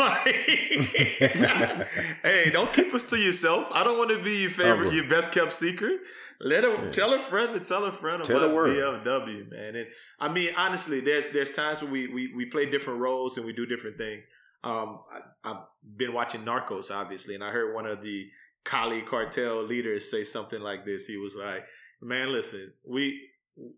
[2.24, 3.68] hey, don't keep us to yourself.
[3.72, 6.02] I don't want to be your favorite, your best kept secret.
[6.40, 6.92] Let a Yeah.
[6.92, 9.04] tell a friend to tell a friend Tell the about.
[9.06, 9.76] BFW, man.
[9.76, 9.88] And
[10.20, 13.54] I mean, honestly, there's there's times where we we we play different roles and we
[13.54, 14.28] do different things.
[14.64, 15.64] Um, I, I've
[15.98, 18.28] been watching Narcos, obviously, and I heard one of the
[18.66, 21.06] Cali cartel leaders say something like this.
[21.06, 21.64] He was like,
[22.02, 23.30] "Man, listen, we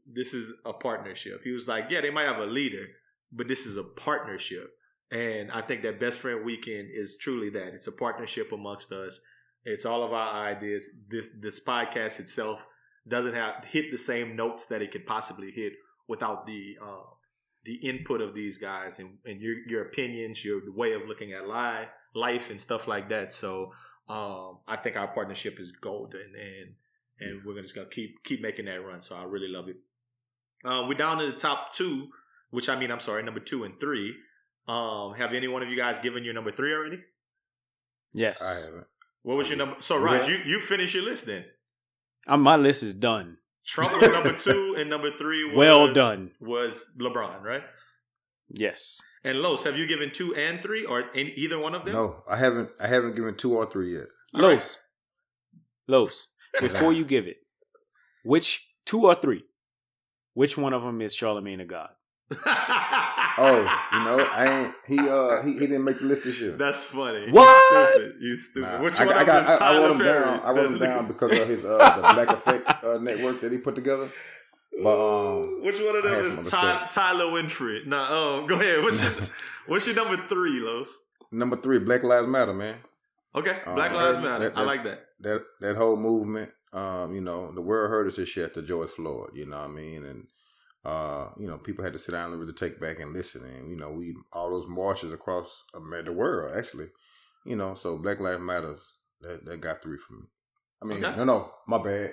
[0.05, 2.87] this is a partnership." He was like, "Yeah, they might have a leader,
[3.31, 4.71] but this is a partnership."
[5.13, 7.67] And I think that Best Friend Weekend is truly that.
[7.67, 9.21] It's a partnership amongst us.
[9.63, 10.89] It's all of our ideas.
[11.07, 12.65] This this podcast itself
[13.07, 15.73] doesn't have hit the same notes that it could possibly hit
[16.07, 17.03] without the uh,
[17.63, 21.47] the input of these guys and, and your your opinions, your way of looking at
[21.47, 23.31] life, life and stuff like that.
[23.33, 23.71] So
[24.09, 26.73] um, I think our partnership is golden, and
[27.19, 29.03] and we're just gonna keep keep making that run.
[29.03, 29.77] So I really love it.
[30.65, 32.07] Uh, we're down to the top two,
[32.49, 34.15] which I mean, I'm sorry, number two and three.
[34.67, 36.99] Um, have any one of you guys given your number three already?
[38.13, 38.41] Yes.
[38.41, 38.87] I haven't.
[39.23, 39.75] What was your number?
[39.79, 41.45] So You Raj, got- you you finish your list then.
[42.27, 43.37] Um, my list is done.
[43.65, 46.31] Trump was number two, and number three was Well done.
[46.39, 47.63] was LeBron, right?
[48.49, 49.01] Yes.
[49.23, 51.93] And Los, have you given two and three, or in either one of them?
[51.93, 52.69] No, I haven't.
[52.79, 54.07] I haven't given two or three yet.
[54.35, 54.55] All right.
[54.55, 54.77] Los.
[55.87, 56.27] Los.
[56.59, 57.37] Before you give it,
[58.25, 59.43] which two or three?
[60.33, 61.89] Which one of them is Charlemagne the God?
[63.35, 63.61] Oh,
[63.93, 64.75] you know, I ain't.
[64.87, 66.51] He uh, he, he didn't make the list this year.
[66.51, 67.31] That's funny.
[67.31, 67.41] What?
[67.49, 68.15] You stupid.
[68.21, 68.67] You stupid.
[68.69, 69.41] Nah, Which I, one I of got.
[69.41, 70.19] them I, is I wrote him Perry?
[70.23, 70.39] down.
[70.43, 73.57] I wrote him down because of his uh, the Black Effect uh, network that he
[73.57, 74.07] put together.
[74.83, 76.87] But um, Which one of I them is some Ty.
[76.91, 77.87] Tyler Winfrey?
[77.87, 78.83] Nah, um, go ahead.
[78.83, 79.11] What's your
[79.65, 81.03] What's your number three, Los?
[81.31, 82.75] number three, Black Lives Matter, man.
[83.33, 84.49] Okay, Uh, Black Lives that- Matter.
[84.49, 85.05] that- I like that.
[85.21, 86.51] That that whole movement.
[86.71, 89.31] Um, you know, the world heard us this shit after George Floyd.
[89.33, 90.05] You know what I mean?
[90.05, 90.27] And
[90.85, 93.43] uh, you know, people had to sit down and really take back and listen.
[93.45, 96.87] And you know, we all those marches across the world, actually.
[97.45, 98.75] You know, so Black Lives Matter.
[99.21, 100.23] That that got three for me.
[100.81, 101.15] I mean, Okay.
[101.15, 102.11] no, no, my bad.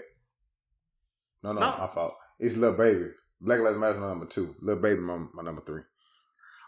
[1.42, 1.76] No, no, No.
[1.78, 2.14] my fault.
[2.38, 3.06] It's Lil Baby.
[3.40, 4.54] Black Lives Matter my number two.
[4.60, 5.82] Lil Baby my, my number three.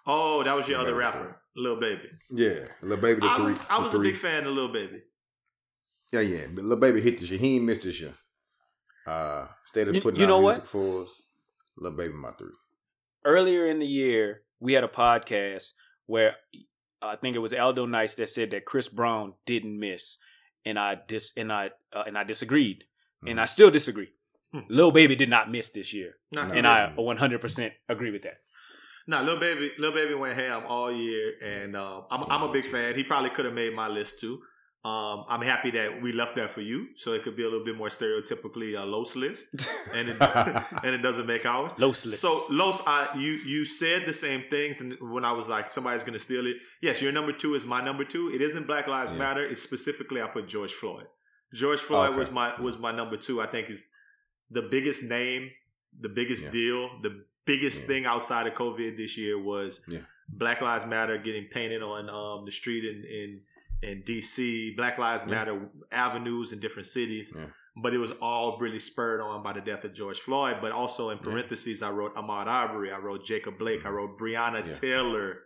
[0.07, 2.09] Oh, that was your Lil other Baby rapper, Lil Baby.
[2.31, 3.45] Yeah, Lil Baby the I three.
[3.53, 5.03] was, I the was a big fan of Lil Baby.
[6.13, 6.47] Yeah, yeah.
[6.53, 7.39] But Lil Baby hit this year.
[7.39, 8.15] He ain't missed this year.
[9.07, 10.69] Uh, instead of You- putting you out know music what?
[10.69, 11.22] for us,
[11.77, 12.51] Lil Baby my three.
[13.25, 15.73] Earlier in the year, we had a podcast
[16.07, 16.37] where
[17.01, 20.17] I think it was Aldo Nice that said that Chris Brown didn't miss,
[20.65, 22.85] and I dis and I uh, and I disagreed,
[23.27, 24.09] and I still disagree.
[24.53, 24.61] Hmm.
[24.69, 26.53] Lil Baby did not miss this year, Nah, No.
[26.55, 26.67] and didn't.
[26.67, 26.95] I
[27.39, 28.39] 100% agree with that.
[29.07, 32.67] Nah, Lil Baby, Lil Baby went ham all year, and um, I'm, I'm a big
[32.67, 32.95] fan.
[32.95, 34.43] He probably could have made my list too.
[34.85, 37.65] Um, I'm happy that we left that for you, so it could be a little
[37.65, 39.47] bit more stereotypically a Los list,
[39.95, 40.17] and it,
[40.85, 41.73] and it doesn't make ours.
[41.79, 42.21] Los list.
[42.21, 46.03] So Los, I, you you said the same things, and when I was like, somebody's
[46.03, 46.57] gonna steal it.
[46.81, 48.33] Yes, your number two is my number two.
[48.35, 49.19] It isn't Black Lives Yeah.
[49.19, 49.47] Matter.
[49.47, 51.07] It's specifically I put George Floyd.
[51.55, 52.19] George Floyd Okay.
[52.19, 53.41] was my was my number two.
[53.41, 53.87] I think is
[54.51, 55.51] the biggest name,
[56.01, 56.51] the biggest Yeah.
[56.51, 57.87] deal, the biggest Yeah.
[57.87, 59.81] thing outside of COVID this year was.
[60.35, 63.41] Black Lives Matter getting painted on um, the street in in
[63.83, 64.77] in DC.
[64.77, 65.31] Black Lives Yeah.
[65.35, 67.33] Matter avenues in different cities.
[67.37, 67.47] Yeah.
[67.83, 70.59] But it was all really spurred on by the death of George Floyd.
[70.61, 71.25] But also in Yeah.
[71.25, 74.73] parentheses, I wrote Ahmaud Arbery, I wrote Jacob Blake, I wrote Breonna Yeah.
[74.73, 75.43] Taylor,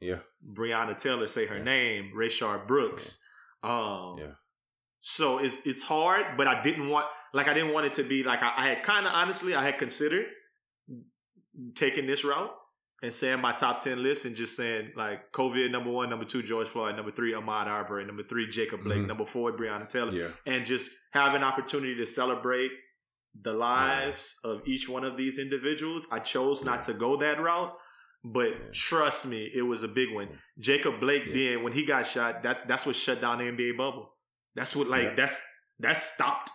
[0.00, 1.64] yeah, Breonna Taylor, say her Yeah.
[1.64, 3.22] name, Rayshard Brooks.
[3.62, 4.34] Um, yeah,
[5.00, 8.22] so it's it's hard, but I didn't want like I didn't want it to be
[8.22, 10.26] like I, I had kind of honestly I had considered
[11.74, 12.54] taking this route
[13.02, 16.42] and saying my top ten list and just saying like COVID number one, number two
[16.42, 19.06] George Floyd, number three Ahmaud Arbery, number three Jacob Blake, Mhm.
[19.06, 20.28] number four Breonna Taylor, yeah.
[20.46, 22.72] and just have an opportunity to celebrate
[23.42, 26.06] the lives of each one of these individuals.
[26.10, 27.76] I chose not to go that route.
[28.24, 28.56] But Yeah.
[28.72, 30.28] trust me, it was a big one.
[30.30, 30.36] Yeah.
[30.58, 31.32] Jacob Blake Yeah.
[31.32, 34.16] being when he got shot, that's that's what shut down the NBA bubble.
[34.56, 35.14] That's what like Yeah.
[35.14, 35.44] that's
[35.78, 36.50] that stopped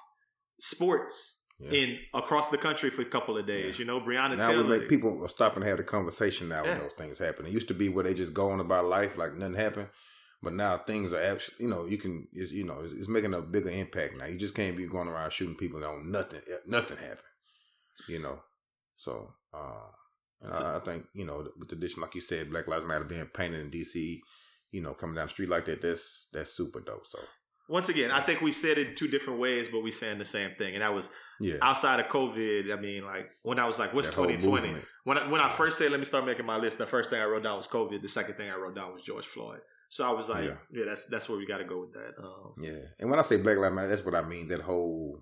[0.60, 1.72] sports Yeah.
[1.80, 3.78] in across the country for a couple of days.
[3.78, 3.84] Yeah.
[3.84, 4.64] You know, Breonna Now Taylor.
[4.64, 6.72] make people stop and have the conversation now Yeah.
[6.72, 7.46] when those things happen.
[7.46, 9.90] It used to be where they just go on about life like nothing happened.
[10.44, 13.36] But now things are actually, you know, you can, it's, you know, it's, it's making
[13.36, 14.26] a bigger impact now.
[14.26, 17.20] You just can't be going around shooting people and don't nothing, nothing happened.
[18.08, 18.40] You know,
[18.92, 19.92] so uh,
[20.42, 23.04] and I, I think you know with the addition, like you said, Black Lives Matter
[23.04, 24.20] being painted in DC,
[24.72, 27.06] you know, coming down the street like that, that's that's super dope.
[27.06, 27.20] So
[27.72, 30.52] Once again, I think we said it two different ways, but we saying the same
[30.56, 32.72] thing, and that was yeah, outside of COVID.
[32.76, 34.76] I mean, like when I was like, "What's whole 2020?"
[35.06, 37.22] When I, when I first said, "Let me start making my list," the first thing
[37.22, 38.02] I wrote down was COVID.
[38.02, 39.62] The second thing I wrote down was George Floyd.
[39.90, 40.86] So I was like, "Yeah, Yeah.
[40.86, 42.84] that's that's where we got to go with that." Um, yeah.
[43.00, 44.50] And when I say Black Lives Matter, that's what I mean.
[44.50, 45.22] That whole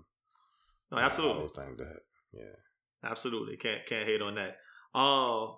[0.90, 1.42] no, absolutely.
[1.42, 2.00] all those things that
[2.32, 3.08] yeah.
[3.10, 3.56] Absolutely.
[3.56, 4.56] Can't can't hate on that.
[4.98, 5.56] Um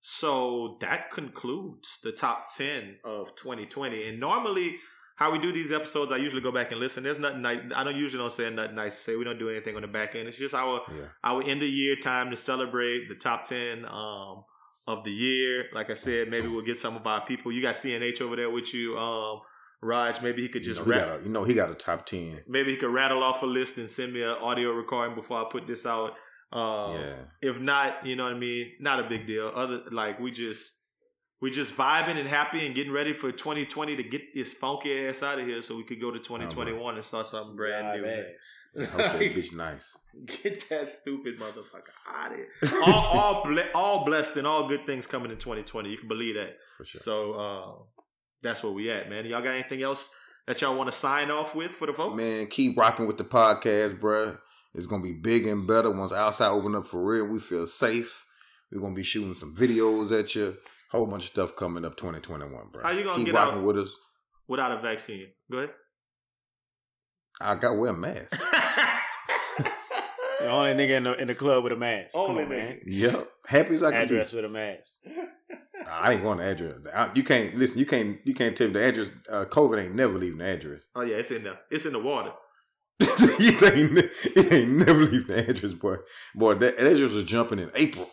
[0.00, 4.08] so that concludes the top 10 of 2020.
[4.08, 4.76] And normally
[5.16, 7.02] how we do these episodes, I usually go back and listen.
[7.04, 7.60] There's nothing nice.
[7.74, 9.16] I don't usually don't say nothing nice to say.
[9.16, 10.26] We don't do anything on the back end.
[10.28, 11.06] It's just our Yeah.
[11.22, 14.44] our end of year time to celebrate the top 10 um
[14.86, 15.66] of the year.
[15.72, 17.52] Like I said, maybe we'll get some of our people.
[17.52, 18.98] You got CNH over there with you.
[18.98, 19.40] Um
[19.82, 21.74] Raj, maybe he could You just know, rap, got a, you know, he got a
[21.74, 22.40] top ten.
[22.48, 25.44] maybe he could rattle off a list and send me an audio recording before I
[25.50, 26.12] put this out.
[26.52, 27.16] Um, yeah.
[27.42, 28.72] if not, you know what I mean.
[28.80, 29.50] Not a big deal.
[29.54, 30.80] Other like we just
[31.44, 35.22] we just vibing and happy and getting ready for 2020 to get this funky ass
[35.22, 38.86] out of here, so we could go to 2021 and start something brand Live new.
[38.88, 39.14] ass.
[39.14, 39.84] Okay, bitch, nice.
[40.24, 42.48] Get that stupid motherfucker out of here.
[42.86, 45.90] all all, ble- all blessed and all good things coming in 2020.
[45.90, 46.56] You can believe that.
[46.78, 46.98] For sure.
[46.98, 48.02] So uh,
[48.40, 49.26] that's where we at, man.
[49.26, 50.08] Y'all got anything else
[50.46, 52.16] that y'all want to sign off with for the folks?
[52.16, 54.38] Man, keep rocking with the podcast, bruh.
[54.72, 57.26] It's gonna be bigger and better once outside open up for real.
[57.26, 58.24] We feel safe.
[58.72, 60.56] We're gonna be shooting some videos at you.
[60.94, 62.82] Whole bunch of stuff coming up 2021, bro.
[62.82, 63.62] How you gonna keep get out?
[63.62, 63.96] with us?
[64.46, 65.70] Without a vaccine, go ahead.
[67.40, 68.40] I got to wear a mask.
[70.40, 72.12] The only nigga in the in the club with a mask.
[72.12, 72.80] Come Only on, man.
[72.84, 74.36] yep, happy as I can Address be.
[74.36, 74.90] with a mask.
[75.90, 76.74] I ain't going to address.
[76.94, 77.78] I- You can't listen.
[77.78, 78.18] You can't.
[78.24, 79.10] You can't tell me the address.
[79.30, 80.82] Uh, COVID ain't never leaving the address.
[80.94, 81.60] oh yeah, it's in there.
[81.70, 82.32] It's in the water.
[83.00, 83.96] it, ain't,
[84.36, 85.96] it ain't never leaving the address, boy.
[86.34, 88.10] Boy, that address was jumping in April.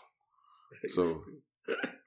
[0.87, 1.03] So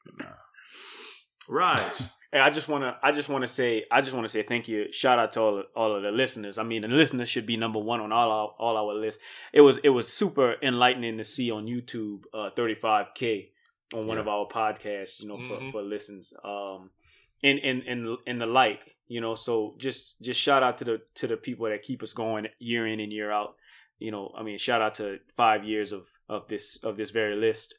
[1.48, 1.80] Raj.
[2.32, 4.90] Hey, I just wanna I just wanna say I just wanna say thank you.
[4.90, 6.58] Shout out to all of, all of the listeners.
[6.58, 9.22] I mean, the listeners should be number one on all our all our lists.
[9.52, 13.50] It was it was super enlightening to see on YouTube uh 35k
[13.94, 14.22] on one Yeah.
[14.22, 15.20] of our podcasts.
[15.20, 15.48] You know, Mhm.
[15.66, 16.34] for for listens.
[16.42, 16.90] Um,
[17.44, 18.96] and and and and the like.
[19.06, 22.12] You know, so just just shout out to the to the people that keep us
[22.12, 23.54] going year in and year out.
[24.00, 27.36] You know, I mean, shout out to five years of of this of this very
[27.36, 27.76] list.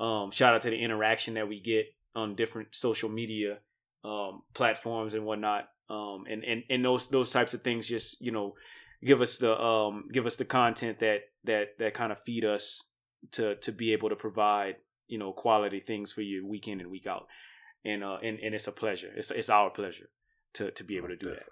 [0.00, 3.58] Um, shout out to the interaction that we get on different social media
[4.04, 5.68] um, platforms and whatnot.
[5.90, 8.54] Um, and, and, and those those types of things just you know
[9.04, 12.88] give us the um, give us the content that that that kind of feed us
[13.32, 14.76] to to be able to provide
[15.08, 17.26] you know quality things for you week in and week out.
[17.84, 19.10] And uh and, and it's a pleasure.
[19.14, 20.08] It's it's our pleasure
[20.54, 21.44] to to be able to do that.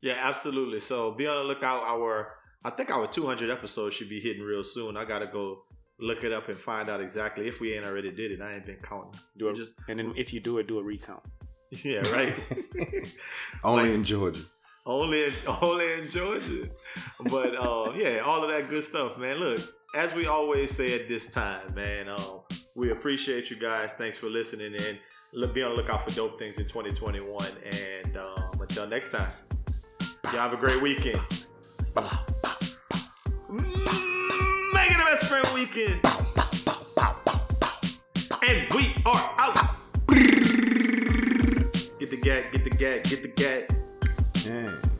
[0.00, 0.80] Yeah, absolutely.
[0.80, 1.82] So be on the lookout.
[1.82, 2.34] Our
[2.64, 4.96] I think our 200 episodes should be hitting real soon.
[4.96, 5.64] I gotta go
[6.02, 8.40] look it up and find out exactly if we ain't already did it.
[8.42, 9.18] I ain't been counting.
[9.38, 11.22] Do We it, just and then if you do it, do a recount.
[11.84, 12.34] yeah, right.
[13.64, 14.42] only in Georgia.
[14.84, 16.66] only in, only in Georgia.
[17.30, 19.36] But uh, yeah, all of that good stuff, man.
[19.38, 19.60] Look,
[19.94, 22.40] as we always say at this time, man, um,
[22.76, 23.92] we appreciate you guys.
[23.92, 24.98] Thanks for listening and
[25.34, 27.46] look, be on the lookout for dope things in 2021.
[27.64, 29.30] And um, until next time,
[30.24, 31.20] y'all have a great weekend.
[31.94, 32.31] Mm,
[35.54, 36.00] weekend.
[38.46, 39.54] And we are out.
[41.98, 43.62] Get the gag, get the gag, get the gag.
[44.44, 44.91] Yeah.